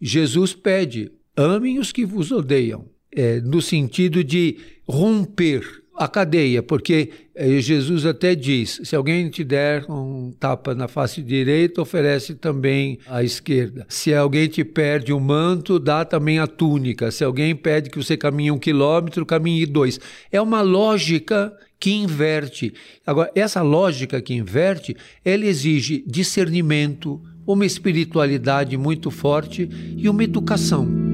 Jesus 0.00 0.54
pede: 0.54 1.10
amem 1.36 1.78
os 1.78 1.92
que 1.92 2.04
vos 2.04 2.30
odeiam, 2.30 2.86
é, 3.14 3.40
no 3.40 3.60
sentido 3.62 4.22
de 4.22 4.58
romper 4.86 5.62
a 5.96 6.06
cadeia, 6.06 6.62
porque 6.62 7.10
eh, 7.34 7.58
Jesus 7.60 8.04
até 8.04 8.34
diz: 8.34 8.80
se 8.84 8.94
alguém 8.94 9.28
te 9.30 9.42
der 9.42 9.90
um 9.90 10.30
tapa 10.38 10.74
na 10.74 10.86
face 10.86 11.22
direita, 11.22 11.80
oferece 11.80 12.34
também 12.34 12.98
a 13.06 13.22
esquerda. 13.22 13.86
Se 13.88 14.14
alguém 14.14 14.46
te 14.46 14.62
perde 14.62 15.12
um 15.12 15.20
manto, 15.20 15.78
dá 15.78 16.04
também 16.04 16.38
a 16.38 16.46
túnica. 16.46 17.10
Se 17.10 17.24
alguém 17.24 17.56
pede 17.56 17.90
que 17.90 17.96
você 17.96 18.16
caminhe 18.16 18.50
um 18.50 18.58
quilômetro, 18.58 19.24
caminhe 19.24 19.64
dois. 19.64 19.98
É 20.30 20.40
uma 20.40 20.60
lógica 20.60 21.52
que 21.80 21.90
inverte. 21.90 22.72
Agora, 23.06 23.30
essa 23.34 23.62
lógica 23.62 24.20
que 24.20 24.34
inverte, 24.34 24.96
ela 25.24 25.46
exige 25.46 26.04
discernimento, 26.06 27.22
uma 27.46 27.64
espiritualidade 27.64 28.76
muito 28.76 29.10
forte 29.10 29.68
e 29.96 30.08
uma 30.08 30.24
educação. 30.24 31.05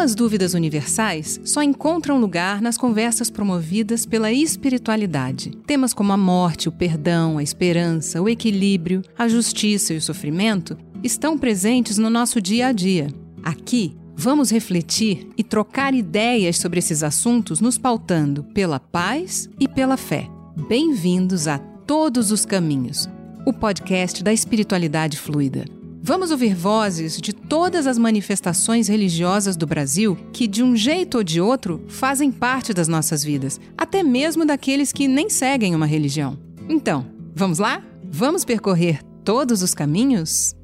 Algumas 0.00 0.14
dúvidas 0.14 0.54
universais 0.54 1.38
só 1.44 1.62
encontram 1.62 2.18
lugar 2.18 2.62
nas 2.62 2.78
conversas 2.78 3.28
promovidas 3.28 4.06
pela 4.06 4.32
espiritualidade. 4.32 5.50
Temas 5.66 5.92
como 5.92 6.10
a 6.10 6.16
morte, 6.16 6.70
o 6.70 6.72
perdão, 6.72 7.36
a 7.36 7.42
esperança, 7.42 8.22
o 8.22 8.26
equilíbrio, 8.26 9.02
a 9.18 9.28
justiça 9.28 9.92
e 9.92 9.98
o 9.98 10.00
sofrimento 10.00 10.74
estão 11.04 11.36
presentes 11.36 11.98
no 11.98 12.08
nosso 12.08 12.40
dia 12.40 12.68
a 12.68 12.72
dia. 12.72 13.08
Aqui, 13.42 13.94
vamos 14.16 14.50
refletir 14.50 15.28
e 15.36 15.44
trocar 15.44 15.92
ideias 15.92 16.56
sobre 16.56 16.78
esses 16.78 17.02
assuntos, 17.02 17.60
nos 17.60 17.76
pautando 17.76 18.42
pela 18.42 18.80
paz 18.80 19.50
e 19.60 19.68
pela 19.68 19.98
fé. 19.98 20.30
Bem-vindos 20.66 21.46
a 21.46 21.58
Todos 21.58 22.32
os 22.32 22.46
Caminhos, 22.46 23.06
o 23.44 23.52
podcast 23.52 24.24
da 24.24 24.32
espiritualidade 24.32 25.18
fluida. 25.18 25.66
Vamos 26.02 26.30
ouvir 26.30 26.54
vozes 26.54 27.20
de 27.20 27.32
todas 27.32 27.86
as 27.86 27.98
manifestações 27.98 28.88
religiosas 28.88 29.54
do 29.54 29.66
Brasil 29.66 30.16
que, 30.32 30.46
de 30.46 30.62
um 30.62 30.74
jeito 30.74 31.18
ou 31.18 31.24
de 31.24 31.42
outro, 31.42 31.84
fazem 31.88 32.32
parte 32.32 32.72
das 32.72 32.88
nossas 32.88 33.22
vidas, 33.22 33.60
até 33.76 34.02
mesmo 34.02 34.46
daqueles 34.46 34.92
que 34.92 35.06
nem 35.06 35.28
seguem 35.28 35.74
uma 35.74 35.86
religião. 35.86 36.38
Então, 36.68 37.06
vamos 37.34 37.58
lá? 37.58 37.82
Vamos 38.02 38.46
percorrer 38.46 39.02
todos 39.22 39.62
os 39.62 39.74
caminhos? 39.74 40.54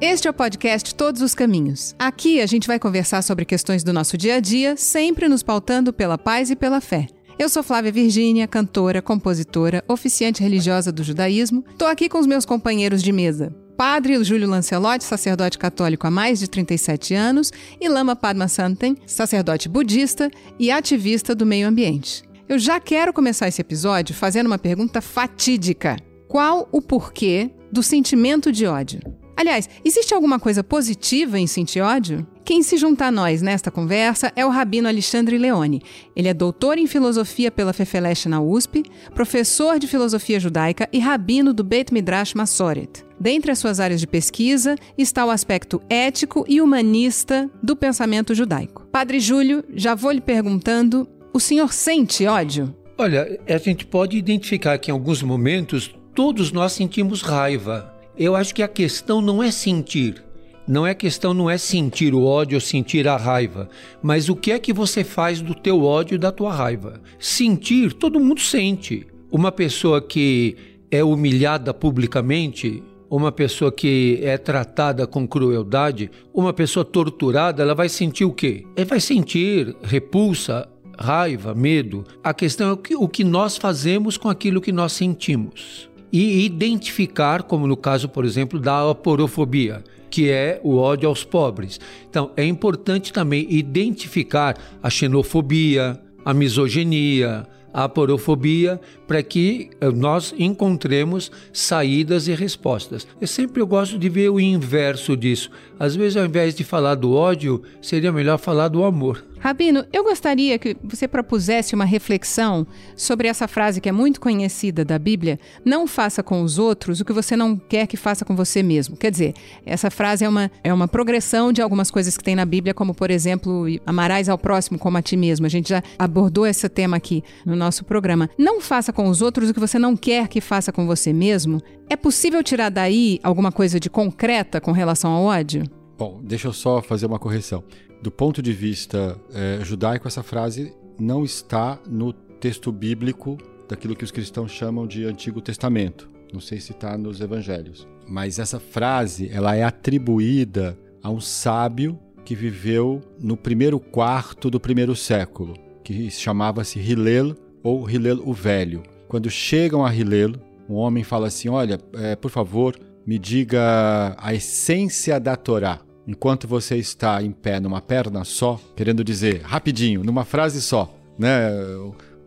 Este 0.00 0.28
é 0.28 0.30
o 0.30 0.34
podcast 0.34 0.94
Todos 0.94 1.22
os 1.22 1.34
Caminhos. 1.34 1.92
Aqui 1.98 2.40
a 2.40 2.46
gente 2.46 2.68
vai 2.68 2.78
conversar 2.78 3.20
sobre 3.20 3.44
questões 3.44 3.82
do 3.82 3.92
nosso 3.92 4.16
dia 4.16 4.36
a 4.36 4.40
dia, 4.40 4.76
sempre 4.76 5.28
nos 5.28 5.42
pautando 5.42 5.92
pela 5.92 6.16
paz 6.16 6.52
e 6.52 6.56
pela 6.56 6.80
fé. 6.80 7.08
Eu 7.36 7.48
sou 7.48 7.64
Flávia 7.64 7.90
Virgínia, 7.90 8.46
cantora, 8.46 9.02
compositora, 9.02 9.82
oficiante 9.88 10.40
religiosa 10.40 10.92
do 10.92 11.02
judaísmo. 11.02 11.64
Estou 11.68 11.88
aqui 11.88 12.08
com 12.08 12.20
os 12.20 12.28
meus 12.28 12.44
companheiros 12.44 13.02
de 13.02 13.10
mesa. 13.10 13.52
Padre 13.76 14.22
Júlio 14.22 14.48
Lancelotti, 14.48 15.02
sacerdote 15.02 15.58
católico 15.58 16.06
há 16.06 16.10
mais 16.12 16.38
de 16.38 16.48
37 16.48 17.14
anos, 17.14 17.52
e 17.80 17.88
Lama 17.88 18.14
Padma 18.14 18.46
Santen, 18.46 18.96
sacerdote 19.04 19.68
budista 19.68 20.30
e 20.60 20.70
ativista 20.70 21.34
do 21.34 21.44
meio 21.44 21.66
ambiente. 21.66 22.22
Eu 22.48 22.56
já 22.56 22.78
quero 22.78 23.12
começar 23.12 23.48
esse 23.48 23.60
episódio 23.60 24.14
fazendo 24.14 24.46
uma 24.46 24.58
pergunta 24.58 25.00
fatídica. 25.00 25.96
Qual 26.28 26.68
o 26.70 26.80
porquê 26.80 27.50
do 27.72 27.82
sentimento 27.82 28.52
de 28.52 28.64
ódio? 28.64 29.00
Aliás, 29.38 29.70
existe 29.84 30.12
alguma 30.12 30.40
coisa 30.40 30.64
positiva 30.64 31.38
em 31.38 31.46
sentir 31.46 31.80
ódio? 31.80 32.26
Quem 32.44 32.60
se 32.60 32.76
junta 32.76 33.04
a 33.04 33.10
nós 33.12 33.40
nesta 33.40 33.70
conversa 33.70 34.32
é 34.34 34.44
o 34.44 34.48
rabino 34.48 34.88
Alexandre 34.88 35.38
Leone. 35.38 35.80
Ele 36.16 36.26
é 36.26 36.34
doutor 36.34 36.76
em 36.76 36.88
filosofia 36.88 37.48
pela 37.48 37.72
Fefeleche 37.72 38.28
na 38.28 38.40
USP, 38.40 38.82
professor 39.14 39.78
de 39.78 39.86
filosofia 39.86 40.40
judaica 40.40 40.88
e 40.92 40.98
rabino 40.98 41.54
do 41.54 41.62
Beit 41.62 41.94
Midrash 41.94 42.34
Masoret. 42.34 43.04
Dentre 43.20 43.52
as 43.52 43.60
suas 43.60 43.78
áreas 43.78 44.00
de 44.00 44.08
pesquisa 44.08 44.74
está 44.98 45.24
o 45.24 45.30
aspecto 45.30 45.80
ético 45.88 46.44
e 46.48 46.60
humanista 46.60 47.48
do 47.62 47.76
pensamento 47.76 48.34
judaico. 48.34 48.88
Padre 48.90 49.20
Júlio, 49.20 49.62
já 49.72 49.94
vou 49.94 50.10
lhe 50.10 50.20
perguntando: 50.20 51.08
o 51.32 51.38
senhor 51.38 51.72
sente 51.72 52.26
ódio? 52.26 52.74
Olha, 52.98 53.38
a 53.48 53.58
gente 53.58 53.86
pode 53.86 54.16
identificar 54.16 54.76
que 54.78 54.90
em 54.90 54.94
alguns 54.94 55.22
momentos 55.22 55.94
todos 56.12 56.50
nós 56.50 56.72
sentimos 56.72 57.22
raiva 57.22 57.96
eu 58.18 58.34
acho 58.34 58.54
que 58.54 58.62
a 58.62 58.68
questão 58.68 59.20
não 59.22 59.42
é 59.42 59.50
sentir. 59.50 60.24
Não 60.66 60.86
é 60.86 60.92
questão 60.92 61.32
não 61.32 61.48
é 61.48 61.56
sentir 61.56 62.12
o 62.12 62.24
ódio 62.24 62.56
ou 62.56 62.60
sentir 62.60 63.08
a 63.08 63.16
raiva, 63.16 63.70
mas 64.02 64.28
o 64.28 64.36
que 64.36 64.52
é 64.52 64.58
que 64.58 64.70
você 64.70 65.02
faz 65.02 65.40
do 65.40 65.54
teu 65.54 65.82
ódio 65.82 66.16
e 66.16 66.18
da 66.18 66.30
tua 66.30 66.52
raiva? 66.52 67.00
Sentir, 67.18 67.94
todo 67.94 68.20
mundo 68.20 68.40
sente. 68.40 69.06
Uma 69.32 69.50
pessoa 69.50 70.02
que 70.02 70.56
é 70.90 71.02
humilhada 71.02 71.72
publicamente, 71.72 72.82
uma 73.08 73.32
pessoa 73.32 73.72
que 73.72 74.20
é 74.22 74.36
tratada 74.36 75.06
com 75.06 75.26
crueldade, 75.26 76.10
uma 76.34 76.52
pessoa 76.52 76.84
torturada, 76.84 77.62
ela 77.62 77.74
vai 77.74 77.88
sentir 77.88 78.26
o 78.26 78.32
quê? 78.32 78.66
Ela 78.76 78.84
vai 78.84 79.00
sentir 79.00 79.74
repulsa, 79.82 80.68
raiva, 80.98 81.54
medo. 81.54 82.04
A 82.22 82.34
questão 82.34 82.68
é 82.68 82.72
o 82.72 82.76
que, 82.76 82.94
o 82.94 83.08
que 83.08 83.24
nós 83.24 83.56
fazemos 83.56 84.18
com 84.18 84.28
aquilo 84.28 84.60
que 84.60 84.72
nós 84.72 84.92
sentimos 84.92 85.88
e 86.12 86.44
identificar, 86.44 87.42
como 87.42 87.66
no 87.66 87.76
caso, 87.76 88.08
por 88.08 88.24
exemplo, 88.24 88.58
da 88.58 88.90
aporofobia, 88.90 89.82
que 90.10 90.30
é 90.30 90.60
o 90.62 90.76
ódio 90.76 91.08
aos 91.08 91.24
pobres. 91.24 91.78
Então, 92.08 92.30
é 92.36 92.44
importante 92.44 93.12
também 93.12 93.46
identificar 93.48 94.56
a 94.82 94.88
xenofobia, 94.88 96.00
a 96.24 96.32
misoginia, 96.32 97.46
a 97.72 97.84
aporofobia, 97.84 98.80
para 99.06 99.22
que 99.22 99.70
eh, 99.80 99.90
nós 99.90 100.34
encontremos 100.38 101.30
saídas 101.52 102.26
e 102.26 102.34
respostas. 102.34 103.06
Eu 103.20 103.26
sempre 103.26 103.60
eu 103.60 103.66
gosto 103.66 103.98
de 103.98 104.08
ver 104.08 104.30
o 104.30 104.40
inverso 104.40 105.16
disso. 105.16 105.50
Às 105.78 105.94
vezes, 105.94 106.16
ao 106.16 106.24
invés 106.24 106.54
de 106.54 106.64
falar 106.64 106.94
do 106.94 107.12
ódio, 107.12 107.62
seria 107.80 108.12
melhor 108.12 108.38
falar 108.38 108.68
do 108.68 108.84
amor. 108.84 109.24
Rabino, 109.40 109.84
eu 109.92 110.02
gostaria 110.02 110.58
que 110.58 110.76
você 110.82 111.06
propusesse 111.06 111.74
uma 111.74 111.84
reflexão 111.84 112.66
sobre 112.96 113.28
essa 113.28 113.46
frase 113.46 113.80
que 113.80 113.88
é 113.88 113.92
muito 113.92 114.20
conhecida 114.20 114.84
da 114.84 114.98
Bíblia: 114.98 115.38
não 115.64 115.86
faça 115.86 116.22
com 116.22 116.42
os 116.42 116.58
outros 116.58 117.00
o 117.00 117.04
que 117.04 117.12
você 117.12 117.36
não 117.36 117.56
quer 117.56 117.86
que 117.86 117.96
faça 117.96 118.24
com 118.24 118.34
você 118.34 118.62
mesmo. 118.62 118.96
Quer 118.96 119.10
dizer, 119.10 119.34
essa 119.64 119.90
frase 119.90 120.24
é 120.24 120.28
uma, 120.28 120.50
é 120.64 120.74
uma 120.74 120.88
progressão 120.88 121.52
de 121.52 121.62
algumas 121.62 121.90
coisas 121.90 122.16
que 122.16 122.24
tem 122.24 122.34
na 122.34 122.44
Bíblia, 122.44 122.74
como, 122.74 122.92
por 122.92 123.10
exemplo, 123.10 123.66
amarás 123.86 124.28
ao 124.28 124.38
próximo 124.38 124.78
como 124.78 124.98
a 124.98 125.02
ti 125.02 125.16
mesmo. 125.16 125.46
A 125.46 125.50
gente 125.50 125.68
já 125.68 125.82
abordou 125.98 126.46
esse 126.46 126.68
tema 126.68 126.96
aqui 126.96 127.22
no 127.46 127.54
nosso 127.54 127.84
programa. 127.84 128.28
Não 128.36 128.60
faça 128.60 128.92
com 128.92 129.08
os 129.08 129.22
outros 129.22 129.50
o 129.50 129.54
que 129.54 129.60
você 129.60 129.78
não 129.78 129.96
quer 129.96 130.26
que 130.26 130.40
faça 130.40 130.72
com 130.72 130.84
você 130.86 131.12
mesmo. 131.12 131.62
É 131.88 131.96
possível 131.96 132.42
tirar 132.42 132.68
daí 132.68 133.18
alguma 133.22 133.50
coisa 133.50 133.80
de 133.80 133.88
concreta 133.88 134.60
com 134.60 134.72
relação 134.72 135.10
ao 135.10 135.24
ódio? 135.24 135.67
Bom, 135.98 136.20
deixa 136.22 136.48
eu 136.48 136.52
só 136.52 136.80
fazer 136.80 137.06
uma 137.06 137.18
correção 137.18 137.64
do 138.00 138.10
ponto 138.10 138.40
de 138.40 138.52
vista 138.52 139.18
é, 139.32 139.60
judaico, 139.64 140.06
essa 140.06 140.22
frase 140.22 140.72
não 140.98 141.24
está 141.24 141.78
no 141.88 142.12
texto 142.12 142.70
bíblico 142.70 143.36
daquilo 143.68 143.96
que 143.96 144.04
os 144.04 144.10
cristãos 144.10 144.52
chamam 144.52 144.86
de 144.86 145.04
Antigo 145.04 145.40
Testamento. 145.40 146.08
Não 146.32 146.40
sei 146.40 146.60
se 146.60 146.72
está 146.72 146.96
nos 146.96 147.20
Evangelhos. 147.20 147.86
Mas 148.06 148.38
essa 148.38 148.60
frase 148.60 149.28
ela 149.32 149.56
é 149.56 149.62
atribuída 149.62 150.78
a 151.02 151.10
um 151.10 151.20
sábio 151.20 151.98
que 152.24 152.34
viveu 152.34 153.00
no 153.18 153.36
primeiro 153.36 153.80
quarto 153.80 154.50
do 154.50 154.60
primeiro 154.60 154.94
século, 154.94 155.54
que 155.82 156.10
chamava-se 156.10 156.78
Hillel 156.78 157.34
ou 157.62 157.88
Hillel 157.88 158.22
o 158.24 158.32
Velho. 158.32 158.82
Quando 159.08 159.30
chegam 159.30 159.84
a 159.84 159.94
Hillel, 159.94 160.32
um 160.68 160.74
homem 160.74 161.02
fala 161.02 161.28
assim: 161.28 161.48
Olha, 161.48 161.78
é, 161.94 162.14
por 162.14 162.30
favor, 162.30 162.78
me 163.06 163.18
diga 163.18 164.14
a 164.18 164.34
essência 164.34 165.18
da 165.18 165.34
Torá 165.34 165.80
enquanto 166.08 166.48
você 166.48 166.76
está 166.76 167.22
em 167.22 167.30
pé 167.30 167.60
numa 167.60 167.82
perna 167.82 168.24
só, 168.24 168.58
querendo 168.74 169.04
dizer 169.04 169.42
rapidinho, 169.42 170.02
numa 170.02 170.24
frase 170.24 170.62
só, 170.62 170.92
né? 171.18 171.50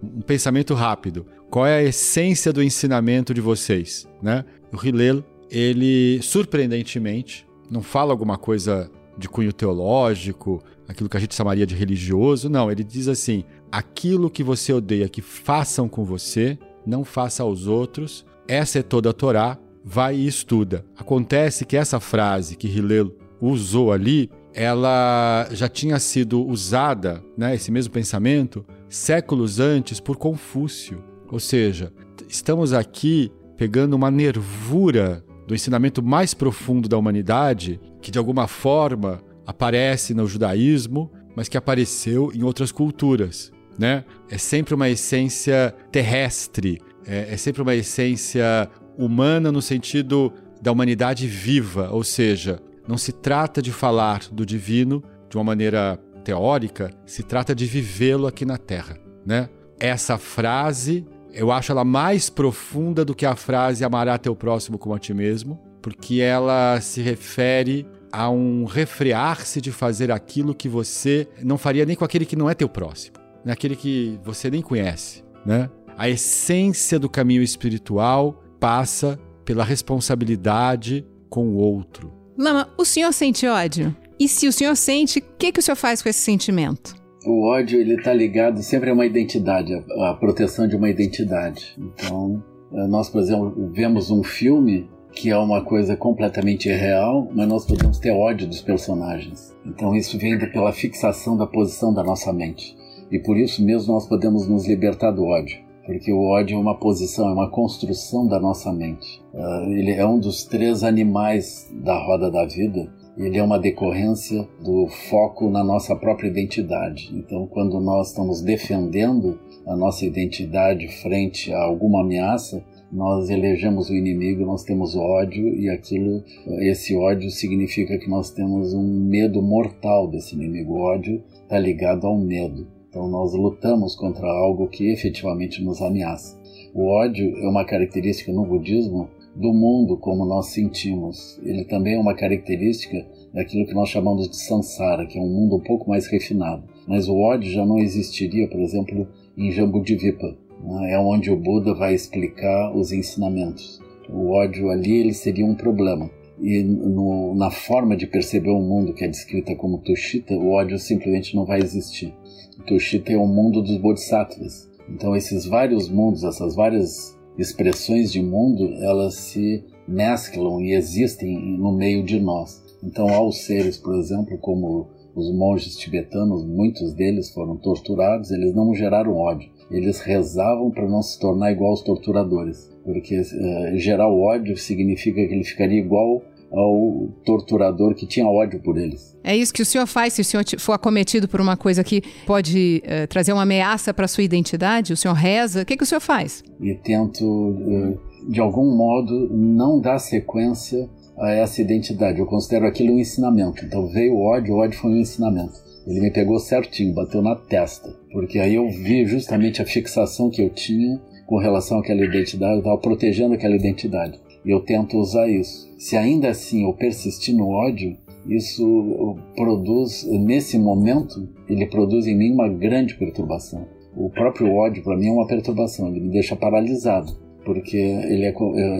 Um 0.03 0.21
pensamento 0.21 0.75
rápido. 0.75 1.25
Qual 1.49 1.65
é 1.65 1.79
a 1.79 1.83
essência 1.83 2.53
do 2.53 2.61
ensinamento 2.61 3.33
de 3.33 3.41
vocês, 3.41 4.07
né? 4.21 4.45
O 4.71 4.85
Hillel, 4.85 5.23
ele 5.49 6.21
surpreendentemente 6.21 7.45
não 7.69 7.81
fala 7.81 8.11
alguma 8.11 8.37
coisa 8.37 8.89
de 9.17 9.27
cunho 9.27 9.51
teológico, 9.51 10.63
aquilo 10.87 11.09
que 11.09 11.17
a 11.17 11.19
gente 11.19 11.35
chamaria 11.35 11.65
de 11.65 11.75
religioso, 11.75 12.49
não, 12.49 12.71
ele 12.71 12.83
diz 12.83 13.07
assim: 13.07 13.43
aquilo 13.71 14.29
que 14.29 14.43
você 14.43 14.71
odeia 14.71 15.09
que 15.09 15.21
façam 15.21 15.89
com 15.89 16.05
você, 16.05 16.57
não 16.85 17.03
faça 17.03 17.41
aos 17.41 17.65
outros. 17.65 18.25
Essa 18.47 18.79
é 18.79 18.83
toda 18.83 19.09
a 19.09 19.13
Torá, 19.13 19.57
vai 19.83 20.15
e 20.15 20.27
estuda. 20.27 20.85
Acontece 20.97 21.65
que 21.65 21.77
essa 21.77 21.99
frase 21.99 22.55
que 22.55 22.67
Hillel 22.67 23.15
usou 23.41 23.91
ali 23.91 24.29
ela 24.53 25.47
já 25.51 25.69
tinha 25.69 25.99
sido 25.99 26.45
usada, 26.45 27.23
né, 27.37 27.55
esse 27.55 27.71
mesmo 27.71 27.93
pensamento, 27.93 28.65
séculos 28.89 29.59
antes 29.59 29.99
por 29.99 30.17
Confúcio. 30.17 31.03
Ou 31.29 31.39
seja, 31.39 31.93
estamos 32.27 32.73
aqui 32.73 33.31
pegando 33.55 33.93
uma 33.93 34.11
nervura 34.11 35.23
do 35.47 35.55
ensinamento 35.55 36.03
mais 36.03 36.33
profundo 36.33 36.89
da 36.89 36.97
humanidade, 36.97 37.79
que 38.01 38.11
de 38.11 38.17
alguma 38.17 38.47
forma 38.47 39.21
aparece 39.45 40.13
no 40.13 40.27
judaísmo, 40.27 41.11
mas 41.35 41.47
que 41.47 41.57
apareceu 41.57 42.31
em 42.33 42.43
outras 42.43 42.71
culturas. 42.71 43.51
Né? 43.79 44.03
É 44.29 44.37
sempre 44.37 44.73
uma 44.73 44.89
essência 44.89 45.73
terrestre, 45.91 46.81
é, 47.05 47.33
é 47.33 47.37
sempre 47.37 47.61
uma 47.61 47.73
essência 47.73 48.69
humana 48.97 49.51
no 49.51 49.61
sentido 49.61 50.33
da 50.61 50.71
humanidade 50.71 51.25
viva, 51.25 51.89
ou 51.91 52.03
seja, 52.03 52.59
não 52.91 52.97
se 52.97 53.13
trata 53.13 53.61
de 53.61 53.71
falar 53.71 54.19
do 54.33 54.45
divino 54.45 55.01
de 55.29 55.37
uma 55.37 55.45
maneira 55.45 55.97
teórica, 56.25 56.91
se 57.05 57.23
trata 57.23 57.55
de 57.55 57.65
vivê-lo 57.65 58.27
aqui 58.27 58.43
na 58.43 58.57
Terra, 58.57 58.97
né? 59.25 59.47
Essa 59.79 60.17
frase, 60.17 61.07
eu 61.31 61.53
acho 61.53 61.71
ela 61.71 61.85
mais 61.85 62.29
profunda 62.29 63.05
do 63.05 63.15
que 63.15 63.25
a 63.25 63.33
frase 63.33 63.85
amará 63.85 64.17
teu 64.17 64.35
próximo 64.35 64.77
como 64.77 64.93
a 64.93 64.99
ti 64.99 65.13
mesmo, 65.13 65.57
porque 65.81 66.19
ela 66.19 66.81
se 66.81 67.01
refere 67.01 67.87
a 68.11 68.29
um 68.29 68.65
refrear-se 68.65 69.61
de 69.61 69.71
fazer 69.71 70.11
aquilo 70.11 70.53
que 70.53 70.67
você 70.67 71.29
não 71.41 71.57
faria 71.57 71.85
nem 71.85 71.95
com 71.95 72.03
aquele 72.03 72.25
que 72.25 72.35
não 72.35 72.49
é 72.49 72.53
teu 72.53 72.67
próximo, 72.67 73.15
naquele 73.45 73.75
né? 73.75 73.81
que 73.81 74.19
você 74.21 74.51
nem 74.51 74.61
conhece, 74.61 75.23
né? 75.45 75.69
A 75.97 76.09
essência 76.09 76.99
do 76.99 77.09
caminho 77.09 77.41
espiritual 77.41 78.43
passa 78.59 79.17
pela 79.45 79.63
responsabilidade 79.63 81.07
com 81.29 81.47
o 81.47 81.55
outro. 81.55 82.19
Lama, 82.41 82.67
o 82.75 82.83
senhor 82.83 83.13
sente 83.13 83.45
ódio? 83.45 83.95
E 84.19 84.27
se 84.27 84.47
o 84.47 84.51
senhor 84.51 84.75
sente, 84.75 85.19
o 85.19 85.23
que, 85.37 85.51
que 85.51 85.59
o 85.59 85.61
senhor 85.61 85.75
faz 85.75 86.01
com 86.01 86.09
esse 86.09 86.21
sentimento? 86.21 86.95
O 87.23 87.47
ódio 87.47 87.79
ele 87.79 87.93
está 87.93 88.11
ligado 88.11 88.63
sempre 88.63 88.89
a 88.89 88.93
uma 88.95 89.05
identidade, 89.05 89.71
a, 89.75 90.15
proteção 90.15 90.67
de 90.67 90.75
uma 90.75 90.89
identidade. 90.89 91.77
Então, 91.77 92.43
eh, 92.73 92.87
nós, 92.87 93.09
por 93.09 93.21
exemplo, 93.21 93.69
vemos 93.71 94.09
um 94.09 94.23
filme 94.23 94.89
que 95.11 95.29
é 95.29 95.37
uma 95.37 95.63
coisa 95.63 95.95
completamente 95.95 96.67
irreal, 96.67 97.29
mas 97.31 97.47
nós 97.47 97.63
podemos 97.63 97.99
ter 97.99 98.09
ódio 98.09 98.47
dos 98.47 98.59
personagens. 98.59 99.55
Então 99.63 99.95
isso 99.95 100.17
vem 100.17 100.39
pela 100.51 100.73
fixação 100.73 101.37
da 101.37 101.45
posição 101.45 101.93
da 101.93 102.03
nossa 102.03 102.33
mente. 102.33 102.75
E 103.11 103.19
por 103.19 103.37
isso 103.37 103.63
mesmo 103.63 103.93
nós 103.93 104.07
podemos 104.07 104.47
nos 104.47 104.67
libertar 104.67 105.11
do 105.11 105.25
ódio 105.25 105.59
porque 105.91 106.13
o 106.13 106.21
ódio 106.21 106.55
é 106.55 106.57
uma 106.57 106.79
posição, 106.79 107.27
é 107.27 107.33
uma 107.33 107.49
construção 107.49 108.25
da 108.25 108.39
nossa 108.39 108.71
mente. 108.71 109.21
Uh, 109.33 109.69
ele 109.71 109.91
é 109.91 110.05
um 110.05 110.17
dos 110.17 110.45
três 110.45 110.85
animais 110.85 111.69
da 111.83 112.01
roda 112.01 112.31
da 112.31 112.45
vida. 112.45 112.89
Ele 113.17 113.37
é 113.37 113.43
uma 113.43 113.59
decorrência 113.59 114.47
do 114.63 114.87
foco 115.09 115.49
na 115.49 115.61
nossa 115.65 115.93
própria 115.93 116.29
identidade. 116.29 117.11
Então, 117.13 117.45
quando 117.45 117.77
nós 117.81 118.07
estamos 118.07 118.41
defendendo 118.41 119.37
a 119.67 119.75
nossa 119.75 120.05
identidade 120.05 120.87
frente 120.87 121.51
a 121.51 121.61
alguma 121.61 122.01
ameaça, 122.01 122.63
nós 122.89 123.29
elegemos 123.29 123.89
o 123.89 123.93
inimigo, 123.93 124.45
nós 124.45 124.63
temos 124.63 124.95
ódio 124.95 125.45
e 125.59 125.69
aquilo, 125.69 126.23
esse 126.61 126.95
ódio 126.95 127.29
significa 127.29 127.97
que 127.97 128.09
nós 128.09 128.31
temos 128.31 128.73
um 128.73 128.87
medo 129.09 129.41
mortal 129.41 130.07
desse 130.07 130.35
inimigo. 130.35 130.73
O 130.73 130.81
ódio 130.81 131.21
está 131.43 131.59
ligado 131.59 132.07
ao 132.07 132.17
medo. 132.17 132.80
Então 132.91 133.07
nós 133.07 133.33
lutamos 133.33 133.95
contra 133.95 134.27
algo 134.27 134.67
que 134.67 134.91
efetivamente 134.91 135.63
nos 135.63 135.81
ameaça. 135.81 136.37
O 136.73 136.87
ódio 136.87 137.37
é 137.37 137.47
uma 137.47 137.63
característica 137.63 138.33
no 138.33 138.45
budismo 138.45 139.09
do 139.33 139.53
mundo 139.53 139.95
como 139.95 140.25
nós 140.25 140.47
sentimos. 140.47 141.39
Ele 141.41 141.63
também 141.63 141.93
é 141.93 141.97
uma 141.99 142.13
característica 142.13 143.07
daquilo 143.33 143.65
que 143.65 143.73
nós 143.73 143.87
chamamos 143.87 144.29
de 144.29 144.35
samsara, 144.35 145.05
que 145.05 145.17
é 145.17 145.21
um 145.21 145.29
mundo 145.29 145.55
um 145.55 145.61
pouco 145.61 145.89
mais 145.89 146.05
refinado. 146.07 146.63
Mas 146.85 147.07
o 147.07 147.15
ódio 147.17 147.49
já 147.49 147.65
não 147.65 147.79
existiria, 147.79 148.49
por 148.49 148.59
exemplo, 148.59 149.07
em 149.37 149.49
Jambudvipa, 149.51 150.37
né? 150.61 150.91
é 150.91 150.99
onde 150.99 151.31
o 151.31 151.37
Buda 151.37 151.73
vai 151.73 151.93
explicar 151.93 152.75
os 152.75 152.91
ensinamentos. 152.91 153.79
O 154.09 154.31
ódio 154.31 154.69
ali 154.69 154.99
ele 154.99 155.13
seria 155.13 155.45
um 155.45 155.55
problema. 155.55 156.11
E 156.41 156.61
no, 156.61 157.33
na 157.35 157.51
forma 157.51 157.95
de 157.95 158.05
perceber 158.05 158.49
o 158.49 158.59
mundo 158.59 158.93
que 158.93 159.05
é 159.05 159.07
descrita 159.07 159.55
como 159.55 159.77
Tushita, 159.77 160.33
o 160.33 160.49
ódio 160.49 160.77
simplesmente 160.77 161.35
não 161.35 161.45
vai 161.45 161.59
existir. 161.61 162.13
Tushita 162.61 163.11
é 163.11 163.17
o 163.17 163.27
mundo 163.27 163.61
dos 163.61 163.77
bodhisattvas. 163.77 164.69
Então 164.89 165.15
esses 165.15 165.45
vários 165.45 165.89
mundos, 165.89 166.23
essas 166.23 166.55
várias 166.55 167.17
expressões 167.37 168.11
de 168.11 168.21
mundo, 168.21 168.73
elas 168.83 169.15
se 169.15 169.63
mesclam 169.87 170.61
e 170.61 170.73
existem 170.73 171.57
no 171.57 171.71
meio 171.71 172.03
de 172.03 172.19
nós. 172.19 172.61
Então 172.83 173.07
há 173.09 173.21
os 173.21 173.45
seres, 173.45 173.77
por 173.77 173.95
exemplo, 173.95 174.37
como 174.37 174.89
os 175.15 175.33
monges 175.33 175.77
tibetanos, 175.77 176.45
muitos 176.45 176.93
deles 176.93 177.31
foram 177.31 177.57
torturados, 177.57 178.31
eles 178.31 178.53
não 178.55 178.73
geraram 178.73 179.15
ódio. 179.15 179.49
Eles 179.69 179.99
rezavam 179.99 180.71
para 180.71 180.87
não 180.87 181.01
se 181.01 181.19
tornar 181.19 181.51
igual 181.51 181.71
aos 181.71 181.81
torturadores, 181.81 182.69
porque 182.83 183.19
uh, 183.19 183.77
gerar 183.77 184.07
ódio 184.07 184.57
significa 184.57 185.25
que 185.25 185.33
ele 185.33 185.43
ficaria 185.43 185.79
igual 185.79 186.21
ao 186.51 187.07
torturador 187.25 187.95
que 187.95 188.05
tinha 188.05 188.27
ódio 188.27 188.61
por 188.61 188.77
eles. 188.77 189.17
É 189.23 189.35
isso 189.35 189.53
que 189.53 189.61
o 189.61 189.65
senhor 189.65 189.87
faz 189.87 190.13
se 190.13 190.21
o 190.21 190.25
senhor 190.25 190.43
for 190.59 190.73
acometido 190.73 191.27
por 191.27 191.39
uma 191.39 191.55
coisa 191.55 191.83
que 191.83 192.01
pode 192.25 192.83
uh, 192.85 193.07
trazer 193.07 193.31
uma 193.33 193.43
ameaça 193.43 193.93
para 193.93 194.05
a 194.05 194.07
sua 194.07 194.23
identidade? 194.23 194.93
O 194.93 194.97
senhor 194.97 195.13
reza? 195.13 195.61
O 195.61 195.65
que, 195.65 195.77
que 195.77 195.83
o 195.83 195.85
senhor 195.85 196.01
faz? 196.01 196.43
E 196.59 196.75
tento, 196.75 197.23
uh, 197.23 197.99
de 198.29 198.39
algum 198.39 198.75
modo, 198.75 199.29
não 199.31 199.79
dar 199.79 199.99
sequência 199.99 200.89
a 201.17 201.31
essa 201.31 201.61
identidade. 201.61 202.19
Eu 202.19 202.25
considero 202.25 202.65
aquilo 202.65 202.93
um 202.93 202.99
ensinamento. 202.99 203.63
Então 203.63 203.87
veio 203.87 204.15
o 204.15 204.21
ódio, 204.21 204.55
o 204.55 204.57
ódio 204.57 204.79
foi 204.79 204.91
um 204.91 204.97
ensinamento. 204.97 205.53
Ele 205.87 205.99
me 205.99 206.11
pegou 206.11 206.39
certinho, 206.39 206.93
bateu 206.93 207.21
na 207.21 207.35
testa, 207.35 207.89
porque 208.11 208.37
aí 208.37 208.55
eu 208.55 208.69
vi 208.69 209.05
justamente 209.05 209.61
a 209.61 209.65
fixação 209.65 210.29
que 210.29 210.41
eu 210.41 210.49
tinha 210.49 211.01
com 211.25 211.37
relação 211.37 211.79
àquela 211.79 212.03
identidade, 212.03 212.53
eu 212.53 212.59
estava 212.59 212.77
protegendo 212.77 213.33
aquela 213.33 213.55
identidade. 213.55 214.19
E 214.43 214.49
eu 214.49 214.59
tento 214.61 214.97
usar 214.97 215.29
isso. 215.29 215.69
Se 215.77 215.95
ainda 215.95 216.29
assim 216.29 216.63
eu 216.63 216.73
persistir 216.73 217.35
no 217.35 217.49
ódio, 217.49 217.97
isso 218.27 219.17
produz, 219.35 220.05
nesse 220.05 220.57
momento, 220.57 221.27
ele 221.47 221.65
produz 221.65 222.05
em 222.07 222.15
mim 222.15 222.31
uma 222.31 222.47
grande 222.47 222.95
perturbação. 222.95 223.65
O 223.95 224.09
próprio 224.09 224.53
ódio, 224.53 224.83
para 224.83 224.95
mim, 224.95 225.07
é 225.07 225.11
uma 225.11 225.27
perturbação, 225.27 225.89
ele 225.89 225.99
me 225.99 226.09
deixa 226.09 226.35
paralisado, 226.35 227.11
porque 227.43 227.77
ele 227.77 228.25
é, 228.25 228.33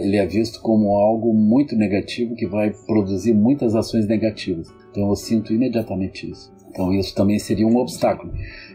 ele 0.04 0.16
é 0.16 0.26
visto 0.26 0.60
como 0.60 0.96
algo 0.96 1.34
muito 1.34 1.76
negativo 1.76 2.34
que 2.34 2.46
vai 2.46 2.72
produzir 2.86 3.34
muitas 3.34 3.74
ações 3.74 4.06
negativas. 4.06 4.68
Então 4.90 5.08
eu 5.08 5.16
sinto 5.16 5.52
imediatamente 5.52 6.30
isso. 6.30 6.52
Então 6.70 6.92
isso 6.92 7.14
também 7.14 7.38
seria 7.38 7.66
um 7.66 7.76
obstáculo, 7.76 8.32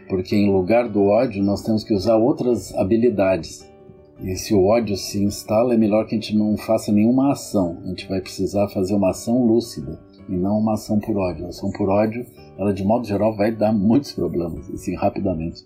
porque 0.08 0.36
em 0.36 0.52
lugar 0.52 0.88
do 0.88 1.04
ódio 1.06 1.42
nós 1.42 1.62
temos 1.62 1.82
que 1.82 1.92
usar 1.92 2.16
outras 2.16 2.72
habilidades 2.76 3.67
e 4.20 4.34
se 4.36 4.52
o 4.52 4.64
ódio 4.64 4.96
se 4.96 5.22
instala, 5.22 5.74
é 5.74 5.76
melhor 5.76 6.04
que 6.06 6.14
a 6.14 6.18
gente 6.18 6.36
não 6.36 6.56
faça 6.56 6.90
nenhuma 6.90 7.32
ação. 7.32 7.78
A 7.84 7.88
gente 7.88 8.08
vai 8.08 8.20
precisar 8.20 8.68
fazer 8.68 8.94
uma 8.94 9.10
ação 9.10 9.46
lúcida 9.46 9.98
e 10.28 10.36
não 10.36 10.58
uma 10.58 10.74
ação 10.74 10.98
por 10.98 11.16
ódio. 11.16 11.46
A 11.46 11.48
ação 11.50 11.70
por 11.70 11.88
ódio, 11.88 12.26
ela 12.58 12.72
de 12.72 12.84
modo 12.84 13.06
geral 13.06 13.36
vai 13.36 13.52
dar 13.52 13.72
muitos 13.72 14.12
problemas, 14.12 14.68
assim, 14.70 14.96
rapidamente. 14.96 15.64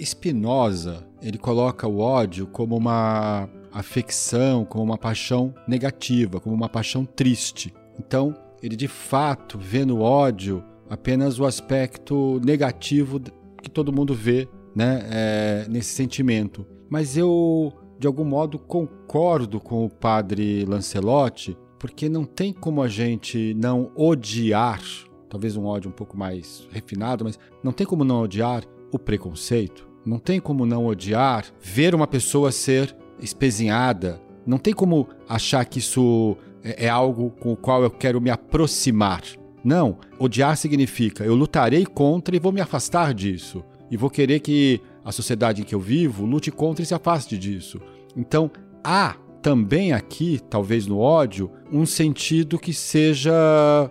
Spinoza, 0.00 1.06
ele 1.22 1.38
coloca 1.38 1.86
o 1.86 2.00
ódio 2.00 2.46
como 2.48 2.76
uma 2.76 3.48
afecção, 3.72 4.64
como 4.64 4.82
uma 4.82 4.98
paixão 4.98 5.54
negativa, 5.68 6.40
como 6.40 6.54
uma 6.54 6.68
paixão 6.68 7.04
triste. 7.04 7.72
Então, 7.98 8.34
ele 8.60 8.74
de 8.74 8.88
fato 8.88 9.58
vê 9.58 9.84
no 9.84 10.00
ódio 10.00 10.62
apenas 10.90 11.38
o 11.38 11.44
aspecto 11.44 12.40
negativo 12.44 13.20
que 13.62 13.70
todo 13.70 13.92
mundo 13.92 14.12
vê 14.12 14.48
né, 14.74 15.02
é, 15.10 15.66
nesse 15.68 15.94
sentimento. 15.94 16.66
Mas 16.90 17.16
eu 17.16 17.72
de 18.02 18.06
algum 18.08 18.24
modo 18.24 18.58
concordo 18.58 19.60
com 19.60 19.84
o 19.84 19.88
padre 19.88 20.64
Lancelotti, 20.64 21.56
porque 21.78 22.08
não 22.08 22.24
tem 22.24 22.52
como 22.52 22.82
a 22.82 22.88
gente 22.88 23.54
não 23.54 23.92
odiar, 23.94 24.82
talvez 25.30 25.56
um 25.56 25.66
ódio 25.66 25.88
um 25.88 25.92
pouco 25.92 26.18
mais 26.18 26.66
refinado, 26.72 27.24
mas 27.24 27.38
não 27.62 27.70
tem 27.70 27.86
como 27.86 28.02
não 28.02 28.20
odiar 28.20 28.64
o 28.90 28.98
preconceito. 28.98 29.88
Não 30.04 30.18
tem 30.18 30.40
como 30.40 30.66
não 30.66 30.84
odiar 30.84 31.46
ver 31.60 31.94
uma 31.94 32.08
pessoa 32.08 32.50
ser 32.50 32.92
espezinhada. 33.20 34.20
Não 34.44 34.58
tem 34.58 34.74
como 34.74 35.06
achar 35.28 35.64
que 35.64 35.78
isso 35.78 36.36
é, 36.64 36.86
é 36.86 36.88
algo 36.88 37.30
com 37.30 37.52
o 37.52 37.56
qual 37.56 37.84
eu 37.84 37.90
quero 37.90 38.20
me 38.20 38.30
aproximar. 38.30 39.22
Não, 39.62 39.96
odiar 40.18 40.56
significa 40.56 41.22
eu 41.22 41.36
lutarei 41.36 41.86
contra 41.86 42.34
e 42.34 42.40
vou 42.40 42.50
me 42.50 42.60
afastar 42.60 43.14
disso. 43.14 43.62
E 43.88 43.96
vou 43.96 44.10
querer 44.10 44.40
que 44.40 44.80
a 45.04 45.12
sociedade 45.12 45.62
em 45.62 45.64
que 45.64 45.74
eu 45.74 45.80
vivo 45.80 46.24
lute 46.24 46.50
contra 46.50 46.82
e 46.82 46.86
se 46.86 46.94
afaste 46.94 47.36
disso. 47.36 47.80
Então, 48.16 48.50
há 48.84 49.16
também 49.42 49.92
aqui, 49.92 50.40
talvez 50.48 50.86
no 50.86 50.98
ódio, 50.98 51.50
um 51.70 51.84
sentido 51.84 52.58
que 52.58 52.72
seja 52.72 53.32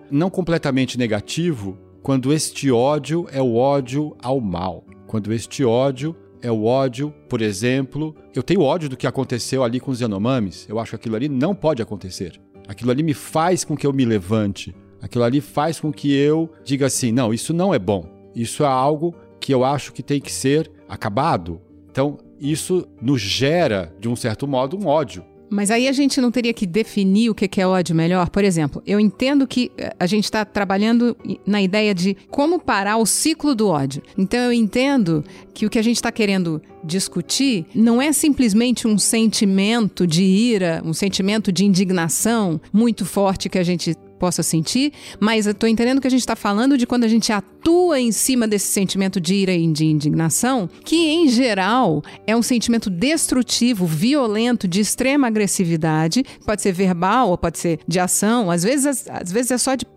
não 0.09 0.29
completamente 0.29 0.97
negativo, 0.97 1.77
quando 2.01 2.33
este 2.33 2.71
ódio 2.71 3.27
é 3.31 3.41
o 3.41 3.55
ódio 3.55 4.15
ao 4.23 4.39
mal. 4.39 4.85
Quando 5.05 5.33
este 5.33 5.63
ódio 5.63 6.15
é 6.41 6.49
o 6.49 6.63
ódio, 6.63 7.13
por 7.29 7.41
exemplo, 7.41 8.15
eu 8.33 8.41
tenho 8.41 8.61
ódio 8.61 8.89
do 8.89 8.97
que 8.97 9.05
aconteceu 9.05 9.63
ali 9.63 9.79
com 9.79 9.91
os 9.91 9.99
Yanomamis. 9.99 10.65
Eu 10.69 10.79
acho 10.79 10.91
que 10.91 10.95
aquilo 10.95 11.15
ali 11.15 11.29
não 11.29 11.53
pode 11.53 11.81
acontecer. 11.81 12.39
Aquilo 12.67 12.91
ali 12.91 13.03
me 13.03 13.13
faz 13.13 13.63
com 13.63 13.75
que 13.75 13.85
eu 13.85 13.93
me 13.93 14.05
levante. 14.05 14.73
Aquilo 15.01 15.23
ali 15.23 15.41
faz 15.41 15.79
com 15.79 15.91
que 15.91 16.13
eu 16.13 16.49
diga 16.63 16.85
assim: 16.85 17.11
não, 17.11 17.33
isso 17.33 17.53
não 17.53 17.73
é 17.73 17.79
bom. 17.79 18.05
Isso 18.33 18.63
é 18.63 18.67
algo 18.67 19.13
que 19.39 19.53
eu 19.53 19.65
acho 19.65 19.91
que 19.91 20.01
tem 20.01 20.21
que 20.21 20.31
ser 20.31 20.71
acabado. 20.91 21.61
Então, 21.89 22.17
isso 22.39 22.85
nos 23.01 23.21
gera, 23.21 23.95
de 23.99 24.09
um 24.09 24.15
certo 24.15 24.45
modo, 24.47 24.77
um 24.77 24.87
ódio. 24.87 25.23
Mas 25.49 25.69
aí 25.69 25.89
a 25.89 25.91
gente 25.91 26.21
não 26.21 26.31
teria 26.31 26.53
que 26.53 26.65
definir 26.65 27.29
o 27.29 27.35
que 27.35 27.59
é 27.59 27.67
ódio 27.67 27.93
melhor? 27.93 28.29
Por 28.29 28.43
exemplo, 28.43 28.81
eu 28.85 29.01
entendo 29.01 29.45
que 29.45 29.69
eh, 29.77 29.93
a 29.99 30.05
gente 30.05 30.23
está 30.23 30.45
trabalhando 30.45 31.15
na 31.45 31.61
ideia 31.61 31.93
de 31.93 32.15
como 32.29 32.57
parar 32.57 32.95
o 32.95 33.05
ciclo 33.05 33.53
do 33.53 33.67
ódio. 33.67 34.01
Então 34.17 34.39
eu 34.39 34.53
entendo 34.53 35.25
que 35.53 35.65
o 35.65 35.69
que 35.69 35.77
a 35.77 35.81
gente 35.81 35.97
está 35.97 36.09
querendo 36.09 36.61
discutir 36.81 37.65
não 37.75 38.01
é 38.01 38.13
simplesmente 38.13 38.87
um 38.87 38.97
sentimento 38.97 40.07
de 40.07 40.23
ira, 40.23 40.81
um 40.85 40.93
sentimento 40.93 41.51
de 41.51 41.65
indignação 41.65 42.59
muito 42.71 43.05
forte 43.05 43.49
que 43.49 43.59
a 43.59 43.63
gente 43.63 43.93
possa 44.21 44.43
sentir, 44.43 44.93
mas 45.19 45.47
eu 45.47 45.51
estou 45.51 45.67
entendendo 45.67 45.99
que 45.99 46.05
a 46.05 46.11
gente 46.11 46.19
está 46.19 46.35
falando 46.35 46.77
de 46.77 46.85
quando 46.85 47.05
a 47.05 47.07
gente 47.07 47.33
atua 47.33 47.99
em 47.99 48.11
cima 48.11 48.47
desse 48.47 48.67
sentimento 48.67 49.19
de 49.19 49.33
ira 49.33 49.51
e 49.51 49.65
de 49.65 49.87
indignação, 49.87 50.69
que 50.85 50.95
em 51.09 51.27
geral 51.27 52.03
é 52.27 52.35
um 52.35 52.43
sentimento 52.43 52.87
destrutivo, 52.87 53.87
violento, 53.87 54.67
de 54.67 54.79
extrema 54.79 55.25
agressividade, 55.25 56.23
pode 56.45 56.61
ser 56.61 56.71
verbal 56.71 57.31
ou 57.31 57.37
pode 57.37 57.57
ser 57.57 57.79
de 57.87 57.99
ação, 57.99 58.51
às 58.51 58.61
vezes, 58.61 59.07
às 59.09 59.31
vezes 59.31 59.49
é 59.49 59.57
só 59.57 59.73
de, 59.73 59.87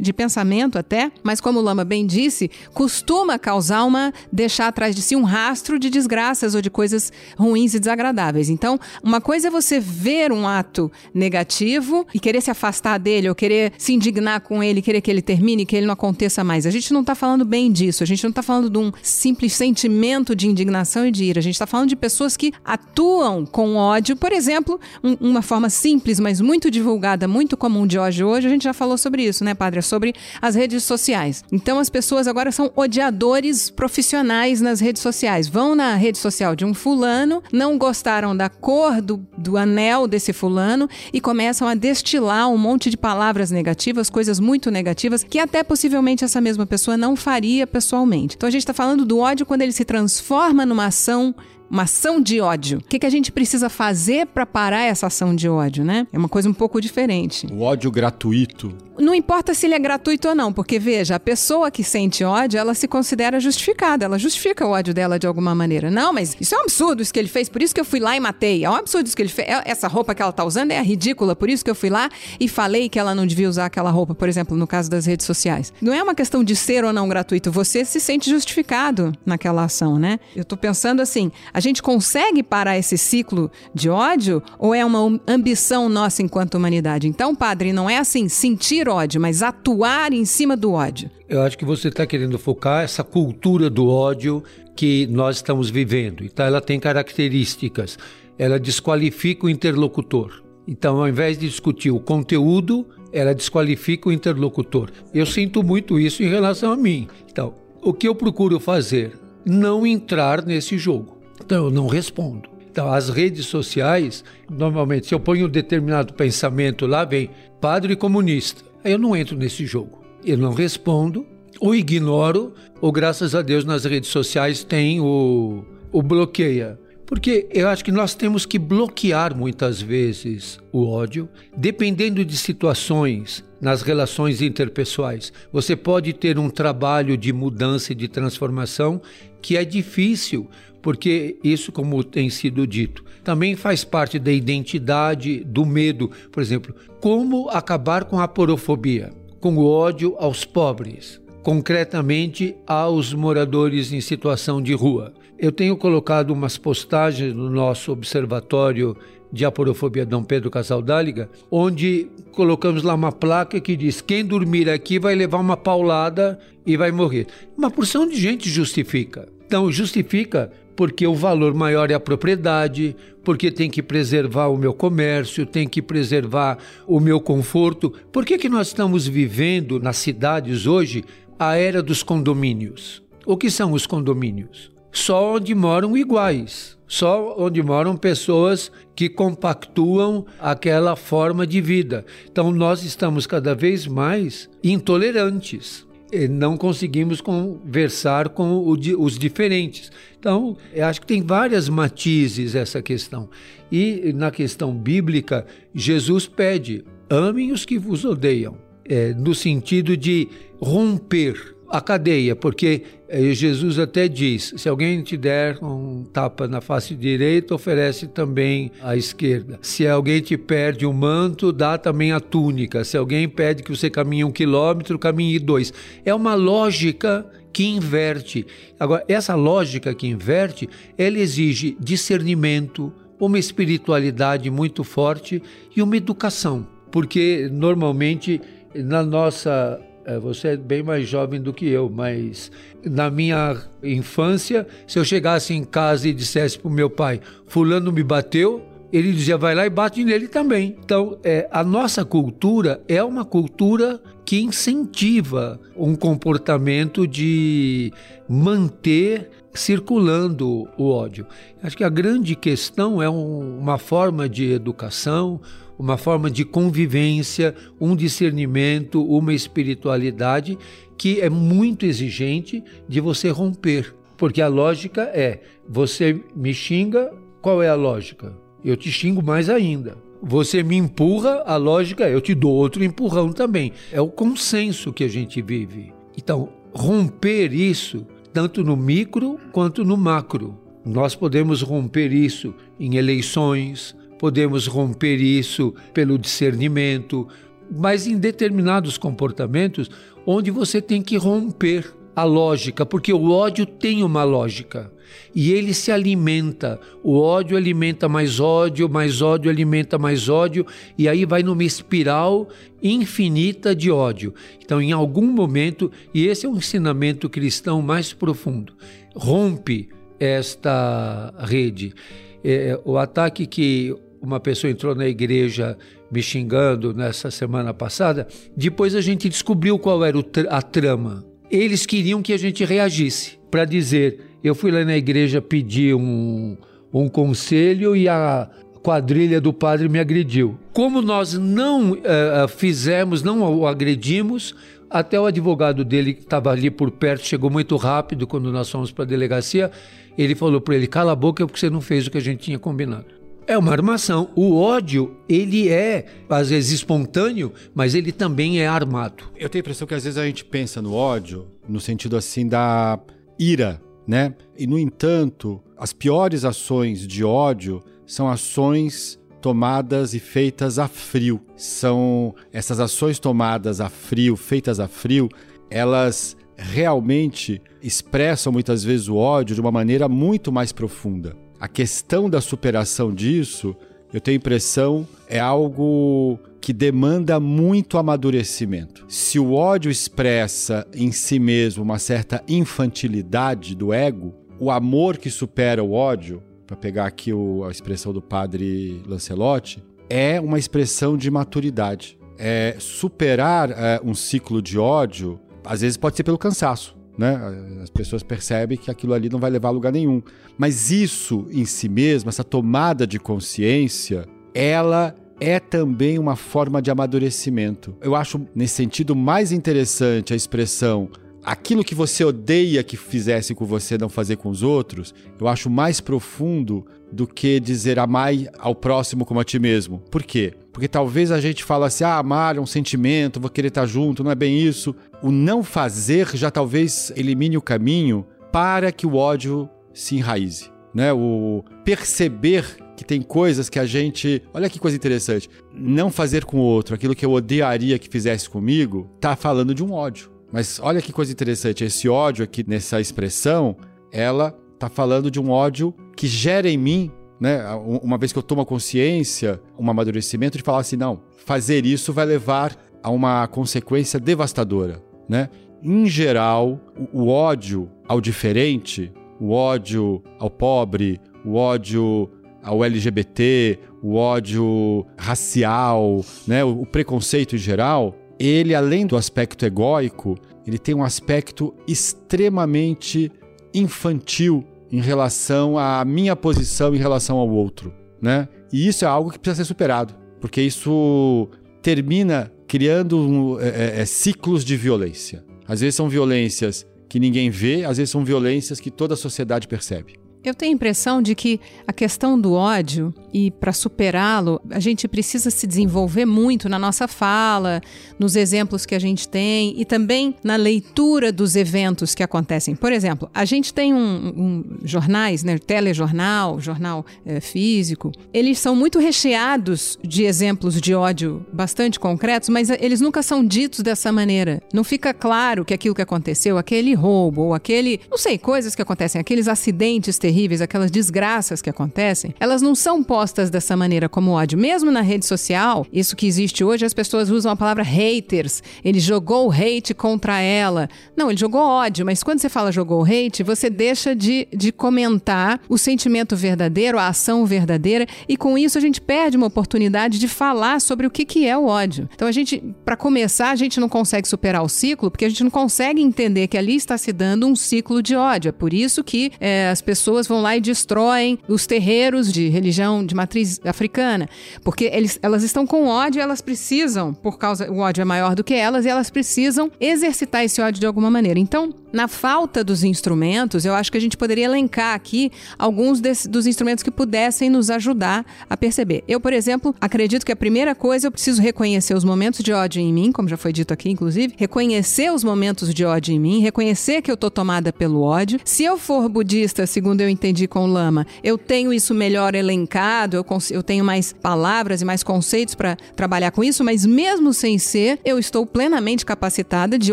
de 0.00 0.12
pensamento 0.12 0.76
até, 0.76 1.12
mas 1.22 1.40
como 1.40 1.60
o 1.60 1.62
Lama 1.62 1.84
bem 1.84 2.04
disse, 2.04 2.50
costuma 2.74 3.38
causar 3.38 3.84
uma, 3.84 4.12
deixar 4.32 4.66
atrás 4.66 4.92
de 4.96 5.02
si 5.02 5.14
um 5.14 5.22
rastro 5.22 5.78
de 5.78 5.88
desgraças 5.88 6.56
ou 6.56 6.60
de 6.60 6.68
coisas 6.68 7.12
ruins 7.36 7.74
e 7.74 7.78
desagradáveis. 7.78 8.50
Então, 8.50 8.76
uma 9.04 9.20
coisa 9.20 9.46
é 9.46 9.50
você 9.52 9.78
ver 9.78 10.32
um 10.32 10.48
ato 10.48 10.90
negativo 11.14 12.04
e 12.12 12.18
querer 12.18 12.40
se 12.40 12.50
afastar 12.50 12.98
dele 12.98 13.28
ou 13.28 13.36
querer 13.36 13.67
se 13.76 13.92
indignar 13.92 14.40
com 14.40 14.62
ele, 14.62 14.80
querer 14.80 15.00
que 15.00 15.10
ele 15.10 15.22
termine, 15.22 15.66
que 15.66 15.76
ele 15.76 15.86
não 15.86 15.94
aconteça 15.94 16.42
mais. 16.44 16.66
A 16.66 16.70
gente 16.70 16.92
não 16.92 17.00
está 17.00 17.14
falando 17.14 17.44
bem 17.44 17.70
disso. 17.70 18.02
A 18.02 18.06
gente 18.06 18.22
não 18.22 18.30
está 18.30 18.42
falando 18.42 18.70
de 18.70 18.78
um 18.78 18.92
simples 19.02 19.52
sentimento 19.52 20.34
de 20.34 20.46
indignação 20.46 21.06
e 21.06 21.10
de 21.10 21.24
ira. 21.24 21.40
A 21.40 21.42
gente 21.42 21.54
está 21.54 21.66
falando 21.66 21.88
de 21.88 21.96
pessoas 21.96 22.36
que 22.36 22.52
atuam 22.64 23.44
com 23.44 23.76
ódio. 23.76 24.16
Por 24.16 24.32
exemplo, 24.32 24.80
um, 25.02 25.14
uma 25.20 25.42
forma 25.42 25.68
simples, 25.68 26.20
mas 26.20 26.40
muito 26.40 26.70
divulgada, 26.70 27.28
muito 27.28 27.56
comum 27.56 27.86
de 27.86 27.98
ódio 27.98 28.26
hoje, 28.26 28.46
a 28.46 28.50
gente 28.50 28.64
já 28.64 28.72
falou 28.72 28.96
sobre 28.96 29.24
isso, 29.24 29.44
né, 29.44 29.54
padre? 29.54 29.78
É 29.78 29.82
sobre 29.82 30.14
as 30.40 30.54
redes 30.54 30.84
sociais. 30.84 31.44
Então 31.52 31.78
as 31.78 31.88
pessoas 31.88 32.26
agora 32.28 32.52
são 32.52 32.70
odiadores 32.76 33.70
profissionais 33.70 34.60
nas 34.60 34.80
redes 34.80 35.02
sociais. 35.02 35.48
Vão 35.48 35.74
na 35.74 35.94
rede 35.94 36.18
social 36.18 36.54
de 36.54 36.64
um 36.64 36.74
fulano, 36.74 37.42
não 37.52 37.78
gostaram 37.78 38.36
da 38.36 38.48
cor 38.48 39.00
do, 39.00 39.16
do 39.36 39.56
anel 39.56 40.06
desse 40.06 40.32
fulano 40.32 40.88
e 41.12 41.20
começam 41.20 41.66
a 41.68 41.74
destilar 41.74 42.48
um 42.48 42.58
monte 42.58 42.90
de 42.90 42.96
palavras 42.96 43.50
negativas, 43.58 44.08
coisas 44.08 44.38
muito 44.38 44.70
negativas, 44.70 45.24
que 45.24 45.38
até 45.38 45.64
possivelmente 45.64 46.24
essa 46.24 46.40
mesma 46.40 46.64
pessoa 46.64 46.96
não 46.96 47.16
faria 47.16 47.66
pessoalmente. 47.66 48.36
Então 48.36 48.46
a 48.46 48.50
gente 48.50 48.62
está 48.62 48.72
falando 48.72 49.04
do 49.04 49.18
ódio 49.18 49.44
quando 49.44 49.62
ele 49.62 49.72
se 49.72 49.84
transforma 49.84 50.64
numa 50.64 50.86
ação 50.86 51.34
uma 51.70 51.82
ação 51.82 52.20
de 52.20 52.40
ódio. 52.40 52.78
O 52.78 52.82
que, 52.82 52.98
que 52.98 53.06
a 53.06 53.10
gente 53.10 53.30
precisa 53.30 53.68
fazer 53.68 54.26
para 54.26 54.46
parar 54.46 54.82
essa 54.82 55.06
ação 55.06 55.34
de 55.34 55.48
ódio, 55.48 55.84
né? 55.84 56.06
É 56.12 56.18
uma 56.18 56.28
coisa 56.28 56.48
um 56.48 56.54
pouco 56.54 56.80
diferente. 56.80 57.46
O 57.52 57.62
ódio 57.62 57.90
gratuito. 57.90 58.74
Não 58.98 59.14
importa 59.14 59.54
se 59.54 59.66
ele 59.66 59.74
é 59.74 59.78
gratuito 59.78 60.28
ou 60.28 60.34
não, 60.34 60.52
porque 60.52 60.76
veja, 60.76 61.14
a 61.14 61.20
pessoa 61.20 61.70
que 61.70 61.84
sente 61.84 62.24
ódio, 62.24 62.58
ela 62.58 62.74
se 62.74 62.88
considera 62.88 63.38
justificada, 63.38 64.04
ela 64.04 64.18
justifica 64.18 64.66
o 64.66 64.70
ódio 64.70 64.92
dela 64.92 65.20
de 65.20 65.26
alguma 65.26 65.54
maneira. 65.54 65.88
Não, 65.88 66.12
mas 66.12 66.36
isso 66.40 66.54
é 66.54 66.58
um 66.58 66.62
absurdo 66.62 67.00
isso 67.00 67.12
que 67.12 67.18
ele 67.18 67.28
fez, 67.28 67.48
por 67.48 67.62
isso 67.62 67.72
que 67.72 67.80
eu 67.80 67.84
fui 67.84 68.00
lá 68.00 68.16
e 68.16 68.20
matei. 68.20 68.64
É 68.64 68.70
um 68.70 68.74
absurdo 68.74 69.06
isso 69.06 69.14
que 69.14 69.22
ele 69.22 69.28
fez. 69.28 69.48
É, 69.48 69.62
essa 69.66 69.86
roupa 69.86 70.16
que 70.16 70.22
ela 70.22 70.32
tá 70.32 70.44
usando 70.44 70.72
é 70.72 70.82
ridícula, 70.82 71.36
por 71.36 71.48
isso 71.48 71.64
que 71.64 71.70
eu 71.70 71.76
fui 71.76 71.90
lá 71.90 72.08
e 72.40 72.48
falei 72.48 72.88
que 72.88 72.98
ela 72.98 73.14
não 73.14 73.24
devia 73.24 73.48
usar 73.48 73.66
aquela 73.66 73.90
roupa, 73.90 74.16
por 74.16 74.28
exemplo, 74.28 74.56
no 74.56 74.66
caso 74.66 74.90
das 74.90 75.06
redes 75.06 75.24
sociais. 75.24 75.72
Não 75.80 75.92
é 75.92 76.02
uma 76.02 76.14
questão 76.14 76.42
de 76.42 76.56
ser 76.56 76.84
ou 76.84 76.92
não 76.92 77.08
gratuito, 77.08 77.52
você 77.52 77.84
se 77.84 78.00
sente 78.00 78.28
justificado 78.28 79.12
naquela 79.24 79.62
ação, 79.62 79.96
né? 79.96 80.18
Eu 80.34 80.44
tô 80.44 80.56
pensando 80.56 81.00
assim, 81.00 81.30
a 81.58 81.60
gente 81.60 81.82
consegue 81.82 82.40
parar 82.40 82.78
esse 82.78 82.96
ciclo 82.96 83.50
de 83.74 83.90
ódio 83.90 84.40
ou 84.60 84.72
é 84.72 84.84
uma 84.84 85.20
ambição 85.26 85.88
nossa 85.88 86.22
enquanto 86.22 86.54
humanidade? 86.54 87.08
Então, 87.08 87.34
padre, 87.34 87.72
não 87.72 87.90
é 87.90 87.98
assim 87.98 88.28
sentir 88.28 88.88
ódio, 88.88 89.20
mas 89.20 89.42
atuar 89.42 90.12
em 90.12 90.24
cima 90.24 90.56
do 90.56 90.72
ódio. 90.72 91.10
Eu 91.28 91.42
acho 91.42 91.58
que 91.58 91.64
você 91.64 91.88
está 91.88 92.06
querendo 92.06 92.38
focar 92.38 92.84
essa 92.84 93.02
cultura 93.02 93.68
do 93.68 93.88
ódio 93.88 94.40
que 94.76 95.08
nós 95.08 95.36
estamos 95.36 95.68
vivendo. 95.68 96.22
Então, 96.22 96.46
ela 96.46 96.60
tem 96.60 96.78
características. 96.78 97.98
Ela 98.38 98.60
desqualifica 98.60 99.46
o 99.46 99.50
interlocutor. 99.50 100.44
Então, 100.64 101.00
ao 101.00 101.08
invés 101.08 101.36
de 101.36 101.48
discutir 101.48 101.90
o 101.90 101.98
conteúdo, 101.98 102.86
ela 103.12 103.34
desqualifica 103.34 104.08
o 104.08 104.12
interlocutor. 104.12 104.92
Eu 105.12 105.26
sinto 105.26 105.64
muito 105.64 105.98
isso 105.98 106.22
em 106.22 106.28
relação 106.28 106.70
a 106.70 106.76
mim. 106.76 107.08
Então, 107.28 107.52
o 107.82 107.92
que 107.92 108.06
eu 108.06 108.14
procuro 108.14 108.60
fazer? 108.60 109.18
Não 109.44 109.84
entrar 109.84 110.46
nesse 110.46 110.78
jogo. 110.78 111.17
Então 111.48 111.64
eu 111.64 111.70
não 111.70 111.86
respondo. 111.86 112.46
Então, 112.70 112.92
as 112.92 113.08
redes 113.08 113.46
sociais, 113.46 114.22
normalmente, 114.50 115.06
se 115.06 115.14
eu 115.14 115.18
ponho 115.18 115.46
um 115.46 115.48
determinado 115.48 116.12
pensamento 116.12 116.86
lá, 116.86 117.06
vem 117.06 117.30
padre 117.58 117.96
comunista. 117.96 118.62
Eu 118.84 118.98
não 118.98 119.16
entro 119.16 119.34
nesse 119.34 119.64
jogo. 119.64 120.04
Eu 120.22 120.36
não 120.36 120.52
respondo, 120.52 121.26
ou 121.58 121.74
ignoro, 121.74 122.52
ou 122.82 122.92
graças 122.92 123.34
a 123.34 123.40
Deus 123.40 123.64
nas 123.64 123.86
redes 123.86 124.10
sociais 124.10 124.62
tem 124.62 125.00
o, 125.00 125.64
o 125.90 126.02
bloqueia. 126.02 126.78
Porque 127.06 127.48
eu 127.50 127.66
acho 127.68 127.82
que 127.82 127.90
nós 127.90 128.14
temos 128.14 128.44
que 128.44 128.58
bloquear 128.58 129.34
muitas 129.34 129.80
vezes 129.80 130.60
o 130.70 130.86
ódio, 130.86 131.30
dependendo 131.56 132.22
de 132.22 132.36
situações 132.36 133.42
nas 133.60 133.80
relações 133.80 134.42
interpessoais. 134.42 135.32
Você 135.50 135.74
pode 135.74 136.12
ter 136.12 136.38
um 136.38 136.50
trabalho 136.50 137.16
de 137.16 137.32
mudança 137.32 137.92
e 137.92 137.96
de 137.96 138.08
transformação 138.08 139.00
que 139.40 139.56
é 139.56 139.64
difícil, 139.64 140.48
porque 140.82 141.36
isso, 141.42 141.72
como 141.72 142.02
tem 142.04 142.30
sido 142.30 142.66
dito, 142.66 143.04
também 143.24 143.56
faz 143.56 143.84
parte 143.84 144.18
da 144.18 144.32
identidade 144.32 145.44
do 145.44 145.66
medo. 145.66 146.10
Por 146.32 146.42
exemplo, 146.42 146.74
como 147.00 147.48
acabar 147.50 148.04
com 148.04 148.18
a 148.20 148.28
porofobia, 148.28 149.10
com 149.40 149.56
o 149.56 149.66
ódio 149.66 150.16
aos 150.18 150.44
pobres, 150.44 151.20
concretamente 151.42 152.56
aos 152.66 153.12
moradores 153.12 153.92
em 153.92 154.00
situação 154.00 154.60
de 154.60 154.72
rua. 154.72 155.12
Eu 155.38 155.52
tenho 155.52 155.76
colocado 155.76 156.30
umas 156.30 156.58
postagens 156.58 157.32
no 157.32 157.48
nosso 157.48 157.92
observatório 157.92 158.96
de 159.32 159.44
aporofobia 159.44 160.06
Dom 160.06 160.22
Pedro 160.22 160.50
Casaldáliga, 160.50 161.28
onde 161.50 162.08
colocamos 162.32 162.82
lá 162.82 162.94
uma 162.94 163.12
placa 163.12 163.60
que 163.60 163.76
diz: 163.76 164.00
quem 164.00 164.24
dormir 164.24 164.68
aqui 164.68 164.98
vai 164.98 165.14
levar 165.14 165.38
uma 165.38 165.56
paulada 165.56 166.38
e 166.66 166.76
vai 166.76 166.90
morrer. 166.90 167.26
Uma 167.56 167.70
porção 167.70 168.06
de 168.06 168.16
gente 168.16 168.48
justifica. 168.48 169.28
Então, 169.46 169.72
justifica 169.72 170.52
porque 170.78 171.04
o 171.06 171.14
valor 171.14 171.54
maior 171.54 171.90
é 171.90 171.94
a 171.94 171.98
propriedade, 171.98 172.94
porque 173.24 173.50
tem 173.50 173.68
que 173.68 173.82
preservar 173.82 174.46
o 174.46 174.56
meu 174.56 174.72
comércio, 174.72 175.44
tem 175.44 175.68
que 175.68 175.82
preservar 175.82 176.56
o 176.86 177.00
meu 177.00 177.20
conforto. 177.20 177.92
Por 178.12 178.24
que, 178.24 178.38
que 178.38 178.48
nós 178.48 178.68
estamos 178.68 179.08
vivendo 179.08 179.80
nas 179.80 179.96
cidades 179.96 180.66
hoje 180.66 181.04
a 181.36 181.56
era 181.56 181.82
dos 181.82 182.04
condomínios? 182.04 183.02
O 183.26 183.36
que 183.36 183.50
são 183.50 183.72
os 183.72 183.88
condomínios? 183.88 184.70
Só 184.92 185.34
onde 185.34 185.52
moram 185.52 185.96
iguais, 185.96 186.77
só 186.88 187.36
onde 187.38 187.62
moram 187.62 187.96
pessoas 187.96 188.72
que 188.96 189.08
compactuam 189.08 190.26
aquela 190.40 190.96
forma 190.96 191.46
de 191.46 191.60
vida. 191.60 192.04
Então 192.28 192.50
nós 192.50 192.82
estamos 192.82 193.26
cada 193.26 193.54
vez 193.54 193.86
mais 193.86 194.48
intolerantes 194.64 195.86
não 196.30 196.56
conseguimos 196.56 197.20
conversar 197.20 198.30
com 198.30 198.66
os 198.66 199.18
diferentes. 199.18 199.92
Então, 200.18 200.56
eu 200.72 200.86
acho 200.86 201.00
que 201.00 201.06
tem 201.06 201.22
várias 201.22 201.68
matizes 201.68 202.54
essa 202.54 202.80
questão. 202.80 203.28
E 203.70 204.12
na 204.14 204.30
questão 204.30 204.74
bíblica, 204.74 205.46
Jesus 205.74 206.26
pede: 206.26 206.84
amem 207.10 207.52
os 207.52 207.64
que 207.64 207.78
vos 207.78 208.04
odeiam, 208.04 208.56
é, 208.86 209.12
no 209.12 209.34
sentido 209.34 209.96
de 209.96 210.28
romper 210.60 211.56
a 211.68 211.80
cadeia, 211.80 212.34
porque 212.34 212.82
eh, 213.08 213.32
Jesus 213.32 213.78
até 213.78 214.06
diz: 214.06 214.54
se 214.56 214.68
alguém 214.68 215.02
te 215.02 215.16
der 215.16 215.58
um 215.62 216.04
tapa 216.04 216.46
na 216.46 216.60
face 216.60 216.94
direita, 216.94 217.54
oferece 217.54 218.06
também 218.06 218.70
a 218.82 218.96
esquerda. 218.96 219.58
Se 219.62 219.86
alguém 219.86 220.20
te 220.20 220.36
perde 220.36 220.84
um 220.84 220.92
manto, 220.92 221.50
dá 221.52 221.78
também 221.78 222.12
a 222.12 222.20
túnica. 222.20 222.84
Se 222.84 222.96
alguém 222.96 223.28
pede 223.28 223.62
que 223.62 223.70
você 223.70 223.88
caminhe 223.88 224.24
um 224.24 224.30
quilômetro, 224.30 224.98
caminhe 224.98 225.38
dois. 225.38 225.72
É 226.04 226.14
uma 226.14 226.34
lógica 226.34 227.26
que 227.52 227.64
inverte. 227.64 228.46
Agora, 228.78 229.04
essa 229.08 229.34
lógica 229.34 229.94
que 229.94 230.06
inverte, 230.06 230.68
ela 230.96 231.18
exige 231.18 231.76
discernimento, 231.80 232.92
uma 233.18 233.38
espiritualidade 233.38 234.50
muito 234.50 234.84
forte 234.84 235.42
e 235.74 235.82
uma 235.82 235.96
educação, 235.96 236.66
porque 236.90 237.48
normalmente 237.50 238.40
na 238.74 239.02
nossa 239.02 239.80
você 240.16 240.48
é 240.48 240.56
bem 240.56 240.82
mais 240.82 241.08
jovem 241.08 241.40
do 241.40 241.52
que 241.52 241.68
eu, 241.68 241.90
mas 241.90 242.50
na 242.84 243.10
minha 243.10 243.56
infância, 243.82 244.66
se 244.86 244.98
eu 244.98 245.04
chegasse 245.04 245.52
em 245.52 245.64
casa 245.64 246.08
e 246.08 246.14
dissesse 246.14 246.58
para 246.58 246.68
o 246.68 246.72
meu 246.72 246.88
pai: 246.88 247.20
Fulano 247.46 247.92
me 247.92 248.02
bateu, 248.02 248.62
ele 248.92 249.12
dizia, 249.12 249.36
vai 249.36 249.54
lá 249.54 249.66
e 249.66 249.70
bate 249.70 250.02
nele 250.04 250.28
também. 250.28 250.76
Então, 250.82 251.18
é, 251.22 251.48
a 251.50 251.62
nossa 251.62 252.04
cultura 252.04 252.80
é 252.88 253.02
uma 253.02 253.24
cultura 253.24 254.00
que 254.24 254.40
incentiva 254.40 255.60
um 255.76 255.94
comportamento 255.94 257.06
de 257.06 257.92
manter 258.28 259.30
circulando 259.52 260.68
o 260.78 260.90
ódio. 260.90 261.26
Acho 261.62 261.76
que 261.76 261.84
a 261.84 261.88
grande 261.88 262.34
questão 262.34 263.02
é 263.02 263.10
um, 263.10 263.58
uma 263.58 263.78
forma 263.78 264.28
de 264.28 264.52
educação, 264.52 265.40
uma 265.78 265.96
forma 265.96 266.30
de 266.30 266.44
convivência, 266.44 267.54
um 267.80 267.94
discernimento, 267.94 269.04
uma 269.04 269.32
espiritualidade 269.32 270.58
que 270.96 271.20
é 271.20 271.30
muito 271.30 271.86
exigente 271.86 272.62
de 272.88 273.00
você 273.00 273.30
romper. 273.30 273.94
Porque 274.16 274.42
a 274.42 274.48
lógica 274.48 275.02
é: 275.14 275.40
você 275.68 276.20
me 276.34 276.52
xinga, 276.52 277.12
qual 277.40 277.62
é 277.62 277.68
a 277.68 277.74
lógica? 277.76 278.36
Eu 278.64 278.76
te 278.76 278.90
xingo 278.90 279.22
mais 279.22 279.48
ainda. 279.48 279.96
Você 280.20 280.64
me 280.64 280.76
empurra, 280.76 281.44
a 281.46 281.56
lógica 281.56 282.04
é: 282.04 282.12
eu 282.12 282.20
te 282.20 282.34
dou 282.34 282.52
outro 282.52 282.82
empurrão 282.82 283.32
também. 283.32 283.72
É 283.92 284.00
o 284.00 284.08
consenso 284.08 284.92
que 284.92 285.04
a 285.04 285.08
gente 285.08 285.40
vive. 285.40 285.92
Então, 286.16 286.48
romper 286.74 287.52
isso, 287.54 288.04
tanto 288.32 288.64
no 288.64 288.76
micro 288.76 289.38
quanto 289.52 289.84
no 289.84 289.96
macro. 289.96 290.58
Nós 290.84 291.14
podemos 291.14 291.62
romper 291.62 292.12
isso 292.12 292.54
em 292.80 292.96
eleições, 292.96 293.94
podemos 294.18 294.66
romper 294.66 295.16
isso 295.16 295.74
pelo 295.94 296.18
discernimento, 296.18 297.28
mas 297.70 298.06
em 298.06 298.18
determinados 298.18 298.98
comportamentos 298.98 299.90
onde 300.26 300.50
você 300.50 300.80
tem 300.80 301.02
que 301.02 301.16
romper 301.16 301.92
a 302.14 302.24
lógica, 302.24 302.84
porque 302.84 303.12
o 303.12 303.30
ódio 303.30 303.64
tem 303.64 304.02
uma 304.02 304.24
lógica 304.24 304.90
e 305.34 305.52
ele 305.52 305.72
se 305.72 305.92
alimenta. 305.92 306.80
O 307.02 307.18
ódio 307.18 307.56
alimenta 307.56 308.08
mais 308.08 308.40
ódio, 308.40 308.88
mais 308.88 309.22
ódio 309.22 309.50
alimenta 309.50 309.98
mais 309.98 310.28
ódio, 310.28 310.66
e 310.96 311.08
aí 311.08 311.24
vai 311.24 311.42
numa 311.42 311.62
espiral 311.62 312.48
infinita 312.82 313.74
de 313.74 313.90
ódio. 313.90 314.34
Então, 314.60 314.82
em 314.82 314.90
algum 314.90 315.26
momento, 315.26 315.90
e 316.12 316.26
esse 316.26 316.44
é 316.44 316.48
um 316.48 316.56
ensinamento 316.56 317.28
cristão 317.28 317.80
mais 317.80 318.12
profundo, 318.12 318.72
rompe 319.14 319.88
esta 320.18 321.32
rede. 321.38 321.94
É, 322.42 322.80
o 322.84 322.96
ataque 322.96 323.46
que 323.46 323.94
uma 324.20 324.40
pessoa 324.40 324.70
entrou 324.70 324.94
na 324.94 325.06
igreja 325.06 325.76
me 326.10 326.22
xingando 326.22 326.92
nessa 326.92 327.30
semana 327.30 327.72
passada. 327.72 328.26
Depois 328.56 328.94
a 328.94 329.00
gente 329.00 329.28
descobriu 329.28 329.78
qual 329.78 330.04
era 330.04 330.18
a 330.50 330.62
trama. 330.62 331.24
Eles 331.50 331.86
queriam 331.86 332.22
que 332.22 332.32
a 332.32 332.38
gente 332.38 332.64
reagisse 332.64 333.38
para 333.50 333.64
dizer: 333.64 334.20
eu 334.42 334.54
fui 334.54 334.70
lá 334.70 334.84
na 334.84 334.96
igreja 334.96 335.40
pedir 335.40 335.94
um, 335.94 336.56
um 336.92 337.08
conselho 337.08 337.96
e 337.96 338.08
a 338.08 338.48
quadrilha 338.82 339.40
do 339.40 339.52
padre 339.52 339.88
me 339.88 339.98
agrediu. 339.98 340.58
Como 340.72 341.02
nós 341.02 341.34
não 341.34 341.92
uh, 341.92 342.48
fizemos, 342.48 343.22
não 343.22 343.58
o 343.58 343.66
agredimos, 343.66 344.54
até 344.88 345.20
o 345.20 345.26
advogado 345.26 345.84
dele 345.84 346.14
que 346.14 346.22
estava 346.22 346.50
ali 346.50 346.70
por 346.70 346.90
perto 346.90 347.26
chegou 347.26 347.50
muito 347.50 347.76
rápido 347.76 348.26
quando 348.26 348.50
nós 348.52 348.70
fomos 348.70 348.90
para 348.90 349.04
a 349.04 349.06
delegacia. 349.06 349.70
Ele 350.16 350.34
falou 350.34 350.60
para 350.60 350.74
ele: 350.74 350.86
cala 350.86 351.12
a 351.12 351.16
boca 351.16 351.46
porque 351.46 351.60
você 351.60 351.70
não 351.70 351.80
fez 351.80 352.06
o 352.06 352.10
que 352.10 352.18
a 352.18 352.22
gente 352.22 352.40
tinha 352.40 352.58
combinado. 352.58 353.17
É 353.48 353.56
uma 353.56 353.72
armação. 353.72 354.28
O 354.36 354.60
ódio, 354.60 355.16
ele 355.26 355.70
é, 355.70 356.04
às 356.28 356.50
vezes, 356.50 356.70
espontâneo, 356.70 357.50
mas 357.74 357.94
ele 357.94 358.12
também 358.12 358.60
é 358.60 358.66
armado. 358.66 359.24
Eu 359.34 359.48
tenho 359.48 359.60
a 359.60 359.64
impressão 359.64 359.88
que 359.88 359.94
às 359.94 360.04
vezes 360.04 360.18
a 360.18 360.26
gente 360.26 360.44
pensa 360.44 360.82
no 360.82 360.92
ódio 360.92 361.48
no 361.66 361.80
sentido 361.80 362.14
assim 362.14 362.46
da 362.46 363.00
ira, 363.38 363.80
né? 364.06 364.34
E, 364.54 364.66
no 364.66 364.78
entanto, 364.78 365.62
as 365.78 365.94
piores 365.94 366.44
ações 366.44 367.06
de 367.06 367.24
ódio 367.24 367.82
são 368.06 368.28
ações 368.28 369.18
tomadas 369.40 370.12
e 370.12 370.20
feitas 370.20 370.78
a 370.78 370.86
frio. 370.86 371.40
São 371.56 372.34
essas 372.52 372.78
ações 372.78 373.18
tomadas 373.18 373.80
a 373.80 373.88
frio, 373.88 374.36
feitas 374.36 374.78
a 374.78 374.86
frio, 374.86 375.26
elas 375.70 376.36
realmente 376.54 377.62
expressam 377.82 378.52
muitas 378.52 378.84
vezes 378.84 379.08
o 379.08 379.16
ódio 379.16 379.54
de 379.54 379.60
uma 379.62 379.72
maneira 379.72 380.06
muito 380.06 380.52
mais 380.52 380.70
profunda 380.70 381.47
a 381.60 381.66
questão 381.66 382.30
da 382.30 382.40
superação 382.40 383.12
disso, 383.12 383.74
eu 384.12 384.20
tenho 384.20 384.36
impressão, 384.36 385.06
é 385.28 385.40
algo 385.40 386.38
que 386.60 386.72
demanda 386.72 387.40
muito 387.40 387.98
amadurecimento. 387.98 389.04
Se 389.08 389.38
o 389.38 389.54
ódio 389.54 389.90
expressa 389.90 390.86
em 390.94 391.10
si 391.10 391.38
mesmo 391.38 391.82
uma 391.82 391.98
certa 391.98 392.42
infantilidade 392.46 393.74
do 393.74 393.92
ego, 393.92 394.34
o 394.60 394.70
amor 394.70 395.18
que 395.18 395.30
supera 395.30 395.82
o 395.82 395.92
ódio, 395.92 396.42
para 396.66 396.76
pegar 396.76 397.06
aqui 397.06 397.32
o, 397.32 397.64
a 397.64 397.70
expressão 397.70 398.12
do 398.12 398.20
padre 398.20 399.02
Lancelotti, 399.06 399.82
é 400.08 400.40
uma 400.40 400.58
expressão 400.58 401.16
de 401.16 401.30
maturidade. 401.30 402.18
É 402.38 402.76
superar 402.78 403.70
é, 403.70 404.00
um 404.04 404.14
ciclo 404.14 404.62
de 404.62 404.78
ódio, 404.78 405.40
às 405.64 405.80
vezes 405.80 405.96
pode 405.96 406.16
ser 406.16 406.22
pelo 406.22 406.38
cansaço 406.38 406.97
né? 407.18 407.36
As 407.82 407.90
pessoas 407.90 408.22
percebem 408.22 408.78
que 408.78 408.90
aquilo 408.90 409.12
ali 409.12 409.28
não 409.28 409.40
vai 409.40 409.50
levar 409.50 409.68
a 409.68 409.72
lugar 409.72 409.92
nenhum. 409.92 410.22
Mas 410.56 410.90
isso 410.90 411.46
em 411.50 411.64
si 411.64 411.88
mesmo, 411.88 412.28
essa 412.28 412.44
tomada 412.44 413.06
de 413.06 413.18
consciência, 413.18 414.24
ela 414.54 415.14
é 415.40 415.58
também 415.58 416.18
uma 416.18 416.36
forma 416.36 416.80
de 416.80 416.90
amadurecimento. 416.90 417.96
Eu 418.00 418.14
acho, 418.14 418.40
nesse 418.54 418.74
sentido, 418.74 419.14
mais 419.16 419.52
interessante 419.52 420.32
a 420.32 420.36
expressão 420.36 421.10
aquilo 421.44 421.82
que 421.82 421.94
você 421.94 422.24
odeia 422.24 422.82
que 422.82 422.94
fizesse 422.94 423.54
com 423.54 423.64
você 423.64 423.96
não 423.96 424.10
fazer 424.10 424.36
com 424.36 424.50
os 424.50 424.62
outros, 424.62 425.14
eu 425.40 425.48
acho 425.48 425.70
mais 425.70 425.98
profundo 425.98 426.84
do 427.10 427.26
que 427.26 427.58
dizer 427.58 427.98
amai 427.98 428.48
ao 428.58 428.74
próximo 428.74 429.24
como 429.24 429.40
a 429.40 429.44
ti 429.44 429.58
mesmo. 429.58 429.98
Por 430.10 430.22
quê? 430.22 430.52
Porque 430.72 430.88
talvez 430.88 431.30
a 431.30 431.40
gente 431.40 431.64
fala 431.64 431.86
assim, 431.86 432.04
ah, 432.04 432.18
amar 432.18 432.56
é 432.56 432.60
um 432.60 432.66
sentimento, 432.66 433.40
vou 433.40 433.50
querer 433.50 433.68
estar 433.68 433.86
junto, 433.86 434.22
não 434.22 434.30
é 434.30 434.34
bem 434.34 434.60
isso. 434.60 434.94
O 435.22 435.30
não 435.30 435.62
fazer 435.62 436.36
já 436.36 436.50
talvez 436.50 437.12
elimine 437.16 437.56
o 437.56 437.62
caminho 437.62 438.26
para 438.52 438.92
que 438.92 439.06
o 439.06 439.16
ódio 439.16 439.68
se 439.92 440.16
enraize. 440.16 440.70
Né? 440.94 441.12
O 441.12 441.64
perceber 441.84 442.64
que 442.96 443.04
tem 443.04 443.22
coisas 443.22 443.68
que 443.70 443.78
a 443.78 443.86
gente. 443.86 444.42
Olha 444.52 444.68
que 444.68 444.78
coisa 444.78 444.96
interessante. 444.96 445.48
Não 445.72 446.10
fazer 446.10 446.44
com 446.44 446.58
o 446.58 446.62
outro 446.62 446.94
aquilo 446.94 447.14
que 447.14 447.24
eu 447.24 447.32
odiaria 447.32 447.98
que 447.98 448.08
fizesse 448.08 448.50
comigo, 448.50 449.08
tá 449.20 449.36
falando 449.36 449.74
de 449.74 449.84
um 449.84 449.92
ódio. 449.92 450.30
Mas 450.52 450.80
olha 450.82 451.00
que 451.00 451.12
coisa 451.12 451.30
interessante. 451.30 451.84
Esse 451.84 452.08
ódio 452.08 452.42
aqui, 452.42 452.64
nessa 452.66 453.00
expressão, 453.00 453.76
ela 454.10 454.50
tá 454.78 454.88
falando 454.88 455.30
de 455.30 455.38
um 455.38 455.50
ódio 455.50 455.94
que 456.16 456.26
gera 456.26 456.68
em 456.68 456.76
mim 456.76 457.12
né? 457.40 457.64
Uma 458.02 458.18
vez 458.18 458.32
que 458.32 458.38
eu 458.38 458.42
tomo 458.42 458.64
consciência, 458.64 459.60
um 459.78 459.88
amadurecimento 459.90 460.56
de 460.56 460.64
falar 460.64 460.80
assim, 460.80 460.96
não, 460.96 461.20
fazer 461.36 461.86
isso 461.86 462.12
vai 462.12 462.26
levar 462.26 462.76
a 463.02 463.10
uma 463.10 463.46
consequência 463.46 464.18
devastadora, 464.18 465.02
né? 465.28 465.48
Em 465.82 466.06
geral, 466.06 466.80
o, 467.12 467.22
o 467.22 467.28
ódio 467.28 467.88
ao 468.08 468.20
diferente, 468.20 469.12
o 469.40 469.52
ódio 469.52 470.22
ao 470.38 470.50
pobre, 470.50 471.20
o 471.44 471.54
ódio 471.54 472.28
ao 472.62 472.84
LGBT, 472.84 473.78
o 474.02 474.16
ódio 474.16 475.06
racial, 475.16 476.24
né? 476.46 476.64
o, 476.64 476.82
o 476.82 476.86
preconceito 476.86 477.54
em 477.54 477.58
geral, 477.58 478.14
ele 478.38 478.74
além 478.74 479.06
do 479.06 479.16
aspecto 479.16 479.64
egóico, 479.64 480.36
ele 480.66 480.78
tem 480.78 480.94
um 480.94 481.02
aspecto 481.02 481.74
extremamente 481.86 483.30
infantil 483.72 484.64
em 484.90 485.00
relação 485.00 485.78
à 485.78 486.04
minha 486.04 486.34
posição 486.34 486.94
em 486.94 486.98
relação 486.98 487.36
ao 487.36 487.48
outro, 487.48 487.92
né? 488.20 488.48
E 488.72 488.86
isso 488.86 489.04
é 489.04 489.08
algo 489.08 489.30
que 489.30 489.38
precisa 489.38 489.64
ser 489.64 489.68
superado, 489.68 490.14
porque 490.40 490.60
isso 490.60 491.48
termina 491.82 492.52
criando 492.66 493.58
é, 493.60 493.68
é, 493.68 494.00
é, 494.00 494.04
ciclos 494.04 494.64
de 494.64 494.76
violência. 494.76 495.44
Às 495.66 495.80
vezes 495.80 495.94
são 495.94 496.08
violências 496.08 496.86
que 497.08 497.18
ninguém 497.18 497.48
vê, 497.48 497.84
às 497.84 497.96
vezes 497.96 498.10
são 498.10 498.24
violências 498.24 498.78
que 498.78 498.90
toda 498.90 499.14
a 499.14 499.16
sociedade 499.16 499.66
percebe. 499.66 500.17
Eu 500.44 500.54
tenho 500.54 500.72
a 500.72 500.74
impressão 500.74 501.20
de 501.20 501.34
que 501.34 501.60
a 501.86 501.92
questão 501.92 502.40
do 502.40 502.52
ódio 502.52 503.12
e 503.32 503.50
para 503.50 503.72
superá-lo, 503.72 504.60
a 504.70 504.80
gente 504.80 505.06
precisa 505.06 505.50
se 505.50 505.66
desenvolver 505.66 506.24
muito 506.24 506.68
na 506.68 506.78
nossa 506.78 507.06
fala, 507.06 507.80
nos 508.18 508.36
exemplos 508.36 508.86
que 508.86 508.94
a 508.94 508.98
gente 508.98 509.28
tem 509.28 509.74
e 509.78 509.84
também 509.84 510.34
na 510.42 510.56
leitura 510.56 511.30
dos 511.30 511.56
eventos 511.56 512.14
que 512.14 512.22
acontecem. 512.22 512.74
Por 512.74 512.92
exemplo, 512.92 513.30
a 513.34 513.44
gente 513.44 513.72
tem 513.72 513.92
um, 513.92 513.98
um 513.98 514.64
jornais, 514.84 515.42
né, 515.42 515.58
telejornal, 515.58 516.60
jornal 516.60 517.04
é, 517.26 517.40
físico, 517.40 518.12
eles 518.32 518.58
são 518.58 518.74
muito 518.74 518.98
recheados 518.98 519.98
de 520.02 520.24
exemplos 520.24 520.80
de 520.80 520.94
ódio 520.94 521.44
bastante 521.52 522.00
concretos, 522.00 522.48
mas 522.48 522.70
eles 522.70 523.00
nunca 523.00 523.22
são 523.22 523.44
ditos 523.44 523.80
dessa 523.80 524.10
maneira. 524.10 524.62
Não 524.72 524.84
fica 524.84 525.12
claro 525.12 525.64
que 525.64 525.74
aquilo 525.74 525.94
que 525.94 526.02
aconteceu, 526.02 526.56
aquele 526.56 526.94
roubo 526.94 527.42
ou 527.42 527.54
aquele, 527.54 528.00
não 528.10 528.18
sei, 528.18 528.38
coisas 528.38 528.74
que 528.74 528.82
acontecem, 528.82 529.20
aqueles 529.20 529.48
acidentes 529.48 530.18
terríveis, 530.28 530.60
aquelas 530.60 530.90
desgraças 530.90 531.62
que 531.62 531.70
acontecem, 531.70 532.34
elas 532.38 532.60
não 532.60 532.74
são 532.74 533.02
postas 533.02 533.48
dessa 533.48 533.74
maneira 533.74 534.10
como 534.10 534.32
ódio. 534.32 534.58
Mesmo 534.58 534.90
na 534.90 535.00
rede 535.00 535.24
social, 535.24 535.86
isso 535.90 536.14
que 536.14 536.26
existe 536.26 536.62
hoje, 536.62 536.84
as 536.84 536.92
pessoas 536.92 537.30
usam 537.30 537.50
a 537.50 537.56
palavra 537.56 537.82
haters. 537.82 538.62
Ele 538.84 539.00
jogou 539.00 539.50
hate 539.50 539.94
contra 539.94 540.38
ela. 540.38 540.86
Não, 541.16 541.30
ele 541.30 541.40
jogou 541.40 541.62
ódio, 541.62 542.04
mas 542.04 542.22
quando 542.22 542.40
você 542.40 542.50
fala 542.50 542.70
jogou 542.70 543.02
hate, 543.02 543.42
você 543.42 543.70
deixa 543.70 544.14
de, 544.14 544.46
de 544.54 544.70
comentar 544.70 545.60
o 545.66 545.78
sentimento 545.78 546.36
verdadeiro, 546.36 546.98
a 546.98 547.08
ação 547.08 547.46
verdadeira, 547.46 548.06
e 548.28 548.36
com 548.36 548.58
isso 548.58 548.76
a 548.76 548.80
gente 548.82 549.00
perde 549.00 549.38
uma 549.38 549.46
oportunidade 549.46 550.18
de 550.18 550.28
falar 550.28 550.78
sobre 550.82 551.06
o 551.06 551.10
que, 551.10 551.24
que 551.24 551.46
é 551.46 551.56
o 551.56 551.64
ódio. 551.64 552.06
Então 552.14 552.28
a 552.28 552.32
gente, 552.32 552.62
para 552.84 552.96
começar, 552.96 553.50
a 553.50 553.56
gente 553.56 553.80
não 553.80 553.88
consegue 553.88 554.28
superar 554.28 554.62
o 554.62 554.68
ciclo, 554.68 555.10
porque 555.10 555.24
a 555.24 555.28
gente 555.28 555.42
não 555.42 555.50
consegue 555.50 556.02
entender 556.02 556.48
que 556.48 556.58
ali 556.58 556.76
está 556.76 556.98
se 556.98 557.14
dando 557.14 557.46
um 557.46 557.56
ciclo 557.56 558.02
de 558.02 558.14
ódio. 558.14 558.50
É 558.50 558.52
por 558.52 558.74
isso 558.74 559.02
que 559.02 559.32
é, 559.40 559.70
as 559.70 559.80
pessoas 559.80 560.17
vão 560.26 560.40
lá 560.40 560.56
e 560.56 560.60
destroem 560.60 561.38
os 561.46 561.66
terreiros 561.66 562.32
de 562.32 562.48
religião 562.48 563.04
de 563.04 563.14
matriz 563.14 563.60
africana, 563.64 564.28
porque 564.64 564.84
eles, 564.92 565.18
elas 565.22 565.42
estão 565.42 565.66
com 565.66 565.86
ódio, 565.86 566.20
elas 566.20 566.40
precisam, 566.40 567.12
por 567.14 567.38
causa 567.38 567.70
o 567.70 567.78
ódio 567.78 568.02
é 568.02 568.04
maior 568.04 568.34
do 568.34 568.42
que 568.42 568.54
elas, 568.54 568.84
e 568.84 568.88
elas 568.88 569.10
precisam 569.10 569.70
exercitar 569.80 570.44
esse 570.44 570.60
ódio 570.60 570.80
de 570.80 570.86
alguma 570.86 571.10
maneira. 571.10 571.38
Então, 571.38 571.72
na 571.92 572.08
falta 572.08 572.62
dos 572.62 572.84
instrumentos, 572.84 573.64
eu 573.64 573.74
acho 573.74 573.90
que 573.90 573.98
a 573.98 574.00
gente 574.00 574.16
poderia 574.16 574.44
elencar 574.44 574.94
aqui 574.94 575.30
alguns 575.58 576.00
desse, 576.00 576.28
dos 576.28 576.46
instrumentos 576.46 576.82
que 576.82 576.90
pudessem 576.90 577.50
nos 577.50 577.70
ajudar 577.70 578.24
a 578.48 578.56
perceber. 578.56 579.02
Eu, 579.08 579.20
por 579.20 579.32
exemplo, 579.32 579.74
acredito 579.80 580.24
que 580.24 580.32
a 580.32 580.36
primeira 580.36 580.74
coisa 580.74 581.06
eu 581.06 581.12
preciso 581.12 581.40
reconhecer 581.40 581.94
os 581.94 582.04
momentos 582.04 582.42
de 582.42 582.52
ódio 582.52 582.80
em 582.80 582.92
mim, 582.92 583.12
como 583.12 583.28
já 583.28 583.36
foi 583.36 583.52
dito 583.52 583.72
aqui, 583.72 583.90
inclusive, 583.90 584.34
reconhecer 584.36 585.12
os 585.12 585.24
momentos 585.24 585.72
de 585.72 585.84
ódio 585.84 586.14
em 586.14 586.20
mim, 586.20 586.40
reconhecer 586.40 587.02
que 587.02 587.10
eu 587.10 587.16
tô 587.16 587.30
tomada 587.30 587.72
pelo 587.72 588.02
ódio. 588.02 588.40
Se 588.44 588.64
eu 588.64 588.78
for 588.78 589.08
budista, 589.08 589.66
segundo 589.66 590.00
eu 590.00 590.08
entendi 590.08 590.46
com 590.46 590.64
o 590.64 590.66
Lama, 590.66 591.06
eu 591.22 591.38
tenho 591.38 591.72
isso 591.72 591.94
melhor 591.94 592.34
elencado, 592.34 593.16
eu, 593.16 593.26
eu 593.50 593.62
tenho 593.62 593.84
mais 593.84 594.12
palavras 594.12 594.82
e 594.82 594.84
mais 594.84 595.02
conceitos 595.02 595.54
para 595.54 595.76
trabalhar 595.96 596.30
com 596.30 596.44
isso, 596.44 596.62
mas 596.64 596.84
mesmo 596.84 597.32
sem 597.32 597.58
ser, 597.58 597.98
eu 598.04 598.18
estou 598.18 598.44
plenamente 598.46 599.04
capacitada 599.04 599.78
de 599.78 599.92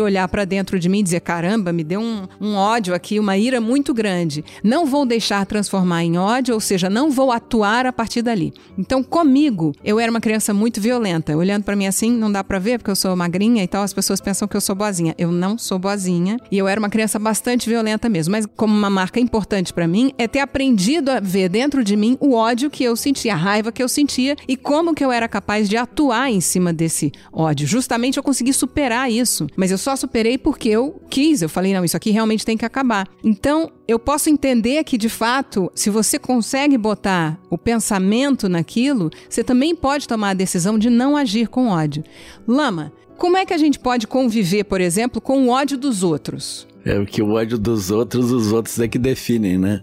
olhar 0.00 0.28
para 0.28 0.44
dentro 0.44 0.78
de 0.78 0.88
mim 0.88 1.00
e 1.00 1.02
dizer: 1.02 1.20
caramba, 1.20 1.72
me 1.72 1.84
deu 1.86 2.00
um, 2.00 2.26
um 2.40 2.54
ódio 2.54 2.94
aqui, 2.94 3.18
uma 3.18 3.36
ira 3.36 3.60
muito 3.60 3.94
grande. 3.94 4.44
Não 4.62 4.84
vou 4.84 5.06
deixar 5.06 5.46
transformar 5.46 6.04
em 6.04 6.18
ódio, 6.18 6.54
ou 6.54 6.60
seja, 6.60 6.90
não 6.90 7.10
vou 7.10 7.30
atuar 7.32 7.86
a 7.86 7.92
partir 7.92 8.22
dali. 8.22 8.52
Então, 8.76 9.02
comigo, 9.02 9.72
eu 9.84 9.98
era 9.98 10.10
uma 10.10 10.20
criança 10.20 10.52
muito 10.52 10.80
violenta. 10.80 11.36
Olhando 11.36 11.64
para 11.64 11.76
mim 11.76 11.86
assim, 11.86 12.10
não 12.10 12.30
dá 12.30 12.42
para 12.42 12.58
ver 12.58 12.78
porque 12.78 12.90
eu 12.90 12.96
sou 12.96 13.14
magrinha 13.16 13.62
e 13.62 13.68
tal, 13.68 13.82
as 13.82 13.92
pessoas 13.92 14.20
pensam 14.20 14.48
que 14.48 14.56
eu 14.56 14.60
sou 14.60 14.74
boazinha. 14.74 15.14
Eu 15.16 15.30
não 15.30 15.56
sou 15.56 15.78
boazinha 15.78 16.36
e 16.50 16.58
eu 16.58 16.68
era 16.68 16.80
uma 16.80 16.90
criança 16.90 17.18
bastante 17.18 17.68
violenta 17.68 18.08
mesmo. 18.08 18.32
Mas 18.32 18.46
como 18.56 18.76
uma 18.76 18.90
marca 18.90 19.20
importante 19.20 19.72
para 19.72 19.86
mim 19.86 20.12
é 20.18 20.26
ter 20.26 20.40
aprendido 20.40 21.10
a 21.10 21.20
ver 21.20 21.48
dentro 21.48 21.84
de 21.84 21.96
mim 21.96 22.16
o 22.20 22.34
ódio 22.34 22.70
que 22.70 22.84
eu 22.84 22.96
sentia, 22.96 23.34
a 23.34 23.36
raiva 23.36 23.70
que 23.70 23.82
eu 23.82 23.88
sentia 23.88 24.36
e 24.48 24.56
como 24.56 24.94
que 24.94 25.04
eu 25.04 25.12
era 25.12 25.28
capaz 25.28 25.68
de 25.68 25.76
atuar 25.76 26.30
em 26.30 26.40
cima 26.40 26.72
desse 26.72 27.12
ódio. 27.32 27.66
Justamente 27.66 28.16
eu 28.16 28.22
consegui 28.22 28.52
superar 28.52 29.10
isso, 29.10 29.46
mas 29.56 29.70
eu 29.70 29.78
só 29.78 29.94
superei 29.94 30.36
porque 30.36 30.68
eu 30.68 31.00
quis. 31.08 31.42
Eu 31.42 31.48
falei, 31.48 31.75
não, 31.76 31.84
isso 31.84 31.96
aqui 31.96 32.10
realmente 32.10 32.44
tem 32.44 32.56
que 32.56 32.64
acabar. 32.64 33.06
Então, 33.22 33.70
eu 33.86 33.98
posso 33.98 34.30
entender 34.30 34.82
que, 34.82 34.96
de 34.96 35.10
fato, 35.10 35.70
se 35.74 35.90
você 35.90 36.18
consegue 36.18 36.78
botar 36.78 37.38
o 37.50 37.58
pensamento 37.58 38.48
naquilo, 38.48 39.10
você 39.28 39.44
também 39.44 39.74
pode 39.76 40.08
tomar 40.08 40.30
a 40.30 40.34
decisão 40.34 40.78
de 40.78 40.88
não 40.88 41.16
agir 41.16 41.48
com 41.48 41.68
ódio. 41.68 42.02
Lama, 42.48 42.92
como 43.18 43.36
é 43.36 43.44
que 43.44 43.52
a 43.52 43.58
gente 43.58 43.78
pode 43.78 44.06
conviver, 44.06 44.64
por 44.64 44.80
exemplo, 44.80 45.20
com 45.20 45.46
o 45.46 45.50
ódio 45.50 45.76
dos 45.76 46.02
outros? 46.02 46.66
É 46.84 47.04
que 47.04 47.22
o 47.22 47.32
ódio 47.32 47.58
dos 47.58 47.90
outros, 47.90 48.30
os 48.30 48.52
outros 48.52 48.78
é 48.80 48.88
que 48.88 48.98
definem, 48.98 49.58
né? 49.58 49.82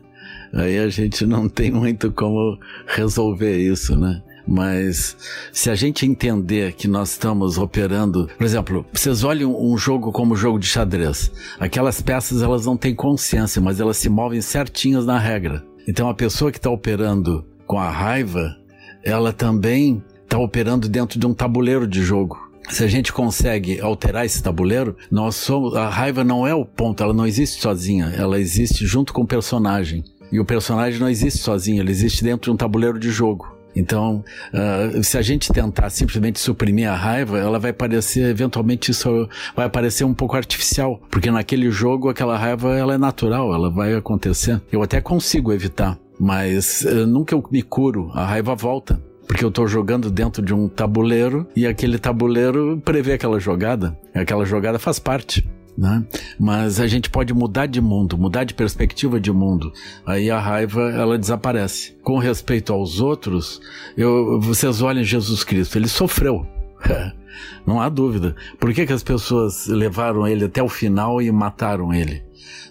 Aí 0.51 0.79
a 0.79 0.89
gente 0.89 1.25
não 1.25 1.47
tem 1.47 1.71
muito 1.71 2.11
como 2.11 2.57
resolver 2.87 3.57
isso, 3.57 3.95
né? 3.95 4.21
Mas 4.47 5.15
se 5.51 5.69
a 5.69 5.75
gente 5.75 6.05
entender 6.05 6.73
que 6.73 6.87
nós 6.87 7.11
estamos 7.11 7.57
operando, 7.57 8.29
por 8.37 8.43
exemplo, 8.43 8.85
vocês 8.91 9.23
olham 9.23 9.55
um 9.59 9.77
jogo 9.77 10.11
como 10.11 10.33
o 10.33 10.37
jogo 10.37 10.59
de 10.59 10.67
xadrez. 10.67 11.31
Aquelas 11.59 12.01
peças 12.01 12.41
elas 12.41 12.65
não 12.65 12.75
têm 12.75 12.93
consciência, 12.93 13.61
mas 13.61 13.79
elas 13.79 13.97
se 13.97 14.09
movem 14.09 14.41
certinhas 14.41 15.05
na 15.05 15.17
regra. 15.17 15.63
Então 15.87 16.09
a 16.09 16.13
pessoa 16.13 16.51
que 16.51 16.57
está 16.57 16.69
operando 16.69 17.45
com 17.65 17.77
a 17.77 17.89
raiva, 17.89 18.57
ela 19.03 19.31
também 19.31 20.03
está 20.23 20.37
operando 20.37 20.89
dentro 20.89 21.19
de 21.19 21.25
um 21.25 21.33
tabuleiro 21.33 21.87
de 21.87 22.01
jogo. 22.01 22.37
Se 22.69 22.83
a 22.83 22.87
gente 22.87 23.11
consegue 23.11 23.79
alterar 23.81 24.25
esse 24.25 24.41
tabuleiro, 24.41 24.95
nós 25.11 25.35
somos, 25.35 25.75
a 25.75 25.89
raiva 25.89 26.23
não 26.23 26.47
é 26.47 26.55
o 26.55 26.65
ponto, 26.65 27.03
ela 27.03 27.13
não 27.13 27.27
existe 27.27 27.61
sozinha, 27.61 28.13
ela 28.17 28.39
existe 28.39 28.85
junto 28.85 29.13
com 29.13 29.23
o 29.23 29.27
personagem. 29.27 30.03
E 30.31 30.39
o 30.39 30.45
personagem 30.45 30.99
não 30.99 31.09
existe 31.09 31.39
sozinho, 31.39 31.81
ele 31.81 31.91
existe 31.91 32.23
dentro 32.23 32.49
de 32.49 32.51
um 32.51 32.57
tabuleiro 32.57 32.97
de 32.97 33.11
jogo. 33.11 33.53
Então, 33.75 34.23
uh, 34.53 35.03
se 35.03 35.17
a 35.17 35.21
gente 35.21 35.51
tentar 35.51 35.89
simplesmente 35.89 36.39
suprimir 36.39 36.89
a 36.89 36.95
raiva, 36.95 37.37
ela 37.37 37.59
vai 37.59 37.73
parecer, 37.73 38.29
eventualmente 38.29 38.91
isso 38.91 39.27
vai 39.55 39.69
parecer 39.69 40.03
um 40.03 40.13
pouco 40.13 40.35
artificial, 40.35 41.01
porque 41.09 41.31
naquele 41.31 41.71
jogo 41.71 42.09
aquela 42.09 42.37
raiva 42.37 42.75
ela 42.77 42.93
é 42.93 42.97
natural, 42.97 43.53
ela 43.53 43.69
vai 43.69 43.93
acontecer. 43.95 44.61
Eu 44.71 44.81
até 44.81 45.01
consigo 45.01 45.51
evitar, 45.51 45.97
mas 46.19 46.83
uh, 46.83 47.07
nunca 47.07 47.35
eu 47.35 47.43
me 47.51 47.61
curo, 47.61 48.11
a 48.13 48.25
raiva 48.25 48.55
volta. 48.55 49.01
Porque 49.25 49.43
eu 49.43 49.49
estou 49.49 49.65
jogando 49.65 50.11
dentro 50.11 50.43
de 50.43 50.53
um 50.53 50.67
tabuleiro 50.67 51.47
e 51.55 51.65
aquele 51.65 51.97
tabuleiro 51.97 52.81
prevê 52.83 53.13
aquela 53.13 53.39
jogada. 53.39 53.97
Aquela 54.13 54.45
jogada 54.45 54.77
faz 54.77 54.99
parte. 54.99 55.47
Né? 55.77 56.05
Mas 56.39 56.79
a 56.79 56.87
gente 56.87 57.09
pode 57.09 57.33
mudar 57.33 57.65
de 57.65 57.81
mundo, 57.81 58.17
mudar 58.17 58.43
de 58.43 58.53
perspectiva 58.53 59.19
de 59.19 59.31
mundo. 59.31 59.73
Aí 60.05 60.29
a 60.29 60.39
raiva 60.39 60.91
ela 60.91 61.17
desaparece. 61.17 61.97
Com 62.03 62.19
respeito 62.19 62.71
aos 62.71 62.99
outros, 62.99 63.59
eu, 63.97 64.39
vocês 64.39 64.81
olhem 64.81 65.03
Jesus 65.03 65.43
Cristo, 65.43 65.77
ele 65.77 65.87
sofreu. 65.87 66.45
Não 67.65 67.81
há 67.81 67.89
dúvida. 67.89 68.35
Por 68.59 68.73
que, 68.73 68.85
que 68.85 68.93
as 68.93 69.03
pessoas 69.03 69.67
levaram 69.67 70.27
ele 70.27 70.45
até 70.45 70.61
o 70.61 70.69
final 70.69 71.21
e 71.21 71.31
mataram 71.31 71.93
ele? 71.93 72.23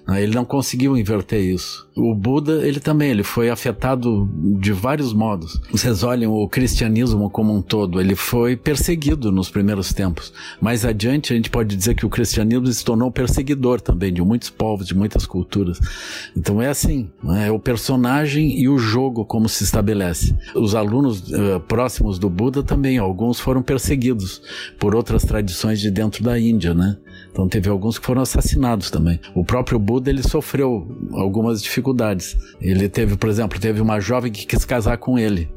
Né? 0.07 0.23
Ele 0.23 0.35
não 0.35 0.45
conseguiu 0.45 0.97
inverter 0.97 1.41
isso. 1.41 1.89
O 1.95 2.15
Buda, 2.15 2.67
ele 2.67 2.81
também, 2.81 3.11
ele 3.11 3.23
foi 3.23 3.51
afetado 3.51 4.29
de 4.59 4.73
vários 4.73 5.13
modos. 5.13 5.61
Vocês 5.71 6.03
olham 6.03 6.33
o 6.33 6.49
cristianismo 6.49 7.29
como 7.29 7.55
um 7.55 7.61
todo, 7.61 8.01
ele 8.01 8.15
foi 8.15 8.57
perseguido 8.57 9.31
nos 9.31 9.51
primeiros 9.51 9.93
tempos. 9.93 10.33
Mais 10.61 10.85
adiante, 10.85 11.33
a 11.33 11.37
gente 11.37 11.51
pode 11.51 11.77
dizer 11.77 11.95
que 11.95 12.07
o 12.07 12.11
cristianismo 12.11 12.67
se 12.67 12.85
tornou 12.85 13.11
perseguidor 13.11 13.81
também 13.81 14.13
de 14.13 14.23
muitos 14.23 14.49
povos, 14.49 14.87
de 14.87 14.95
muitas 14.95 15.27
culturas. 15.27 15.79
Então 16.37 16.63
é 16.63 16.69
assim, 16.69 17.11
né? 17.23 17.49
é 17.49 17.51
o 17.51 17.59
personagem 17.59 18.59
e 18.59 18.69
o 18.69 18.79
jogo 18.79 19.25
como 19.25 19.49
se 19.49 19.63
estabelece. 19.63 20.35
Os 20.55 20.75
alunos 20.75 21.21
uh, 21.31 21.61
próximos 21.69 22.19
do 22.19 22.31
Buda 22.31 22.63
também, 22.63 22.99
alguns 22.99 23.39
foram 23.39 23.63
perseguidos 23.63 24.41
por 24.79 24.95
outras 24.95 25.23
tradições 25.25 25.81
de 25.81 25.91
dentro 25.91 26.25
da 26.25 26.39
Índia, 26.39 26.73
né? 26.73 26.97
Então 27.33 27.49
teve 27.49 27.69
alguns 27.71 27.99
que 27.99 28.05
foram 28.05 28.23
assassinados 28.23 28.91
também. 28.91 29.19
O 29.35 29.43
próprio 29.43 29.79
Buda 29.79 30.11
ele 30.11 30.23
sofreu 30.23 30.87
algumas 31.13 31.63
dificuldades. 31.63 32.37
Ele 32.61 32.89
teve, 32.89 33.17
por 33.17 33.29
exemplo, 33.31 33.59
teve 33.59 33.81
uma 33.81 33.99
jovem 33.99 34.31
que 34.31 34.47
quis 34.47 34.65
casar 34.65 34.99
com 34.99 35.19
ele. 35.19 35.49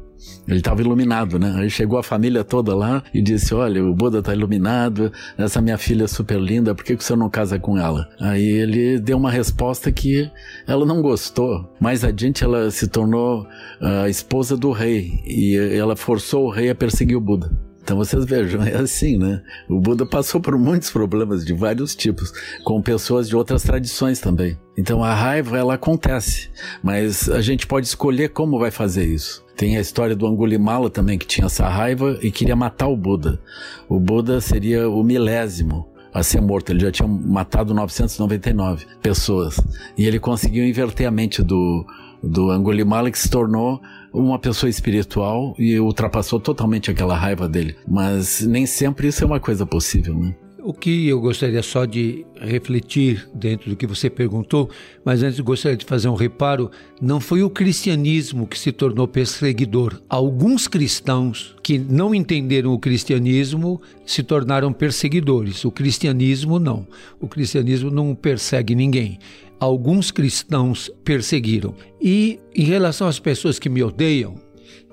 Ele 0.48 0.58
estava 0.58 0.80
iluminado, 0.80 1.38
né? 1.38 1.54
Aí 1.58 1.68
chegou 1.68 1.98
a 1.98 2.02
família 2.02 2.42
toda 2.42 2.74
lá 2.74 3.02
e 3.12 3.20
disse: 3.20 3.54
Olha, 3.54 3.84
o 3.84 3.94
Buda 3.94 4.20
está 4.20 4.32
iluminado, 4.32 5.12
essa 5.36 5.60
minha 5.60 5.76
filha 5.76 6.04
é 6.04 6.08
super 6.08 6.40
linda, 6.40 6.74
por 6.74 6.84
que, 6.84 6.96
que 6.96 7.04
você 7.04 7.14
não 7.14 7.28
casa 7.28 7.58
com 7.58 7.76
ela? 7.76 8.08
Aí 8.18 8.44
ele 8.44 8.98
deu 8.98 9.18
uma 9.18 9.30
resposta 9.30 9.92
que 9.92 10.30
ela 10.66 10.86
não 10.86 11.02
gostou. 11.02 11.70
Mais 11.78 12.02
adiante, 12.02 12.42
ela 12.42 12.70
se 12.70 12.88
tornou 12.88 13.46
a 13.80 14.08
esposa 14.08 14.56
do 14.56 14.72
rei 14.72 15.20
e 15.26 15.56
ela 15.76 15.94
forçou 15.94 16.46
o 16.46 16.50
rei 16.50 16.70
a 16.70 16.74
perseguir 16.74 17.16
o 17.16 17.20
Buda. 17.20 17.65
Então 17.86 17.98
vocês 17.98 18.24
vejam, 18.24 18.64
é 18.64 18.74
assim, 18.74 19.16
né? 19.16 19.40
O 19.68 19.78
Buda 19.78 20.04
passou 20.04 20.40
por 20.40 20.58
muitos 20.58 20.90
problemas 20.90 21.44
de 21.44 21.52
vários 21.52 21.94
tipos, 21.94 22.32
com 22.64 22.82
pessoas 22.82 23.28
de 23.28 23.36
outras 23.36 23.62
tradições 23.62 24.18
também. 24.18 24.58
Então 24.76 25.04
a 25.04 25.14
raiva 25.14 25.56
ela 25.56 25.74
acontece, 25.74 26.50
mas 26.82 27.28
a 27.28 27.40
gente 27.40 27.64
pode 27.64 27.86
escolher 27.86 28.30
como 28.30 28.58
vai 28.58 28.72
fazer 28.72 29.04
isso. 29.04 29.44
Tem 29.56 29.76
a 29.76 29.80
história 29.80 30.16
do 30.16 30.26
Angulimala 30.26 30.90
também 30.90 31.16
que 31.16 31.28
tinha 31.28 31.46
essa 31.46 31.68
raiva 31.68 32.18
e 32.20 32.32
queria 32.32 32.56
matar 32.56 32.88
o 32.88 32.96
Buda. 32.96 33.40
O 33.88 34.00
Buda 34.00 34.40
seria 34.40 34.90
o 34.90 35.04
milésimo 35.04 35.88
a 36.12 36.24
ser 36.24 36.40
morto. 36.40 36.70
Ele 36.72 36.80
já 36.80 36.90
tinha 36.90 37.06
matado 37.06 37.72
999 37.72 38.84
pessoas. 39.00 39.60
E 39.96 40.06
ele 40.06 40.18
conseguiu 40.18 40.66
inverter 40.66 41.06
a 41.06 41.10
mente 41.12 41.40
do, 41.40 41.86
do 42.26 42.50
Angulimala, 42.50 43.10
que 43.10 43.18
se 43.18 43.30
tornou 43.30 43.80
uma 44.12 44.38
pessoa 44.38 44.70
espiritual 44.70 45.54
e 45.58 45.78
ultrapassou 45.78 46.40
totalmente 46.40 46.90
aquela 46.90 47.16
raiva 47.16 47.48
dele. 47.48 47.76
Mas 47.86 48.40
nem 48.40 48.66
sempre 48.66 49.08
isso 49.08 49.22
é 49.22 49.26
uma 49.26 49.40
coisa 49.40 49.66
possível, 49.66 50.14
né? 50.18 50.34
O 50.68 50.72
que 50.72 51.06
eu 51.06 51.20
gostaria 51.20 51.62
só 51.62 51.84
de 51.84 52.26
refletir 52.40 53.28
dentro 53.32 53.70
do 53.70 53.76
que 53.76 53.86
você 53.86 54.10
perguntou, 54.10 54.68
mas 55.04 55.22
antes 55.22 55.38
gostaria 55.38 55.76
de 55.76 55.84
fazer 55.84 56.08
um 56.08 56.16
reparo: 56.16 56.72
não 57.00 57.20
foi 57.20 57.44
o 57.44 57.48
cristianismo 57.48 58.48
que 58.48 58.58
se 58.58 58.72
tornou 58.72 59.06
perseguidor. 59.06 60.02
Alguns 60.08 60.66
cristãos 60.66 61.54
que 61.62 61.78
não 61.78 62.12
entenderam 62.12 62.72
o 62.72 62.80
cristianismo 62.80 63.80
se 64.04 64.24
tornaram 64.24 64.72
perseguidores. 64.72 65.64
O 65.64 65.70
cristianismo 65.70 66.58
não. 66.58 66.84
O 67.20 67.28
cristianismo 67.28 67.88
não 67.88 68.12
persegue 68.12 68.74
ninguém. 68.74 69.20
Alguns 69.58 70.10
cristãos 70.10 70.90
perseguiram. 71.04 71.74
E 72.00 72.38
em 72.54 72.64
relação 72.64 73.08
às 73.08 73.18
pessoas 73.18 73.58
que 73.58 73.68
me 73.68 73.82
odeiam, 73.82 74.34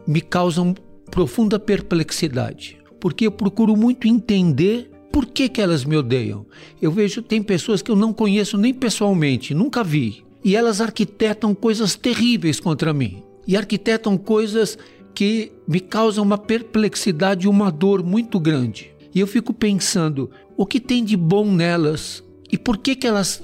me 0.07 0.21
causam 0.21 0.73
profunda 1.09 1.59
perplexidade, 1.59 2.77
porque 2.99 3.27
eu 3.27 3.31
procuro 3.31 3.75
muito 3.75 4.07
entender 4.07 4.89
por 5.11 5.27
que, 5.27 5.47
que 5.47 5.61
elas 5.61 5.85
me 5.85 5.95
odeiam. 5.95 6.45
Eu 6.81 6.91
vejo 6.91 7.21
tem 7.21 7.41
pessoas 7.43 7.81
que 7.81 7.91
eu 7.91 7.95
não 7.95 8.11
conheço 8.11 8.57
nem 8.57 8.73
pessoalmente, 8.73 9.53
nunca 9.53 9.83
vi, 9.83 10.23
e 10.43 10.55
elas 10.55 10.81
arquitetam 10.81 11.53
coisas 11.53 11.95
terríveis 11.95 12.59
contra 12.59 12.93
mim. 12.93 13.23
E 13.47 13.55
arquitetam 13.55 14.17
coisas 14.17 14.77
que 15.13 15.51
me 15.67 15.79
causam 15.79 16.23
uma 16.23 16.37
perplexidade 16.37 17.45
e 17.45 17.49
uma 17.49 17.71
dor 17.71 18.03
muito 18.03 18.39
grande. 18.39 18.91
E 19.13 19.19
eu 19.19 19.27
fico 19.27 19.53
pensando, 19.53 20.31
o 20.57 20.65
que 20.65 20.79
tem 20.79 21.03
de 21.03 21.15
bom 21.15 21.45
nelas 21.51 22.23
e 22.51 22.57
por 22.57 22.77
que, 22.77 22.95
que 22.95 23.05
elas 23.05 23.43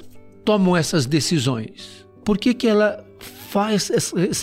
tomam 0.50 0.76
essas 0.76 1.06
decisões? 1.06 2.04
Por 2.26 2.36
que, 2.36 2.56
que 2.56 2.68
ela 2.68 3.06
faz 3.20 3.92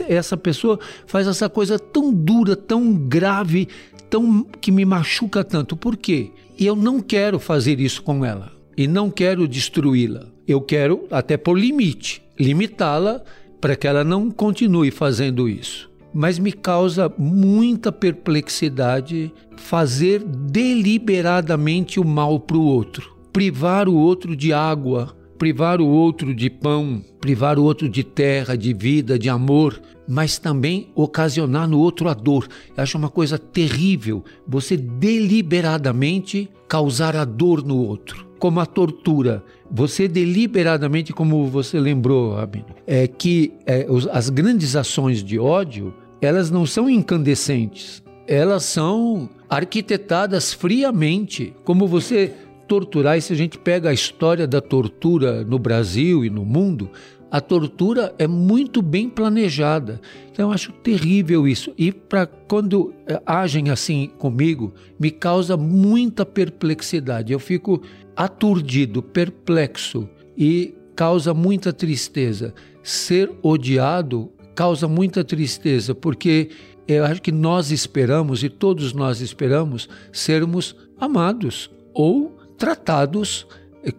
essa 0.08 0.36
pessoa 0.36 0.78
faz 1.04 1.26
essa 1.26 1.48
coisa 1.48 1.80
tão 1.80 2.14
dura, 2.14 2.54
tão 2.54 2.94
grave, 2.94 3.66
tão 4.08 4.44
que 4.60 4.70
me 4.70 4.84
machuca 4.84 5.42
tanto? 5.42 5.76
Por 5.76 5.96
quê? 5.96 6.30
E 6.56 6.64
eu 6.64 6.76
não 6.76 7.00
quero 7.00 7.40
fazer 7.40 7.80
isso 7.80 8.04
com 8.04 8.24
ela 8.24 8.52
e 8.76 8.86
não 8.86 9.10
quero 9.10 9.48
destruí-la. 9.48 10.28
Eu 10.46 10.60
quero 10.60 11.08
até 11.10 11.36
por 11.36 11.58
limite, 11.58 12.22
limitá-la 12.38 13.20
para 13.60 13.74
que 13.74 13.88
ela 13.88 14.04
não 14.04 14.30
continue 14.30 14.92
fazendo 14.92 15.48
isso 15.48 15.90
mas 16.18 16.38
me 16.38 16.50
causa 16.50 17.12
muita 17.18 17.92
perplexidade 17.92 19.30
fazer 19.56 20.24
deliberadamente 20.24 22.00
o 22.00 22.04
mal 22.06 22.40
para 22.40 22.56
o 22.56 22.64
outro, 22.64 23.14
privar 23.34 23.86
o 23.86 23.94
outro 23.94 24.34
de 24.34 24.50
água, 24.50 25.14
privar 25.38 25.80
o 25.80 25.86
outro 25.86 26.34
de 26.34 26.48
pão, 26.50 27.02
privar 27.20 27.58
o 27.58 27.64
outro 27.64 27.88
de 27.88 28.02
terra, 28.02 28.56
de 28.56 28.72
vida, 28.72 29.18
de 29.18 29.28
amor, 29.28 29.80
mas 30.08 30.38
também 30.38 30.88
ocasionar 30.94 31.68
no 31.68 31.78
outro 31.78 32.08
a 32.08 32.14
dor. 32.14 32.48
Eu 32.76 32.82
acho 32.82 32.96
uma 32.96 33.10
coisa 33.10 33.38
terrível 33.38 34.24
você 34.46 34.76
deliberadamente 34.76 36.48
causar 36.68 37.16
a 37.16 37.24
dor 37.24 37.64
no 37.64 37.76
outro, 37.76 38.26
como 38.38 38.60
a 38.60 38.66
tortura. 38.66 39.42
Você 39.70 40.06
deliberadamente, 40.06 41.12
como 41.12 41.46
você 41.46 41.78
lembrou, 41.80 42.34
Rabino, 42.34 42.66
é 42.86 43.06
que 43.06 43.52
é, 43.66 43.86
as 44.12 44.30
grandes 44.30 44.76
ações 44.76 45.22
de 45.22 45.38
ódio 45.38 45.92
elas 46.20 46.50
não 46.50 46.64
são 46.64 46.88
incandescentes, 46.88 48.02
elas 48.26 48.64
são 48.64 49.28
arquitetadas 49.48 50.52
friamente, 50.52 51.54
como 51.62 51.86
você 51.86 52.32
torturar, 52.66 53.16
e 53.16 53.20
se 53.20 53.32
a 53.32 53.36
gente 53.36 53.58
pega 53.58 53.90
a 53.90 53.94
história 53.94 54.46
da 54.46 54.60
tortura 54.60 55.44
no 55.44 55.58
Brasil 55.58 56.24
e 56.24 56.30
no 56.30 56.44
mundo, 56.44 56.90
a 57.30 57.40
tortura 57.40 58.14
é 58.18 58.26
muito 58.26 58.80
bem 58.80 59.08
planejada. 59.08 60.00
Então 60.30 60.48
eu 60.48 60.52
acho 60.52 60.72
terrível 60.72 61.46
isso. 61.46 61.72
E 61.76 61.90
para 61.92 62.26
quando 62.26 62.94
eh, 63.06 63.20
agem 63.26 63.70
assim 63.70 64.10
comigo, 64.18 64.72
me 64.98 65.10
causa 65.10 65.56
muita 65.56 66.24
perplexidade. 66.24 67.32
Eu 67.32 67.38
fico 67.38 67.82
aturdido, 68.14 69.02
perplexo 69.02 70.08
e 70.36 70.74
causa 70.94 71.34
muita 71.34 71.72
tristeza. 71.72 72.54
Ser 72.82 73.30
odiado 73.42 74.30
causa 74.54 74.88
muita 74.88 75.22
tristeza, 75.22 75.94
porque 75.94 76.48
eu 76.88 77.04
acho 77.04 77.20
que 77.20 77.32
nós 77.32 77.70
esperamos, 77.70 78.42
e 78.42 78.48
todos 78.48 78.92
nós 78.94 79.20
esperamos, 79.20 79.88
sermos 80.12 80.74
amados 80.98 81.70
ou 81.92 82.38
tratados 82.56 83.46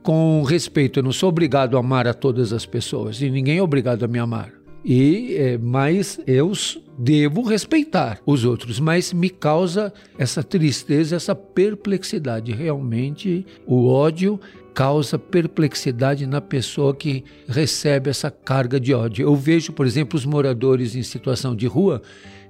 com 0.03 0.43
respeito. 0.43 0.99
Eu 0.99 1.03
não 1.03 1.11
sou 1.11 1.29
obrigado 1.29 1.77
a 1.77 1.79
amar 1.79 2.07
a 2.07 2.13
todas 2.13 2.51
as 2.51 2.65
pessoas, 2.65 3.21
e 3.21 3.29
ninguém 3.29 3.57
é 3.57 3.63
obrigado 3.63 4.03
a 4.03 4.07
me 4.07 4.19
amar. 4.19 4.51
E, 4.83 5.35
é, 5.35 5.57
mas 5.57 6.19
eu 6.25 6.53
devo 6.97 7.41
respeitar 7.41 8.19
os 8.25 8.45
outros, 8.45 8.79
mas 8.79 9.11
me 9.11 9.29
causa 9.29 9.93
essa 10.17 10.41
tristeza, 10.41 11.15
essa 11.15 11.35
perplexidade. 11.35 12.53
Realmente, 12.53 13.45
o 13.65 13.87
ódio 13.87 14.39
causa 14.73 15.17
perplexidade 15.17 16.25
na 16.25 16.39
pessoa 16.39 16.95
que 16.95 17.23
recebe 17.47 18.09
essa 18.09 18.29
carga 18.29 18.79
de 18.79 18.93
ódio. 18.93 19.25
Eu 19.25 19.35
vejo, 19.35 19.73
por 19.73 19.85
exemplo, 19.85 20.15
os 20.15 20.25
moradores 20.25 20.95
em 20.95 21.03
situação 21.03 21.55
de 21.55 21.67
rua 21.67 22.01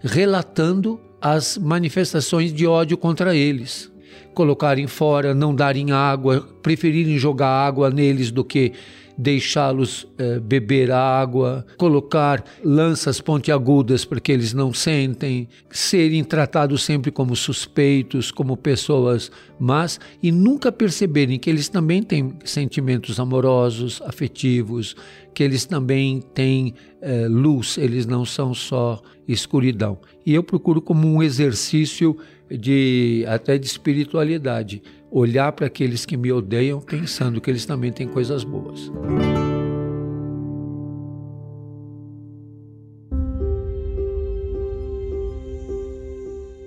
relatando 0.01 0.99
as 1.21 1.57
manifestações 1.57 2.53
de 2.53 2.67
ódio 2.67 2.97
contra 2.97 3.35
eles. 3.35 3.91
Colocarem 4.37 4.85
fora, 4.85 5.33
não 5.33 5.55
darem 5.55 5.91
água, 5.91 6.47
preferirem 6.61 7.17
jogar 7.17 7.47
água 7.47 7.89
neles 7.89 8.29
do 8.29 8.45
que 8.45 8.71
deixá-los 9.17 10.05
eh, 10.19 10.39
beber 10.39 10.91
água, 10.91 11.65
colocar 11.75 12.43
lanças 12.63 13.19
pontiagudas 13.19 14.05
para 14.05 14.19
que 14.19 14.31
eles 14.31 14.53
não 14.53 14.71
sentem, 14.71 15.47
serem 15.71 16.23
tratados 16.23 16.83
sempre 16.83 17.09
como 17.09 17.35
suspeitos, 17.35 18.29
como 18.29 18.55
pessoas 18.55 19.31
más 19.59 19.99
e 20.21 20.31
nunca 20.31 20.71
perceberem 20.71 21.39
que 21.39 21.49
eles 21.49 21.67
também 21.67 22.03
têm 22.03 22.35
sentimentos 22.45 23.19
amorosos, 23.19 24.03
afetivos, 24.05 24.95
que 25.33 25.41
eles 25.41 25.65
também 25.65 26.21
têm 26.35 26.75
eh, 27.01 27.27
luz, 27.27 27.75
eles 27.79 28.05
não 28.05 28.23
são 28.23 28.53
só 28.53 29.01
escuridão. 29.27 29.97
E 30.23 30.35
eu 30.35 30.43
procuro 30.43 30.79
como 30.79 31.07
um 31.07 31.23
exercício 31.23 32.15
de 32.49 33.25
até 33.27 33.57
de 33.57 33.65
espiritualidade 33.65 34.81
olhar 35.11 35.51
para 35.51 35.67
aqueles 35.67 36.05
que 36.05 36.17
me 36.17 36.31
odeiam 36.31 36.81
pensando 36.81 37.41
que 37.41 37.49
eles 37.49 37.65
também 37.65 37.91
têm 37.91 38.07
coisas 38.07 38.43
boas. 38.43 38.91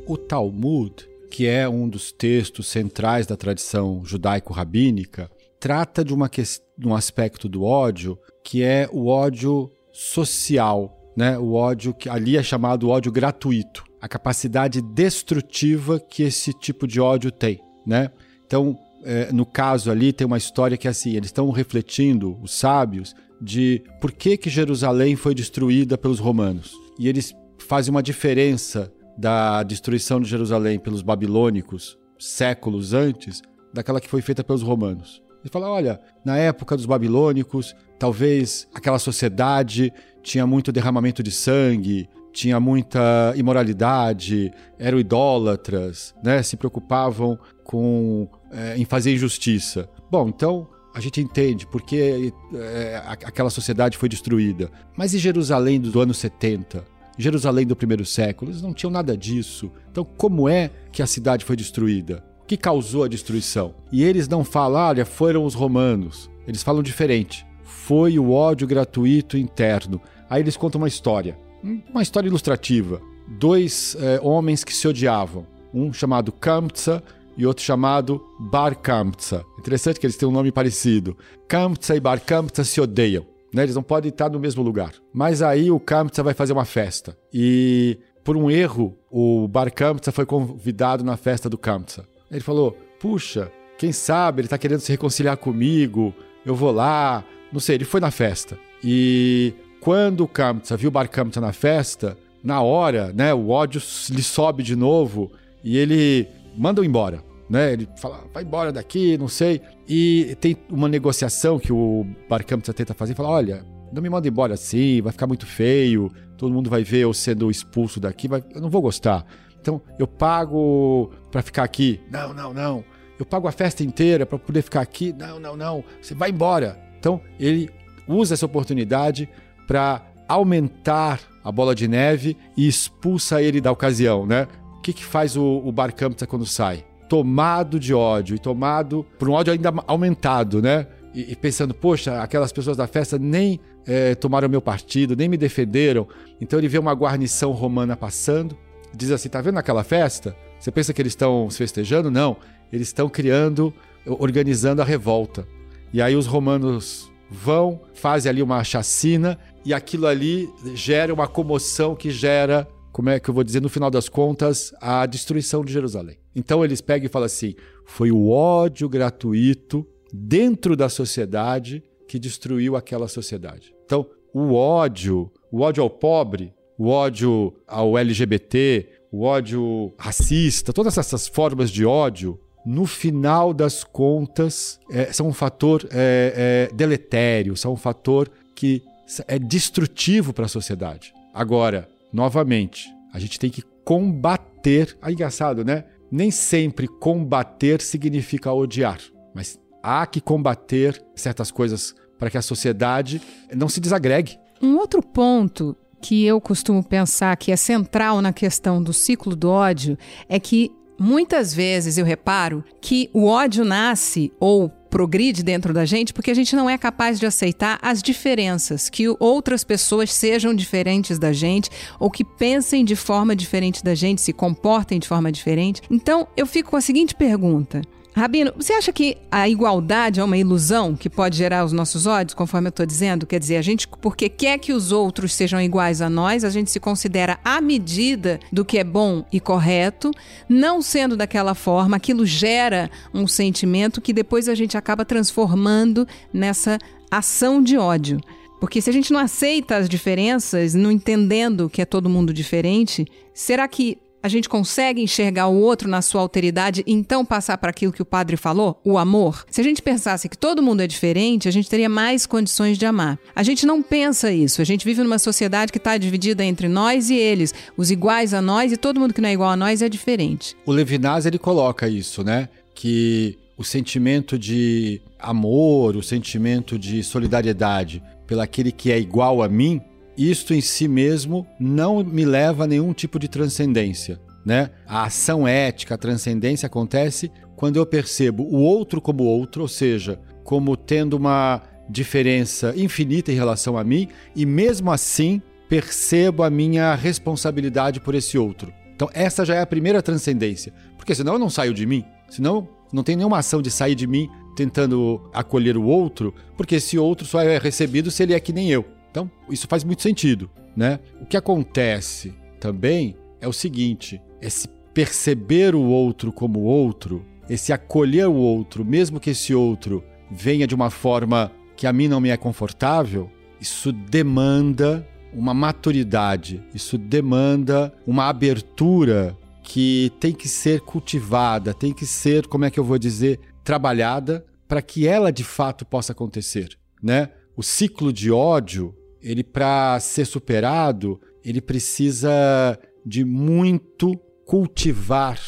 O 0.06 0.16
Talmud, 0.16 1.08
que 1.30 1.46
é 1.46 1.68
um 1.68 1.88
dos 1.88 2.10
textos 2.10 2.66
centrais 2.66 3.26
da 3.26 3.36
tradição 3.36 4.02
judaico-rabínica, 4.04 5.30
trata 5.60 6.04
de, 6.04 6.12
uma 6.12 6.28
que... 6.28 6.42
de 6.42 6.88
um 6.88 6.94
aspecto 6.94 7.48
do 7.48 7.62
ódio 7.62 8.18
que 8.42 8.62
é 8.62 8.88
o 8.90 9.06
ódio 9.06 9.70
social, 9.92 11.12
né? 11.16 11.38
o 11.38 11.52
ódio 11.52 11.94
que 11.94 12.08
ali 12.08 12.36
é 12.36 12.42
chamado 12.42 12.88
ódio 12.88 13.12
gratuito, 13.12 13.84
a 14.00 14.08
capacidade 14.08 14.80
destrutiva 14.80 16.00
que 16.00 16.22
esse 16.22 16.52
tipo 16.52 16.86
de 16.86 17.00
ódio 17.00 17.30
tem. 17.30 17.60
Né? 17.86 18.10
Então, 18.46 18.78
é, 19.04 19.32
no 19.32 19.46
caso 19.46 19.90
ali, 19.90 20.12
tem 20.12 20.26
uma 20.26 20.38
história 20.38 20.76
que 20.76 20.86
é 20.86 20.90
assim: 20.90 21.14
eles 21.14 21.28
estão 21.28 21.50
refletindo, 21.50 22.38
os 22.42 22.52
sábios, 22.52 23.14
de 23.40 23.82
por 24.00 24.12
que, 24.12 24.36
que 24.36 24.50
Jerusalém 24.50 25.16
foi 25.16 25.34
destruída 25.34 25.96
pelos 25.96 26.18
romanos. 26.18 26.74
E 26.98 27.08
eles 27.08 27.34
fazem 27.58 27.90
uma 27.90 28.02
diferença 28.02 28.92
da 29.16 29.62
destruição 29.62 30.20
de 30.20 30.28
Jerusalém 30.28 30.78
pelos 30.78 31.02
babilônicos 31.02 31.98
séculos 32.18 32.92
antes 32.92 33.42
daquela 33.72 34.00
que 34.00 34.08
foi 34.08 34.20
feita 34.20 34.44
pelos 34.44 34.62
romanos. 34.62 35.22
Ele 35.42 35.50
fala: 35.50 35.70
olha, 35.70 36.00
na 36.24 36.36
época 36.36 36.76
dos 36.76 36.86
babilônicos, 36.86 37.74
talvez 37.98 38.68
aquela 38.74 38.98
sociedade 38.98 39.92
tinha 40.22 40.46
muito 40.46 40.72
derramamento 40.72 41.22
de 41.22 41.30
sangue, 41.30 42.08
tinha 42.32 42.58
muita 42.60 43.32
imoralidade, 43.36 44.52
eram 44.78 44.98
idólatras, 44.98 46.14
né? 46.22 46.42
se 46.42 46.56
preocupavam 46.56 47.38
com 47.64 48.28
é, 48.50 48.76
em 48.76 48.84
fazer 48.84 49.14
injustiça. 49.14 49.88
Bom, 50.10 50.28
então 50.28 50.68
a 50.94 51.00
gente 51.00 51.20
entende 51.20 51.66
porque 51.66 52.32
é, 52.54 53.02
aquela 53.06 53.50
sociedade 53.50 53.96
foi 53.96 54.08
destruída. 54.08 54.70
Mas 54.96 55.14
e 55.14 55.18
Jerusalém 55.18 55.80
do 55.80 56.00
ano 56.00 56.12
70? 56.12 56.84
Jerusalém 57.16 57.66
do 57.66 57.76
primeiro 57.76 58.04
século? 58.04 58.50
Eles 58.50 58.62
não 58.62 58.72
tinham 58.72 58.90
nada 58.90 59.16
disso. 59.16 59.70
Então, 59.90 60.04
como 60.04 60.48
é 60.48 60.70
que 60.90 61.02
a 61.02 61.06
cidade 61.06 61.44
foi 61.44 61.54
destruída? 61.54 62.24
O 62.42 62.46
que 62.46 62.56
causou 62.56 63.04
a 63.04 63.08
destruição? 63.08 63.74
E 63.92 64.02
eles 64.02 64.26
não 64.26 64.42
falam, 64.42 64.80
olha, 64.80 65.04
foram 65.04 65.44
os 65.44 65.54
romanos. 65.54 66.30
Eles 66.46 66.62
falam 66.62 66.82
diferente. 66.82 67.46
Foi 67.62 68.18
o 68.18 68.32
ódio 68.32 68.66
gratuito 68.66 69.36
interno. 69.36 70.00
Aí 70.28 70.42
eles 70.42 70.56
contam 70.56 70.80
uma 70.80 70.88
história, 70.88 71.36
uma 71.62 72.03
história 72.03 72.29
ilustrativa. 72.29 73.01
Dois 73.27 73.96
é, 74.01 74.20
homens 74.23 74.64
que 74.64 74.75
se 74.75 74.88
odiavam. 74.88 75.46
Um 75.73 75.92
chamado 75.92 76.33
Kamtsa 76.33 77.03
e 77.37 77.46
outro 77.46 77.62
chamado 77.62 78.20
Bar 78.38 78.77
Kamtsa. 78.77 79.44
Interessante 79.59 80.01
que 80.01 80.07
eles 80.07 80.16
têm 80.16 80.29
um 80.29 80.33
nome 80.33 80.51
parecido. 80.51 81.16
Kamtsa 81.46 81.96
e 81.96 82.01
Bar 82.01 82.20
Kamtsa 82.20 82.64
se 82.64 82.81
odeiam. 82.81 83.25
Né? 83.55 83.62
Eles 83.62 83.75
não 83.75 83.83
podem 83.83 84.11
estar 84.11 84.31
no 84.31 84.40
mesmo 84.40 84.62
lugar. 84.62 84.92
Mas 85.12 85.42
aí 85.42 85.70
o 85.70 85.81
Kamtsa 85.81 86.23
vai 86.23 86.35
fazer 86.35 86.53
uma 86.53 86.64
festa. 86.64 87.16
E 87.33 87.99
por 88.25 88.37
um 88.37 88.51
erro, 88.51 88.96
o 89.11 89.49
Bar 89.49 89.73
Kamtsa 89.73 90.12
foi 90.12 90.27
convidado 90.27 91.05
na 91.05 91.16
festa 91.16 91.49
do 91.49 91.59
Kamtsa. 91.59 92.05
Ele 92.31 92.40
falou: 92.40 92.77
Puxa, 92.99 93.51
quem 93.79 93.92
sabe 93.92 94.40
ele 94.40 94.46
está 94.46 94.59
querendo 94.59 94.81
se 94.81 94.92
reconciliar 94.92 95.37
comigo, 95.37 96.14
eu 96.44 96.55
vou 96.55 96.70
lá. 96.70 97.25
Não 97.53 97.59
sei, 97.61 97.77
ele 97.77 97.85
foi 97.85 98.01
na 98.01 98.11
festa. 98.11 98.59
E 98.85 99.55
quando 99.80 100.22
o 100.22 100.28
Kamtsa 100.28 100.76
viu 100.76 100.88
o 100.88 100.92
Bar 100.92 101.08
Kamtsa 101.08 101.40
na 101.40 101.52
festa, 101.52 102.16
na 102.42 102.62
hora, 102.62 103.12
né, 103.12 103.34
o 103.34 103.50
ódio 103.50 103.80
lhe 104.10 104.22
sobe 104.22 104.62
de 104.62 104.76
novo 104.76 105.30
e 105.62 105.76
ele 105.76 106.26
manda 106.56 106.84
embora 106.84 107.22
né? 107.50 107.72
Ele 107.72 107.88
fala, 107.96 108.24
vai 108.32 108.44
embora 108.44 108.72
daqui, 108.72 109.18
não 109.18 109.26
sei. 109.26 109.60
E 109.88 110.36
tem 110.40 110.56
uma 110.70 110.88
negociação 110.88 111.58
que 111.58 111.72
o 111.72 112.06
Barcamp 112.28 112.62
tenta 112.62 112.94
fazer, 112.94 113.16
fala, 113.16 113.28
olha, 113.28 113.66
não 113.92 114.00
me 114.00 114.08
manda 114.08 114.28
embora 114.28 114.54
assim, 114.54 115.02
vai 115.02 115.10
ficar 115.10 115.26
muito 115.26 115.46
feio, 115.46 116.12
todo 116.38 116.54
mundo 116.54 116.70
vai 116.70 116.84
ver 116.84 117.00
eu 117.00 117.12
sendo 117.12 117.50
expulso 117.50 117.98
daqui, 117.98 118.28
vai, 118.28 118.44
eu 118.54 118.60
não 118.60 118.70
vou 118.70 118.80
gostar. 118.80 119.26
Então, 119.60 119.82
eu 119.98 120.06
pago 120.06 121.10
para 121.30 121.42
ficar 121.42 121.64
aqui. 121.64 122.00
Não, 122.08 122.32
não, 122.32 122.54
não. 122.54 122.84
Eu 123.18 123.26
pago 123.26 123.48
a 123.48 123.52
festa 123.52 123.82
inteira 123.82 124.24
para 124.24 124.38
poder 124.38 124.62
ficar 124.62 124.80
aqui. 124.80 125.12
Não, 125.12 125.38
não, 125.38 125.54
não. 125.54 125.84
Você 126.00 126.14
vai 126.14 126.30
embora. 126.30 126.80
Então, 126.98 127.20
ele 127.38 127.68
usa 128.08 128.32
essa 128.32 128.46
oportunidade 128.46 129.28
para 129.70 130.02
aumentar 130.26 131.20
a 131.44 131.52
bola 131.52 131.76
de 131.76 131.87
neve 131.87 132.37
e 132.56 132.66
expulsa 132.66 133.40
ele 133.40 133.61
da 133.61 133.70
ocasião, 133.70 134.26
né? 134.26 134.48
O 134.76 134.80
que, 134.80 134.92
que 134.92 135.04
faz 135.04 135.37
o, 135.37 135.62
o 135.64 135.70
Barcampta 135.70 136.26
quando 136.26 136.44
sai? 136.44 136.85
Tomado 137.09 137.78
de 137.78 137.94
ódio 137.94 138.35
e 138.35 138.38
tomado 138.40 139.06
por 139.16 139.28
um 139.28 139.33
ódio 139.33 139.52
ainda 139.52 139.72
aumentado, 139.87 140.61
né? 140.61 140.88
E, 141.14 141.30
e 141.30 141.37
pensando, 141.37 141.72
poxa, 141.72 142.20
aquelas 142.20 142.50
pessoas 142.50 142.76
da 142.76 142.88
festa 142.88 143.16
nem 143.16 143.61
é, 143.87 144.16
tomaram 144.16 144.48
meu 144.48 144.61
partido, 144.61 145.14
nem 145.14 145.28
me 145.28 145.37
defenderam. 145.37 146.09
Então 146.40 146.59
ele 146.59 146.66
vê 146.66 146.78
uma 146.78 146.92
guarnição 146.92 147.52
romana 147.52 147.96
passando, 147.96 148.59
diz 148.92 149.12
assim: 149.12 149.28
tá 149.28 149.40
vendo 149.40 149.59
aquela 149.59 149.85
festa? 149.85 150.35
Você 150.59 150.72
pensa 150.72 150.92
que 150.92 151.00
eles 151.00 151.12
estão 151.12 151.48
se 151.48 151.59
festejando? 151.59 152.11
Não. 152.11 152.37
Eles 152.72 152.88
estão 152.88 153.09
criando, 153.09 153.72
organizando 154.04 154.83
a 154.83 154.85
revolta. 154.85 155.46
E 155.92 156.02
aí 156.02 156.16
os 156.16 156.26
romanos 156.26 157.09
vão, 157.30 157.80
fazem 157.94 158.28
ali 158.28 158.42
uma 158.42 158.64
chacina 158.64 159.38
e 159.64 159.75
aquilo 159.75 160.07
ali 160.07 160.49
gera 160.75 161.12
uma 161.12 161.29
comoção 161.29 161.94
que 161.94 162.11
gera, 162.11 162.68
como 162.92 163.11
é 163.11 163.20
que 163.20 163.29
eu 163.29 163.35
vou 163.35 163.44
dizer, 163.44 163.61
no 163.61 163.68
final 163.68 163.90
das 163.90 164.09
contas, 164.09 164.73
a 164.81 165.05
destruição 165.07 165.64
de 165.64 165.73
Jerusalém. 165.73 166.18
Então 166.35 166.64
eles 166.64 166.81
pegam 166.81 167.07
e 167.07 167.11
falam 167.11 167.27
assim: 167.27 167.55
foi 167.85 168.11
o 168.11 168.29
ódio 168.31 168.88
gratuito 168.88 169.87
dentro 170.12 170.77
da 170.77 170.88
sociedade 170.88 171.83
que 172.09 172.18
destruiu 172.18 172.77
aquela 172.77 173.07
sociedade. 173.07 173.75
Então, 173.85 174.07
o 174.33 174.55
ódio, 174.55 175.31
o 175.51 175.61
ódio 175.61 175.83
ao 175.83 175.90
pobre, 175.90 176.53
o 176.79 176.88
ódio 176.88 177.55
ao 177.66 177.96
LGBT, 177.96 178.88
o 179.12 179.23
ódio 179.23 179.92
racista, 179.99 180.73
todas 180.73 180.96
essas 180.99 181.29
formas 181.29 181.70
de 181.70 181.85
ódio, 181.85 182.38
no 182.64 182.87
final 182.87 183.55
das 183.55 183.83
contas, 183.83 184.79
é, 184.90 185.12
são 185.12 185.29
um 185.29 185.33
fator 185.33 185.87
é, 185.90 186.68
é, 186.70 186.75
deletério, 186.75 187.57
são 187.57 187.73
um 187.73 187.77
fator 187.77 188.31
que 188.55 188.83
é 189.27 189.38
destrutivo 189.38 190.33
para 190.33 190.46
a 190.46 190.49
sociedade. 190.49 191.12
Agora, 191.35 191.88
novamente, 192.12 192.88
a 193.12 193.18
gente 193.18 193.38
tem 193.38 193.51
que 193.51 193.62
combater. 193.85 194.96
Ah, 195.01 195.11
engraçado, 195.11 195.64
né? 195.64 195.85
Nem 196.11 196.31
sempre 196.31 196.87
combater 196.87 197.81
significa 197.81 198.53
odiar, 198.53 199.01
mas 199.35 199.59
há 199.83 200.07
que 200.07 200.20
combater 200.20 201.03
certas 201.14 201.51
coisas 201.51 201.94
para 202.18 202.31
que 202.31 202.38
a 202.38 202.42
sociedade 202.42 203.20
não 203.55 203.68
se 203.68 203.81
desagregue. 203.81 204.38
Um 204.61 204.77
outro 204.77 205.03
ponto 205.03 205.77
que 206.01 206.25
eu 206.25 206.40
costumo 206.40 206.83
pensar 206.83 207.37
que 207.37 207.53
é 207.53 207.57
central 207.57 208.20
na 208.20 208.33
questão 208.33 208.83
do 208.83 208.92
ciclo 208.92 209.37
do 209.37 209.49
ódio 209.51 209.96
é 210.29 210.40
que 210.40 210.70
muitas 210.99 211.55
vezes 211.55 211.96
eu 211.96 212.05
reparo 212.05 212.64
que 212.81 213.09
o 213.12 213.27
ódio 213.27 213.64
nasce 213.64 214.33
ou 214.38 214.70
progride 214.90 215.42
dentro 215.42 215.72
da 215.72 215.85
gente 215.87 216.12
porque 216.12 216.31
a 216.31 216.35
gente 216.35 216.55
não 216.55 216.68
é 216.68 216.76
capaz 216.76 217.18
de 217.18 217.24
aceitar 217.24 217.79
as 217.81 218.03
diferenças, 218.03 218.90
que 218.90 219.07
outras 219.18 219.64
pessoas 219.64 220.12
sejam 220.12 220.55
diferentes 220.55 221.18
da 221.18 221.33
gente 221.33 221.70
ou 221.98 222.11
que 222.11 222.24
pensem 222.24 222.85
de 222.85 222.96
forma 222.96 223.35
diferente 223.35 223.83
da 223.83 223.94
gente, 223.94 224.20
se 224.20 224.33
comportem 224.33 224.98
de 224.98 225.09
forma 225.09 225.31
diferente. 225.31 225.81
Então, 225.90 226.26
eu 226.37 226.46
fico 226.46 226.70
com 226.70 226.76
a 226.76 226.81
seguinte 226.81 227.14
pergunta: 227.14 227.83
Rabino, 228.12 228.53
você 228.57 228.73
acha 228.73 228.92
que 228.92 229.16
a 229.31 229.49
igualdade 229.49 230.18
é 230.18 230.25
uma 230.25 230.37
ilusão 230.37 230.96
que 230.96 231.09
pode 231.09 231.37
gerar 231.37 231.64
os 231.64 231.73
nossos 231.73 232.07
ódios, 232.07 232.35
conforme 232.35 232.66
eu 232.66 232.70
estou 232.70 232.85
dizendo? 232.85 233.27
Quer 233.27 233.38
dizer, 233.38 233.57
a 233.57 233.62
gente, 233.62 233.87
porque 233.87 234.29
quer 234.29 234.59
que 234.59 234.73
os 234.73 234.90
outros 234.90 235.33
sejam 235.33 235.61
iguais 235.61 236.03
a 236.03 236.11
nós, 236.11 236.44
a 236.44 236.51
gente 236.51 236.70
se 236.70 236.81
considera 236.81 237.38
à 237.44 237.61
medida 237.61 238.40
do 238.53 238.64
que 238.64 238.79
é 238.79 238.85
bom 238.85 239.25
e 239.33 239.38
correto, 239.38 240.11
não 240.49 240.83
sendo 240.83 241.16
daquela 241.16 241.55
forma, 241.55 241.96
aquilo 241.96 242.27
gera 242.27 242.90
um 243.14 243.29
sentimento 243.29 244.01
que 244.01 244.12
depois 244.12 244.49
a 244.49 244.55
gente 244.57 244.77
acaba 244.77 245.05
transformando 245.05 246.07
nessa 246.33 246.79
ação 247.11 247.62
de 247.62 247.79
ódio. 247.79 248.20
Porque 248.61 248.83
se 248.83 248.90
a 248.90 248.92
gente 248.92 249.12
não 249.12 249.20
aceita 249.20 249.77
as 249.77 249.88
diferenças, 249.88 250.75
não 250.75 250.90
entendendo 250.90 251.70
que 251.70 251.81
é 251.81 251.87
todo 251.87 252.11
mundo 252.11 252.35
diferente, 252.35 253.07
será 253.33 253.66
que 253.66 253.96
a 254.22 254.28
gente 254.28 254.48
consegue 254.48 255.02
enxergar 255.02 255.48
o 255.48 255.61
outro 255.61 255.88
na 255.88 256.02
sua 256.02 256.20
alteridade 256.20 256.83
e 256.87 256.92
então 256.92 257.24
passar 257.24 257.59
para 257.59 257.70
aquilo 257.70 257.92
que 257.92 258.02
o 258.02 258.04
padre 258.04 258.37
falou, 258.37 258.80
o 258.85 258.98
amor? 258.98 259.44
Se 259.50 259.61
a 259.61 259.64
gente 259.64 259.83
pensasse 259.83 260.28
que 260.28 260.37
todo 260.37 260.62
mundo 260.62 260.83
é 260.83 260.87
diferente, 260.87 261.48
a 261.48 261.50
gente 261.50 261.68
teria 261.68 261.88
mais 261.88 262.26
condições 262.26 262.78
de 262.78 262.87
amar. 262.87 263.18
A 263.35 263.42
gente 263.42 263.66
não 263.66 263.83
pensa 263.83 264.33
isso. 264.33 264.61
A 264.61 264.64
gente 264.64 264.85
vive 264.85 265.02
numa 265.02 265.18
sociedade 265.18 265.72
que 265.72 265.78
está 265.78 265.96
dividida 265.96 266.44
entre 266.44 266.68
nós 266.68 267.11
e 267.11 267.16
eles, 267.16 267.54
os 267.76 267.90
iguais 267.90 268.35
a 268.35 268.42
nós 268.42 268.72
e 268.72 268.76
todo 268.76 269.00
mundo 269.00 269.14
que 269.14 269.20
não 269.20 269.28
é 269.28 269.33
igual 269.33 269.50
a 269.50 269.56
nós 269.56 269.83
é 269.83 269.88
diferente. 269.88 270.56
O 270.66 270.72
Levinas 270.72 271.26
ele 271.26 271.38
coloca 271.38 271.88
isso, 271.88 272.22
né? 272.22 272.48
Que 272.74 273.38
o 273.56 273.64
sentimento 273.64 274.38
de 274.38 275.00
amor, 275.18 275.96
o 275.96 276.02
sentimento 276.02 276.78
de 276.78 277.02
solidariedade 277.02 278.02
pelo 278.26 278.40
aquele 278.40 278.70
que 278.70 278.92
é 278.92 278.98
igual 278.98 279.42
a 279.42 279.48
mim, 279.48 279.80
isto 280.16 280.55
em 280.55 280.61
si 280.61 280.88
mesmo 280.88 281.46
não 281.59 282.03
me 282.03 282.25
leva 282.25 282.64
a 282.64 282.66
nenhum 282.66 282.92
tipo 282.92 283.18
de 283.18 283.29
transcendência. 283.29 284.20
Né? 284.44 284.70
A 284.87 285.05
ação 285.05 285.46
ética, 285.46 285.94
a 285.94 285.99
transcendência 285.99 286.66
acontece 286.66 287.31
quando 287.57 287.77
eu 287.77 287.85
percebo 287.85 288.44
o 288.44 288.57
outro 288.57 289.01
como 289.01 289.25
outro, 289.25 289.62
ou 289.62 289.68
seja, 289.68 290.18
como 290.42 290.77
tendo 290.77 291.14
uma 291.14 291.62
diferença 291.88 292.73
infinita 292.77 293.31
em 293.31 293.35
relação 293.35 293.77
a 293.77 293.85
mim, 293.85 294.09
e 294.35 294.46
mesmo 294.46 294.90
assim 294.90 295.42
percebo 295.68 296.42
a 296.42 296.51
minha 296.51 296.94
responsabilidade 296.94 298.01
por 298.01 298.14
esse 298.14 298.38
outro. 298.38 298.73
Então, 298.94 299.09
essa 299.12 299.44
já 299.44 299.55
é 299.55 299.61
a 299.61 299.66
primeira 299.66 300.03
transcendência, 300.03 300.73
porque 300.96 301.14
senão 301.14 301.35
eu 301.35 301.38
não 301.38 301.51
saio 301.51 301.75
de 301.75 301.87
mim, 301.87 302.05
senão 302.29 302.68
não 302.92 303.03
tem 303.03 303.16
nenhuma 303.16 303.38
ação 303.38 303.62
de 303.62 303.70
sair 303.70 303.94
de 303.94 304.07
mim 304.07 304.29
tentando 304.57 305.20
acolher 305.33 305.77
o 305.77 305.85
outro, 305.85 306.35
porque 306.57 306.77
esse 306.77 306.99
outro 306.99 307.27
só 307.27 307.40
é 307.40 307.59
recebido 307.59 308.11
se 308.11 308.23
ele 308.23 308.35
é 308.35 308.40
que 308.40 308.53
nem 308.53 308.70
eu. 308.70 308.85
Então, 309.11 309.31
isso 309.49 309.66
faz 309.68 309.85
muito 309.85 310.03
sentido, 310.03 310.51
né? 310.77 311.01
O 311.20 311.27
que 311.27 311.37
acontece 311.37 312.35
também 312.59 313.16
é 313.40 313.49
o 313.49 313.53
seguinte: 313.53 314.20
esse 314.40 314.68
perceber 314.92 315.75
o 315.75 315.83
outro 315.83 316.33
como 316.33 316.61
outro, 316.61 317.25
esse 317.49 317.73
acolher 317.73 318.29
o 318.29 318.35
outro, 318.35 318.85
mesmo 318.85 319.20
que 319.20 319.31
esse 319.31 319.55
outro 319.55 320.05
venha 320.31 320.66
de 320.66 320.75
uma 320.75 320.90
forma 320.90 321.51
que 321.77 321.87
a 321.87 321.92
mim 321.92 322.09
não 322.09 322.20
me 322.20 322.29
é 322.29 322.37
confortável, 322.37 323.31
isso 323.61 323.92
demanda 323.92 325.07
uma 325.33 325.55
maturidade, 325.55 326.62
isso 326.75 326.99
demanda 326.99 327.92
uma 328.07 328.29
abertura 328.29 329.37
que 329.62 330.12
tem 330.18 330.33
que 330.33 330.49
ser 330.49 330.81
cultivada, 330.81 331.73
tem 331.73 331.92
que 331.92 332.05
ser, 332.05 332.46
como 332.46 332.64
é 332.64 332.70
que 332.70 332.81
eu 332.81 332.85
vou 332.85 332.99
dizer, 332.99 333.38
trabalhada 333.62 334.44
para 334.66 334.83
que 334.83 335.07
ela 335.07 335.33
de 335.33 335.44
fato 335.44 335.85
possa 335.85 336.12
acontecer, 336.12 336.77
né? 337.03 337.31
O 337.57 337.62
ciclo 337.62 338.12
de 338.12 338.31
ódio, 338.31 338.94
ele 339.22 339.42
para 339.42 339.98
ser 340.00 340.24
superado, 340.24 341.20
ele 341.44 341.61
precisa 341.61 342.78
de 343.04 343.24
muito 343.24 344.16
cultivar, 344.44 345.40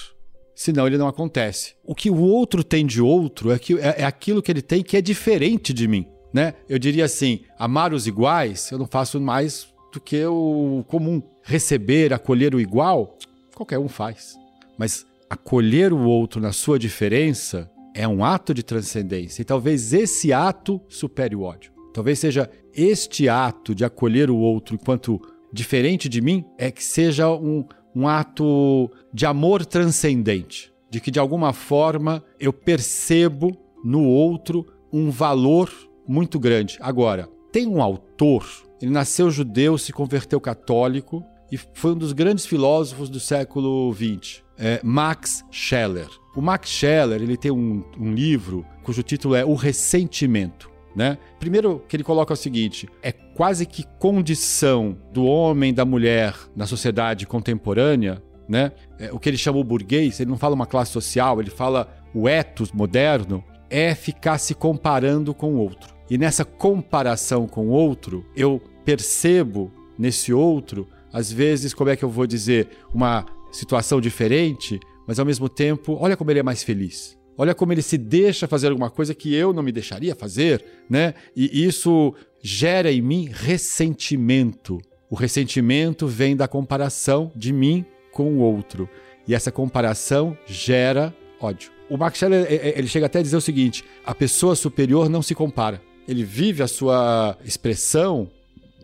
senão 0.54 0.86
ele 0.86 0.98
não 0.98 1.08
acontece. 1.08 1.74
O 1.84 1.94
que 1.94 2.10
o 2.10 2.18
outro 2.18 2.62
tem 2.62 2.86
de 2.86 3.00
outro 3.00 3.50
é, 3.50 3.58
que, 3.58 3.74
é, 3.78 4.02
é 4.02 4.04
aquilo 4.04 4.42
que 4.42 4.50
ele 4.50 4.62
tem 4.62 4.82
que 4.82 4.96
é 4.96 5.00
diferente 5.00 5.72
de 5.72 5.88
mim. 5.88 6.06
Né? 6.32 6.54
Eu 6.68 6.78
diria 6.78 7.04
assim: 7.04 7.40
amar 7.58 7.92
os 7.92 8.06
iguais, 8.06 8.70
eu 8.70 8.78
não 8.78 8.86
faço 8.86 9.20
mais 9.20 9.68
do 9.92 10.00
que 10.00 10.24
o 10.24 10.84
comum. 10.88 11.22
Receber, 11.44 12.12
acolher 12.12 12.54
o 12.54 12.60
igual, 12.60 13.18
qualquer 13.54 13.78
um 13.78 13.88
faz. 13.88 14.36
Mas 14.78 15.04
acolher 15.28 15.92
o 15.92 16.00
outro 16.00 16.40
na 16.40 16.52
sua 16.52 16.78
diferença 16.78 17.70
é 17.94 18.06
um 18.06 18.24
ato 18.24 18.54
de 18.54 18.62
transcendência. 18.62 19.42
E 19.42 19.44
talvez 19.44 19.92
esse 19.92 20.32
ato 20.32 20.80
supere 20.88 21.34
o 21.34 21.42
ódio. 21.42 21.71
Talvez 21.92 22.18
seja 22.18 22.50
este 22.74 23.28
ato 23.28 23.74
de 23.74 23.84
acolher 23.84 24.30
o 24.30 24.36
outro 24.36 24.74
enquanto 24.74 25.20
diferente 25.52 26.08
de 26.08 26.20
mim 26.20 26.44
é 26.56 26.70
que 26.70 26.82
seja 26.82 27.30
um, 27.30 27.64
um 27.94 28.08
ato 28.08 28.90
de 29.12 29.26
amor 29.26 29.66
transcendente, 29.66 30.72
de 30.90 31.00
que 31.00 31.10
de 31.10 31.18
alguma 31.18 31.52
forma 31.52 32.24
eu 32.40 32.52
percebo 32.52 33.56
no 33.84 34.04
outro 34.04 34.66
um 34.92 35.10
valor 35.10 35.70
muito 36.06 36.38
grande. 36.38 36.78
Agora, 36.80 37.28
tem 37.52 37.66
um 37.66 37.82
autor, 37.82 38.46
ele 38.80 38.90
nasceu 38.90 39.30
judeu, 39.30 39.76
se 39.76 39.92
converteu 39.92 40.40
católico 40.40 41.22
e 41.50 41.58
foi 41.74 41.92
um 41.92 41.98
dos 41.98 42.12
grandes 42.12 42.46
filósofos 42.46 43.10
do 43.10 43.20
século 43.20 43.92
XX, 43.92 44.42
é 44.58 44.80
Max 44.82 45.44
Scheler. 45.50 46.08
O 46.34 46.40
Max 46.40 46.70
Scheler 46.70 47.20
ele 47.20 47.36
tem 47.36 47.50
um, 47.50 47.84
um 47.98 48.14
livro 48.14 48.64
cujo 48.82 49.02
título 49.02 49.34
é 49.34 49.44
O 49.44 49.54
Ressentimento. 49.54 50.71
Né? 50.94 51.16
Primeiro 51.40 51.82
que 51.88 51.96
ele 51.96 52.04
coloca 52.04 52.34
o 52.34 52.36
seguinte: 52.36 52.88
é 53.02 53.12
quase 53.12 53.64
que 53.64 53.84
condição 53.98 54.96
do 55.12 55.24
homem, 55.24 55.72
da 55.72 55.84
mulher 55.84 56.34
na 56.54 56.66
sociedade 56.66 57.26
contemporânea 57.26 58.22
né? 58.48 58.72
É, 58.98 59.12
o 59.12 59.18
que 59.18 59.28
ele 59.28 59.36
chama 59.36 59.58
o 59.58 59.64
burguês, 59.64 60.20
ele 60.20 60.30
não 60.30 60.38
fala 60.38 60.54
uma 60.54 60.66
classe 60.66 60.92
social, 60.92 61.40
ele 61.40 61.50
fala 61.50 61.88
o 62.14 62.28
ethos 62.28 62.70
moderno, 62.72 63.42
é 63.70 63.94
ficar 63.94 64.38
se 64.38 64.54
comparando 64.54 65.34
com 65.34 65.54
o 65.54 65.58
outro. 65.58 65.94
E 66.10 66.18
nessa 66.18 66.44
comparação 66.44 67.46
com 67.46 67.68
o 67.68 67.70
outro, 67.70 68.26
eu 68.36 68.60
percebo 68.84 69.72
nesse 69.98 70.32
outro, 70.32 70.86
às 71.12 71.32
vezes, 71.32 71.72
como 71.72 71.90
é 71.90 71.96
que 71.96 72.04
eu 72.04 72.10
vou 72.10 72.26
dizer, 72.26 72.68
uma 72.92 73.24
situação 73.50 74.00
diferente, 74.00 74.78
mas 75.06 75.18
ao 75.18 75.24
mesmo 75.24 75.48
tempo, 75.48 75.96
olha 75.98 76.16
como 76.16 76.30
ele 76.30 76.40
é 76.40 76.42
mais 76.42 76.62
feliz. 76.62 77.18
Olha 77.36 77.54
como 77.54 77.72
ele 77.72 77.82
se 77.82 77.96
deixa 77.96 78.46
fazer 78.46 78.68
alguma 78.68 78.90
coisa 78.90 79.14
que 79.14 79.34
eu 79.34 79.52
não 79.52 79.62
me 79.62 79.72
deixaria 79.72 80.14
fazer, 80.14 80.64
né? 80.88 81.14
E 81.34 81.64
isso 81.64 82.14
gera 82.42 82.92
em 82.92 83.00
mim 83.00 83.28
ressentimento. 83.32 84.80
O 85.10 85.14
ressentimento 85.14 86.06
vem 86.06 86.36
da 86.36 86.46
comparação 86.46 87.32
de 87.34 87.52
mim 87.52 87.84
com 88.12 88.34
o 88.34 88.38
outro. 88.38 88.88
E 89.26 89.34
essa 89.34 89.50
comparação 89.50 90.36
gera 90.46 91.14
ódio. 91.40 91.70
O 91.88 91.96
Max 91.96 92.18
Scheller, 92.18 92.46
ele 92.48 92.86
chega 92.86 93.06
até 93.06 93.18
a 93.18 93.22
dizer 93.22 93.36
o 93.36 93.40
seguinte: 93.40 93.84
a 94.04 94.14
pessoa 94.14 94.54
superior 94.54 95.08
não 95.08 95.22
se 95.22 95.34
compara. 95.34 95.82
Ele 96.08 96.24
vive 96.24 96.62
a 96.62 96.66
sua 96.66 97.36
expressão 97.44 98.30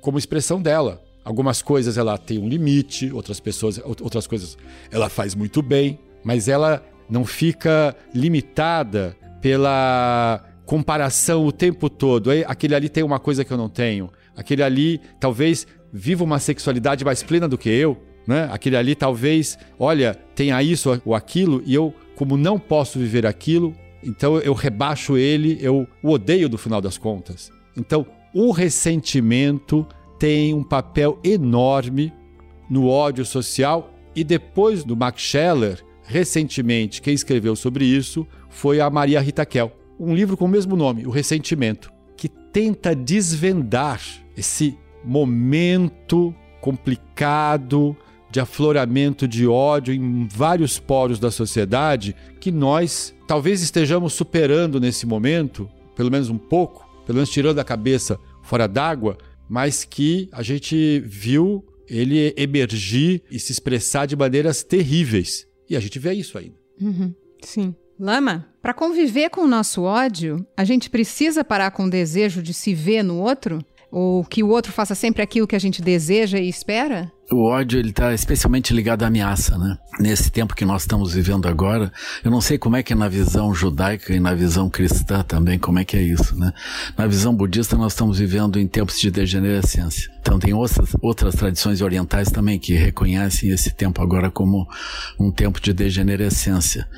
como 0.00 0.18
expressão 0.18 0.60
dela. 0.60 1.02
Algumas 1.24 1.60
coisas 1.60 1.98
ela 1.98 2.16
tem 2.16 2.38
um 2.38 2.48
limite, 2.48 3.12
outras 3.12 3.40
pessoas, 3.40 3.78
outras 3.84 4.26
coisas 4.26 4.56
ela 4.90 5.08
faz 5.08 5.34
muito 5.34 5.60
bem, 5.60 5.98
mas 6.24 6.48
ela 6.48 6.82
não 7.08 7.24
fica 7.24 7.94
limitada 8.14 9.16
pela 9.40 10.44
comparação 10.66 11.46
o 11.46 11.52
tempo 11.52 11.88
todo. 11.88 12.30
Aquele 12.46 12.74
ali 12.74 12.88
tem 12.88 13.02
uma 13.02 13.18
coisa 13.18 13.44
que 13.44 13.52
eu 13.52 13.56
não 13.56 13.68
tenho. 13.68 14.10
Aquele 14.36 14.62
ali 14.62 15.00
talvez 15.18 15.66
viva 15.92 16.22
uma 16.22 16.38
sexualidade 16.38 17.04
mais 17.04 17.22
plena 17.22 17.48
do 17.48 17.56
que 17.56 17.68
eu. 17.68 17.96
Né? 18.26 18.46
Aquele 18.52 18.76
ali 18.76 18.94
talvez, 18.94 19.58
olha, 19.78 20.14
tenha 20.34 20.62
isso 20.62 21.00
ou 21.04 21.14
aquilo 21.14 21.62
e 21.64 21.74
eu, 21.74 21.94
como 22.14 22.36
não 22.36 22.58
posso 22.58 22.98
viver 22.98 23.24
aquilo, 23.24 23.74
então 24.04 24.38
eu 24.38 24.52
rebaixo 24.52 25.16
ele, 25.16 25.58
eu 25.62 25.88
o 26.02 26.10
odeio 26.10 26.48
do 26.48 26.58
final 26.58 26.80
das 26.80 26.98
contas. 26.98 27.50
Então 27.74 28.06
o 28.34 28.50
ressentimento 28.50 29.86
tem 30.18 30.52
um 30.52 30.62
papel 30.62 31.18
enorme 31.24 32.12
no 32.68 32.86
ódio 32.86 33.24
social 33.24 33.94
e 34.14 34.22
depois 34.22 34.84
do 34.84 34.94
Max 34.94 35.22
Scheller, 35.22 35.82
recentemente, 36.08 37.02
quem 37.02 37.12
escreveu 37.12 37.54
sobre 37.54 37.84
isso 37.84 38.26
foi 38.48 38.80
a 38.80 38.88
Maria 38.88 39.20
Rita 39.20 39.44
Kel. 39.44 39.70
Um 40.00 40.14
livro 40.14 40.36
com 40.36 40.46
o 40.46 40.48
mesmo 40.48 40.74
nome, 40.74 41.06
O 41.06 41.10
Ressentimento, 41.10 41.92
que 42.16 42.28
tenta 42.28 42.96
desvendar 42.96 44.00
esse 44.34 44.76
momento 45.04 46.34
complicado 46.62 47.94
de 48.30 48.40
afloramento 48.40 49.28
de 49.28 49.46
ódio 49.46 49.92
em 49.92 50.26
vários 50.26 50.78
poros 50.78 51.18
da 51.18 51.30
sociedade 51.30 52.16
que 52.40 52.50
nós 52.50 53.14
talvez 53.26 53.62
estejamos 53.62 54.14
superando 54.14 54.80
nesse 54.80 55.06
momento, 55.06 55.68
pelo 55.94 56.10
menos 56.10 56.30
um 56.30 56.38
pouco, 56.38 56.88
pelo 57.04 57.16
menos 57.16 57.30
tirando 57.30 57.58
a 57.58 57.64
cabeça 57.64 58.18
fora 58.42 58.66
d'água, 58.66 59.18
mas 59.48 59.84
que 59.84 60.28
a 60.32 60.42
gente 60.42 61.02
viu 61.06 61.64
ele 61.86 62.34
emergir 62.36 63.22
e 63.30 63.38
se 63.38 63.52
expressar 63.52 64.06
de 64.06 64.16
maneiras 64.16 64.62
terríveis. 64.62 65.47
E 65.68 65.76
a 65.76 65.80
gente 65.80 65.98
vê 65.98 66.12
isso 66.12 66.38
ainda. 66.38 66.56
Uhum. 66.80 67.14
Sim. 67.42 67.74
Lama, 67.98 68.48
para 68.62 68.72
conviver 68.72 69.28
com 69.28 69.40
o 69.42 69.48
nosso 69.48 69.82
ódio, 69.82 70.46
a 70.56 70.64
gente 70.64 70.88
precisa 70.88 71.44
parar 71.44 71.70
com 71.72 71.84
o 71.84 71.90
desejo 71.90 72.42
de 72.42 72.54
se 72.54 72.72
ver 72.72 73.02
no 73.02 73.18
outro? 73.18 73.58
Ou 73.90 74.24
que 74.24 74.42
o 74.42 74.48
outro 74.48 74.72
faça 74.72 74.94
sempre 74.94 75.22
aquilo 75.22 75.46
que 75.46 75.56
a 75.56 75.60
gente 75.60 75.82
deseja 75.82 76.38
e 76.38 76.48
espera? 76.48 77.10
O 77.30 77.44
ódio 77.44 77.78
ele 77.78 77.90
está 77.90 78.14
especialmente 78.14 78.72
ligado 78.72 79.02
à 79.02 79.08
ameaça, 79.08 79.58
né? 79.58 79.76
Nesse 80.00 80.30
tempo 80.30 80.54
que 80.54 80.64
nós 80.64 80.82
estamos 80.82 81.12
vivendo 81.12 81.46
agora, 81.46 81.92
eu 82.24 82.30
não 82.30 82.40
sei 82.40 82.56
como 82.56 82.76
é 82.76 82.82
que 82.82 82.94
é 82.94 82.96
na 82.96 83.06
visão 83.06 83.52
judaica 83.52 84.14
e 84.14 84.20
na 84.20 84.32
visão 84.32 84.70
cristã 84.70 85.22
também, 85.22 85.58
como 85.58 85.78
é 85.78 85.84
que 85.84 85.94
é 85.94 86.00
isso, 86.00 86.34
né? 86.38 86.54
Na 86.96 87.06
visão 87.06 87.34
budista 87.34 87.76
nós 87.76 87.92
estamos 87.92 88.18
vivendo 88.18 88.58
em 88.58 88.66
tempos 88.66 88.98
de 88.98 89.10
degenerescência. 89.10 90.10
Então 90.20 90.38
tem 90.38 90.54
outras, 90.54 90.96
outras 91.02 91.34
tradições 91.34 91.82
orientais 91.82 92.30
também 92.30 92.58
que 92.58 92.72
reconhecem 92.72 93.50
esse 93.50 93.74
tempo 93.74 94.00
agora 94.00 94.30
como 94.30 94.66
um 95.20 95.30
tempo 95.30 95.60
de 95.60 95.74
degenerescência, 95.74 96.88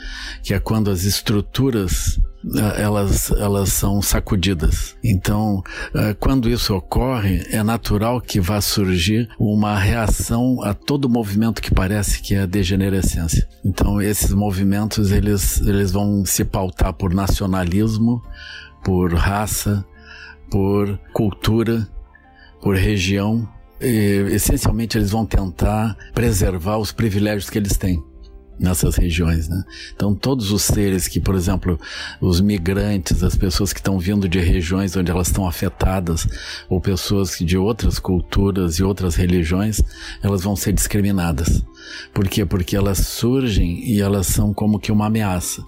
que 0.45 0.55
é 0.55 0.61
quando 0.61 0.93
as 0.93 1.03
estruturas 1.03 2.20
eh, 2.57 2.83
elas, 2.83 3.31
elas 3.33 3.70
são 3.70 4.01
sacudidas. 4.01 4.97
Então, 5.05 5.62
eh, 5.95 6.14
quando 6.18 6.49
isso 6.49 6.74
ocorre, 6.74 7.45
é 7.51 7.62
natural 7.62 8.20
que 8.20 8.41
vá 8.41 8.61
surgir 8.61 9.28
uma 9.39 9.78
reação 9.78 10.20
a 10.62 10.75
todo 10.75 11.09
movimento 11.09 11.62
que 11.62 11.73
parece 11.73 12.21
que 12.21 12.35
é 12.35 12.47
degenerescência. 12.47 13.49
Então, 13.64 14.01
esses 14.01 14.33
movimentos, 14.33 15.12
eles, 15.12 15.61
eles 15.61 15.93
vão 15.93 16.25
se 16.25 16.45
pautar 16.45 16.93
por 16.93 17.14
nacionalismo, 17.14 18.23
por 18.85 19.14
raça, 19.14 19.85
por 20.51 20.99
cultura, 21.12 21.89
por 22.61 22.77
região. 22.77 23.49
E, 23.81 24.27
essencialmente, 24.33 24.99
eles 24.99 25.11
vão 25.11 25.25
tentar 25.25 25.97
preservar 26.12 26.79
os 26.79 26.93
privilégios 26.93 27.49
que 27.49 27.59
eles 27.59 27.77
têm 27.77 28.03
nessas 28.61 28.96
regiões, 28.96 29.48
né? 29.48 29.64
Então 29.94 30.14
todos 30.14 30.52
os 30.52 30.62
seres 30.62 31.08
que, 31.08 31.18
por 31.18 31.34
exemplo, 31.34 31.80
os 32.20 32.40
migrantes, 32.40 33.22
as 33.22 33.34
pessoas 33.34 33.72
que 33.72 33.80
estão 33.80 33.98
vindo 33.98 34.28
de 34.28 34.38
regiões 34.38 34.94
onde 34.94 35.11
elas 35.11 35.28
estão 35.28 35.48
afetadas, 35.48 36.28
ou 36.68 36.80
pessoas 36.80 37.38
de 37.38 37.56
outras 37.56 37.98
culturas 37.98 38.78
e 38.78 38.84
outras 38.84 39.14
religiões, 39.14 39.80
elas 40.22 40.42
vão 40.42 40.54
ser 40.54 40.72
discriminadas. 40.72 41.64
Por 42.12 42.28
quê? 42.28 42.44
Porque 42.44 42.76
elas 42.76 42.98
surgem 42.98 43.82
e 43.84 44.00
elas 44.00 44.26
são 44.26 44.52
como 44.52 44.78
que 44.78 44.92
uma 44.92 45.06
ameaça. 45.06 45.64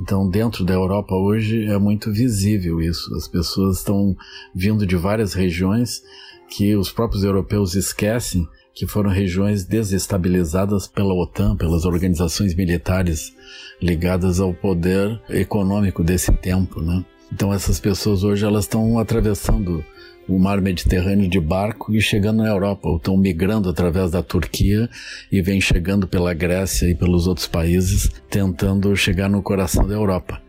Então, 0.00 0.30
dentro 0.30 0.64
da 0.64 0.74
Europa 0.74 1.14
hoje 1.16 1.64
é 1.64 1.76
muito 1.76 2.12
visível 2.12 2.80
isso. 2.80 3.12
As 3.16 3.26
pessoas 3.26 3.78
estão 3.78 4.16
vindo 4.54 4.86
de 4.86 4.94
várias 4.94 5.34
regiões 5.34 6.02
que 6.48 6.76
os 6.76 6.90
próprios 6.92 7.24
europeus 7.24 7.74
esquecem 7.74 8.48
que 8.78 8.86
foram 8.86 9.10
regiões 9.10 9.64
desestabilizadas 9.64 10.86
pela 10.86 11.12
OTAN, 11.12 11.56
pelas 11.56 11.84
organizações 11.84 12.54
militares 12.54 13.34
ligadas 13.82 14.38
ao 14.38 14.54
poder 14.54 15.20
econômico 15.28 16.04
desse 16.04 16.30
tempo, 16.30 16.80
né? 16.80 17.04
Então 17.32 17.52
essas 17.52 17.80
pessoas 17.80 18.22
hoje 18.22 18.46
elas 18.46 18.66
estão 18.66 18.96
atravessando 18.96 19.84
o 20.28 20.38
mar 20.38 20.60
Mediterrâneo 20.60 21.28
de 21.28 21.40
barco 21.40 21.92
e 21.92 22.00
chegando 22.00 22.38
na 22.44 22.48
Europa, 22.48 22.88
ou 22.88 22.98
estão 22.98 23.16
migrando 23.16 23.68
através 23.68 24.12
da 24.12 24.22
Turquia 24.22 24.88
e 25.32 25.42
vêm 25.42 25.60
chegando 25.60 26.06
pela 26.06 26.32
Grécia 26.32 26.88
e 26.88 26.94
pelos 26.94 27.26
outros 27.26 27.48
países, 27.48 28.08
tentando 28.30 28.94
chegar 28.94 29.28
no 29.28 29.42
coração 29.42 29.88
da 29.88 29.94
Europa 29.94 30.40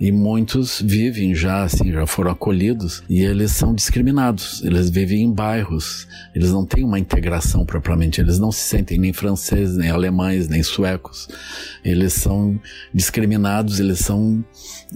e 0.00 0.10
muitos 0.10 0.80
vivem 0.80 1.34
já 1.34 1.64
assim, 1.64 1.92
já 1.92 2.06
foram 2.06 2.30
acolhidos 2.30 3.02
e 3.08 3.22
eles 3.22 3.52
são 3.52 3.74
discriminados. 3.74 4.62
Eles 4.62 4.90
vivem 4.90 5.22
em 5.22 5.32
bairros, 5.32 6.06
eles 6.34 6.50
não 6.50 6.66
têm 6.66 6.84
uma 6.84 6.98
integração 6.98 7.64
propriamente, 7.64 8.20
eles 8.20 8.38
não 8.38 8.52
se 8.52 8.60
sentem 8.60 8.98
nem 8.98 9.12
franceses, 9.12 9.76
nem 9.76 9.90
alemães, 9.90 10.48
nem 10.48 10.62
suecos. 10.62 11.28
Eles 11.84 12.12
são 12.12 12.60
discriminados, 12.92 13.80
eles 13.80 14.00
são 14.00 14.44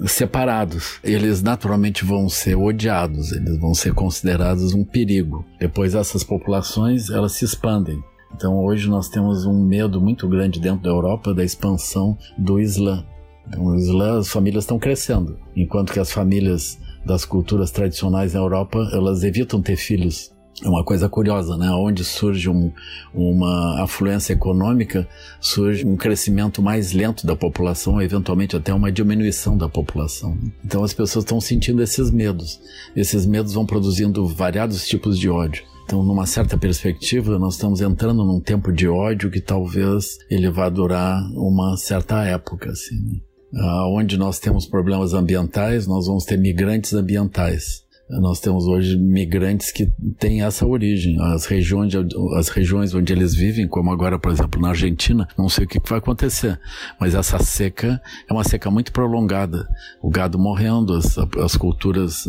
separados. 0.07 0.99
Eles 1.03 1.43
naturalmente 1.43 2.05
vão 2.05 2.29
ser 2.29 2.57
odiados, 2.57 3.33
eles 3.33 3.59
vão 3.59 3.75
ser 3.75 3.95
considerados 3.95 4.75
um 4.75 4.85
perigo. 4.85 5.45
Depois 5.59 5.95
essas 5.95 6.23
populações, 6.23 7.11
elas 7.11 7.33
se 7.33 7.45
expandem. 7.45 8.03
Então 8.35 8.59
hoje 8.59 8.89
nós 8.89 9.09
temos 9.09 9.47
um 9.47 9.65
medo 9.65 10.01
muito 10.01 10.29
grande 10.29 10.61
dentro 10.61 10.83
da 10.83 10.91
Europa 10.91 11.33
da 11.33 11.45
expansão 11.45 12.19
do 12.37 12.61
Islã. 12.61 13.05
Então, 13.49 13.75
as 14.19 14.29
famílias 14.29 14.65
estão 14.65 14.79
crescendo, 14.79 15.39
enquanto 15.55 15.93
que 15.93 16.01
as 16.01 16.11
famílias 16.11 16.79
das 17.05 17.25
culturas 17.25 17.71
tradicionais 17.71 18.35
na 18.35 18.41
Europa, 18.41 18.91
elas 18.93 19.23
evitam 19.23 19.63
ter 19.63 19.77
filhos. 19.77 20.35
É 20.65 20.69
uma 20.69 20.83
coisa 20.83 21.07
curiosa, 21.07 21.55
né? 21.57 21.71
Onde 21.71 22.03
surge 22.03 22.49
um, 22.49 22.73
uma 23.15 23.83
afluência 23.83 24.33
econômica, 24.33 25.07
surge 25.39 25.87
um 25.87 25.97
crescimento 25.97 26.63
mais 26.63 26.93
lento 26.93 27.27
da 27.27 27.37
população, 27.37 28.01
eventualmente 28.01 28.57
até 28.57 28.73
uma 28.73 28.91
diminuição 28.91 29.57
da 29.57 29.69
população. 29.69 30.37
Então 30.65 30.83
as 30.83 30.95
pessoas 30.95 31.25
estão 31.25 31.43
sentindo 31.43 31.83
esses 31.83 32.11
medos. 32.11 32.59
Esses 32.97 33.27
medos 33.27 33.53
vão 33.53 33.67
produzindo 33.67 34.27
variados 34.27 34.87
tipos 34.89 35.19
de 35.19 35.29
ódio. 35.29 35.63
Então, 35.85 36.03
numa 36.03 36.27
certa 36.27 36.59
perspectiva, 36.59 37.39
nós 37.39 37.55
estamos 37.55 37.81
entrando 37.81 38.25
num 38.25 38.41
tempo 38.41 38.73
de 38.73 38.89
ódio 38.89 39.31
que 39.31 39.41
talvez 39.41 40.19
ele 40.29 40.51
vá 40.51 40.69
durar 40.69 41.23
uma 41.35 41.77
certa 41.77 42.25
época, 42.25 42.71
assim. 42.71 43.21
Né? 43.53 43.63
onde 43.89 44.17
nós 44.17 44.39
temos 44.39 44.67
problemas 44.67 45.15
ambientais, 45.15 45.87
nós 45.87 46.07
vamos 46.07 46.25
ter 46.25 46.37
migrantes 46.37 46.93
ambientais. 46.93 47.86
Nós 48.09 48.39
temos 48.39 48.69
hoje 48.69 48.97
migrantes 48.97 49.73
que 49.73 49.91
têm 50.17 50.43
essa 50.43 50.65
origem. 50.65 51.21
As 51.21 51.45
regiões, 51.45 51.93
as 52.37 52.49
regiões 52.49 52.95
onde 52.95 53.13
eles 53.13 53.35
vivem, 53.35 53.67
como 53.67 53.91
agora, 53.91 54.17
por 54.17 54.31
exemplo, 54.31 54.61
na 54.61 54.69
Argentina, 54.69 55.27
não 55.37 55.49
sei 55.49 55.65
o 55.65 55.69
que 55.69 55.81
vai 55.85 55.99
acontecer, 55.99 56.59
mas 57.01 57.17
essa 57.17 57.41
seca 57.41 58.01
é 58.29 58.33
uma 58.33 58.45
seca 58.45 58.71
muito 58.71 58.93
prolongada. 58.93 59.69
O 60.01 60.09
gado 60.09 60.39
morrendo, 60.39 60.95
as, 60.95 61.19
as 61.19 61.57
culturas 61.57 62.29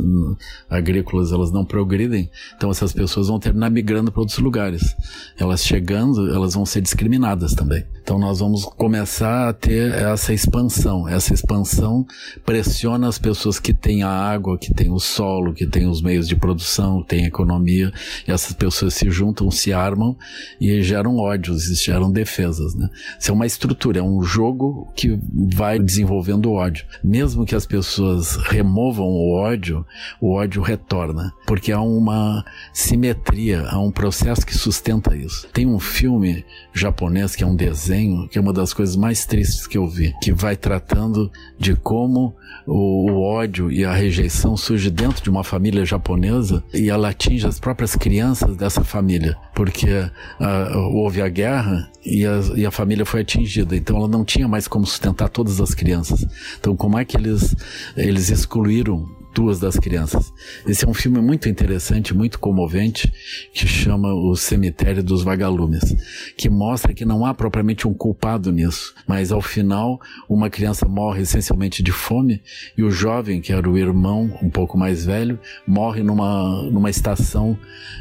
agrícolas 0.67 1.31
elas 1.31 1.51
não 1.51 1.63
progridem, 1.63 2.31
então 2.55 2.71
essas 2.71 2.91
pessoas 2.91 3.27
vão 3.27 3.39
terminar 3.39 3.69
migrando 3.69 4.11
para 4.11 4.21
outros 4.21 4.39
lugares. 4.39 4.95
Elas 5.37 5.63
chegando, 5.63 6.33
elas 6.33 6.55
vão 6.55 6.65
ser 6.65 6.81
discriminadas 6.81 7.53
também. 7.53 7.85
Então 8.01 8.17
nós 8.17 8.39
vamos 8.39 8.65
começar 8.65 9.49
a 9.49 9.53
ter 9.53 9.93
essa 9.93 10.33
expansão. 10.33 11.07
Essa 11.07 11.35
expansão 11.35 12.05
pressiona 12.43 13.07
as 13.07 13.19
pessoas 13.19 13.59
que 13.59 13.73
têm 13.73 14.01
a 14.01 14.09
água, 14.09 14.57
que 14.57 14.73
têm 14.73 14.89
o 14.89 14.97
solo, 14.97 15.53
que 15.53 15.66
têm 15.67 15.87
os 15.87 16.01
meios 16.01 16.27
de 16.27 16.35
produção, 16.35 17.03
têm 17.03 17.25
economia. 17.25 17.91
E 18.27 18.31
essas 18.31 18.53
pessoas 18.53 18.93
se 18.93 19.09
juntam, 19.09 19.49
se 19.51 19.73
armam 19.73 20.15
e 20.59 20.81
geram 20.81 21.17
ódios, 21.17 21.65
geram 21.81 22.11
defesas. 22.11 22.75
Né? 22.75 22.89
Isso 23.19 23.31
é 23.31 23.33
uma 23.33 23.45
estrutura, 23.45 23.99
é 23.99 24.03
um 24.03 24.21
jogo 24.21 24.91
que 24.95 25.17
vai 25.33 25.79
desenvolvendo 25.79 26.51
ódio. 26.51 26.85
Mesmo 27.03 27.45
que 27.45 27.55
as 27.55 27.65
pessoas 27.65 28.35
removam 28.35 29.05
o 29.05 29.33
ódio, 29.33 29.85
o 30.19 30.33
ódio 30.33 30.61
retorna, 30.61 31.33
porque 31.45 31.71
há 31.71 31.81
uma 31.81 32.43
simetria, 32.73 33.65
há 33.67 33.79
um 33.79 33.91
processo 33.91 34.45
que 34.45 34.55
sustenta 34.55 35.15
isso. 35.15 35.47
Tem 35.53 35.65
um 35.65 35.79
filme 35.79 36.45
japonês 36.73 37.35
que 37.35 37.43
é 37.43 37.47
um 37.47 37.55
desenho, 37.55 38.27
que 38.27 38.37
é 38.37 38.41
uma 38.41 38.53
das 38.53 38.73
coisas 38.73 38.95
mais 38.95 39.25
tristes 39.25 39.67
que 39.67 39.77
eu 39.77 39.87
vi, 39.87 40.13
que 40.21 40.31
vai 40.31 40.55
tratando 40.55 41.31
de 41.57 41.75
como 41.75 42.35
o, 42.65 43.11
o 43.11 43.21
ódio 43.21 43.71
e 43.71 43.83
a 43.83 43.93
rejeição 43.93 44.55
surge 44.55 44.89
dentro 44.89 45.23
de 45.23 45.29
uma 45.29 45.43
família 45.43 45.56
japonesa 45.85 46.63
e 46.73 46.89
ela 46.89 47.09
atinge 47.09 47.47
as 47.47 47.59
próprias 47.59 47.95
crianças 47.95 48.55
dessa 48.55 48.83
família, 48.83 49.37
porque 49.53 49.89
uh, 49.89 50.77
houve 50.93 51.21
a 51.21 51.29
guerra 51.29 51.89
e 52.05 52.25
a, 52.25 52.39
e 52.55 52.65
a 52.65 52.71
família 52.71 53.05
foi 53.05 53.21
atingida, 53.21 53.75
então 53.75 53.97
ela 53.97 54.07
não 54.07 54.23
tinha 54.23 54.47
mais 54.47 54.67
como 54.67 54.85
sustentar 54.85 55.29
todas 55.29 55.59
as 55.59 55.73
crianças. 55.73 56.25
Então 56.59 56.75
como 56.75 56.97
é 56.97 57.05
que 57.05 57.17
eles 57.17 57.55
eles 57.95 58.29
excluíram 58.29 59.07
duas 59.37 59.59
das 59.59 59.77
crianças. 59.77 60.33
Esse 60.67 60.83
é 60.83 60.87
um 60.87 60.95
filme 60.95 61.21
muito 61.21 61.47
interessante, 61.47 62.11
muito 62.11 62.39
comovente, 62.39 63.13
que 63.53 63.67
chama 63.67 64.11
O 64.11 64.35
Cemitério 64.35 65.03
dos 65.03 65.21
Vagalumes, 65.23 65.95
que 66.35 66.49
mostra 66.49 66.91
que 66.91 67.05
não 67.05 67.23
há 67.23 67.35
propriamente 67.35 67.87
um 67.87 67.93
culpado 67.93 68.51
nisso, 68.51 68.95
mas 69.07 69.31
ao 69.31 69.39
final 69.39 70.01
uma 70.27 70.49
criança 70.49 70.87
morre 70.87 71.21
essencialmente 71.21 71.83
de 71.83 71.91
fome 71.91 72.41
e 72.75 72.81
o 72.81 72.89
jovem, 72.89 73.39
que 73.39 73.53
era 73.53 73.69
o 73.69 73.77
irmão 73.77 74.35
um 74.41 74.49
pouco 74.49 74.75
mais 74.75 75.05
velho, 75.05 75.39
morre 75.67 76.01
numa, 76.01 76.63
numa 76.71 76.89
estação 76.89 77.55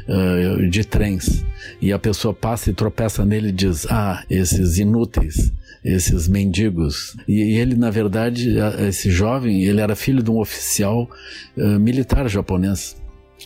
uh, 0.07 0.67
de 0.67 0.83
trens. 0.83 1.45
E 1.79 1.93
a 1.93 1.99
pessoa 1.99 2.33
passa 2.33 2.71
e 2.71 2.73
tropeça 2.73 3.23
nele 3.23 3.49
e 3.49 3.51
diz: 3.51 3.85
Ah, 3.91 4.23
esses 4.27 4.79
inúteis 4.79 5.51
esses 5.93 6.27
mendigos. 6.27 7.15
E 7.27 7.57
ele, 7.57 7.75
na 7.75 7.89
verdade, 7.89 8.55
esse 8.87 9.09
jovem, 9.09 9.63
ele 9.63 9.81
era 9.81 9.95
filho 9.95 10.21
de 10.21 10.29
um 10.29 10.39
oficial 10.39 11.09
uh, 11.57 11.79
militar 11.79 12.27
japonês 12.27 12.95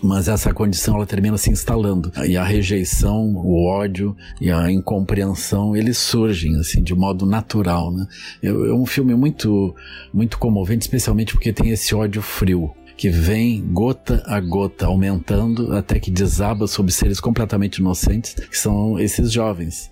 mas 0.01 0.27
essa 0.27 0.53
condição 0.53 0.95
ela 0.95 1.05
termina 1.05 1.37
se 1.37 1.49
instalando 1.49 2.11
e 2.25 2.37
a 2.37 2.43
rejeição, 2.43 3.33
o 3.35 3.67
ódio 3.67 4.15
e 4.39 4.49
a 4.49 4.71
incompreensão 4.71 5.75
eles 5.75 5.97
surgem 5.97 6.55
assim 6.57 6.81
de 6.81 6.95
modo 6.95 7.25
natural, 7.25 7.91
né? 7.91 8.07
É, 8.41 8.47
é 8.47 8.73
um 8.73 8.85
filme 8.85 9.13
muito 9.15 9.75
muito 10.13 10.37
comovente, 10.37 10.83
especialmente 10.83 11.33
porque 11.33 11.51
tem 11.51 11.71
esse 11.71 11.93
ódio 11.93 12.21
frio 12.21 12.71
que 12.95 13.09
vem 13.09 13.65
gota 13.73 14.23
a 14.25 14.39
gota 14.39 14.85
aumentando 14.85 15.75
até 15.75 15.99
que 15.99 16.11
desaba 16.11 16.67
sobre 16.67 16.91
seres 16.91 17.19
completamente 17.19 17.77
inocentes, 17.77 18.33
que 18.33 18.57
são 18.57 18.99
esses 18.99 19.31
jovens 19.31 19.90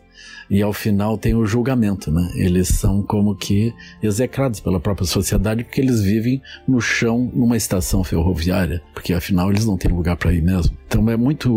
e 0.49 0.61
ao 0.61 0.73
final 0.73 1.17
tem 1.17 1.35
o 1.35 1.45
julgamento, 1.45 2.11
né? 2.11 2.31
Eles 2.35 2.69
são 2.69 3.01
como 3.01 3.35
que 3.35 3.73
execrados 4.01 4.59
pela 4.59 4.79
própria 4.79 5.05
sociedade 5.05 5.63
porque 5.63 5.79
eles 5.79 6.01
vivem 6.01 6.41
no 6.67 6.81
chão 6.81 7.29
numa 7.33 7.57
estação 7.57 8.03
ferroviária, 8.03 8.81
porque 8.93 9.13
afinal 9.13 9.49
eles 9.49 9.65
não 9.65 9.77
têm 9.77 9.91
lugar 9.91 10.17
para 10.17 10.33
ir 10.33 10.41
mesmo. 10.41 10.75
Então 10.87 11.09
é 11.09 11.17
muito 11.17 11.49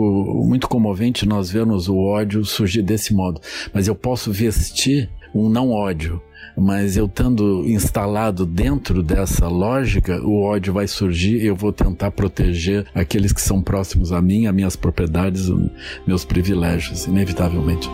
muito 0.46 0.68
comovente 0.68 1.26
nós 1.26 1.50
vermos 1.50 1.88
o 1.88 1.96
ódio 1.96 2.44
surgir 2.44 2.82
desse 2.82 3.14
modo, 3.14 3.40
mas 3.72 3.88
eu 3.88 3.94
posso 3.94 4.30
vestir 4.30 5.08
um 5.34 5.48
não 5.48 5.70
ódio 5.70 6.20
mas 6.56 6.96
eu 6.96 7.06
estando 7.06 7.64
instalado 7.66 8.44
dentro 8.44 9.02
dessa 9.02 9.48
lógica, 9.48 10.20
o 10.22 10.42
ódio 10.42 10.72
vai 10.72 10.86
surgir 10.86 11.42
eu 11.44 11.56
vou 11.56 11.72
tentar 11.72 12.10
proteger 12.10 12.86
aqueles 12.94 13.32
que 13.32 13.40
são 13.40 13.62
próximos 13.62 14.12
a 14.12 14.20
mim, 14.20 14.46
as 14.46 14.54
minhas 14.54 14.76
propriedades, 14.76 15.48
meus 16.06 16.24
privilégios, 16.24 17.06
inevitavelmente. 17.06 17.88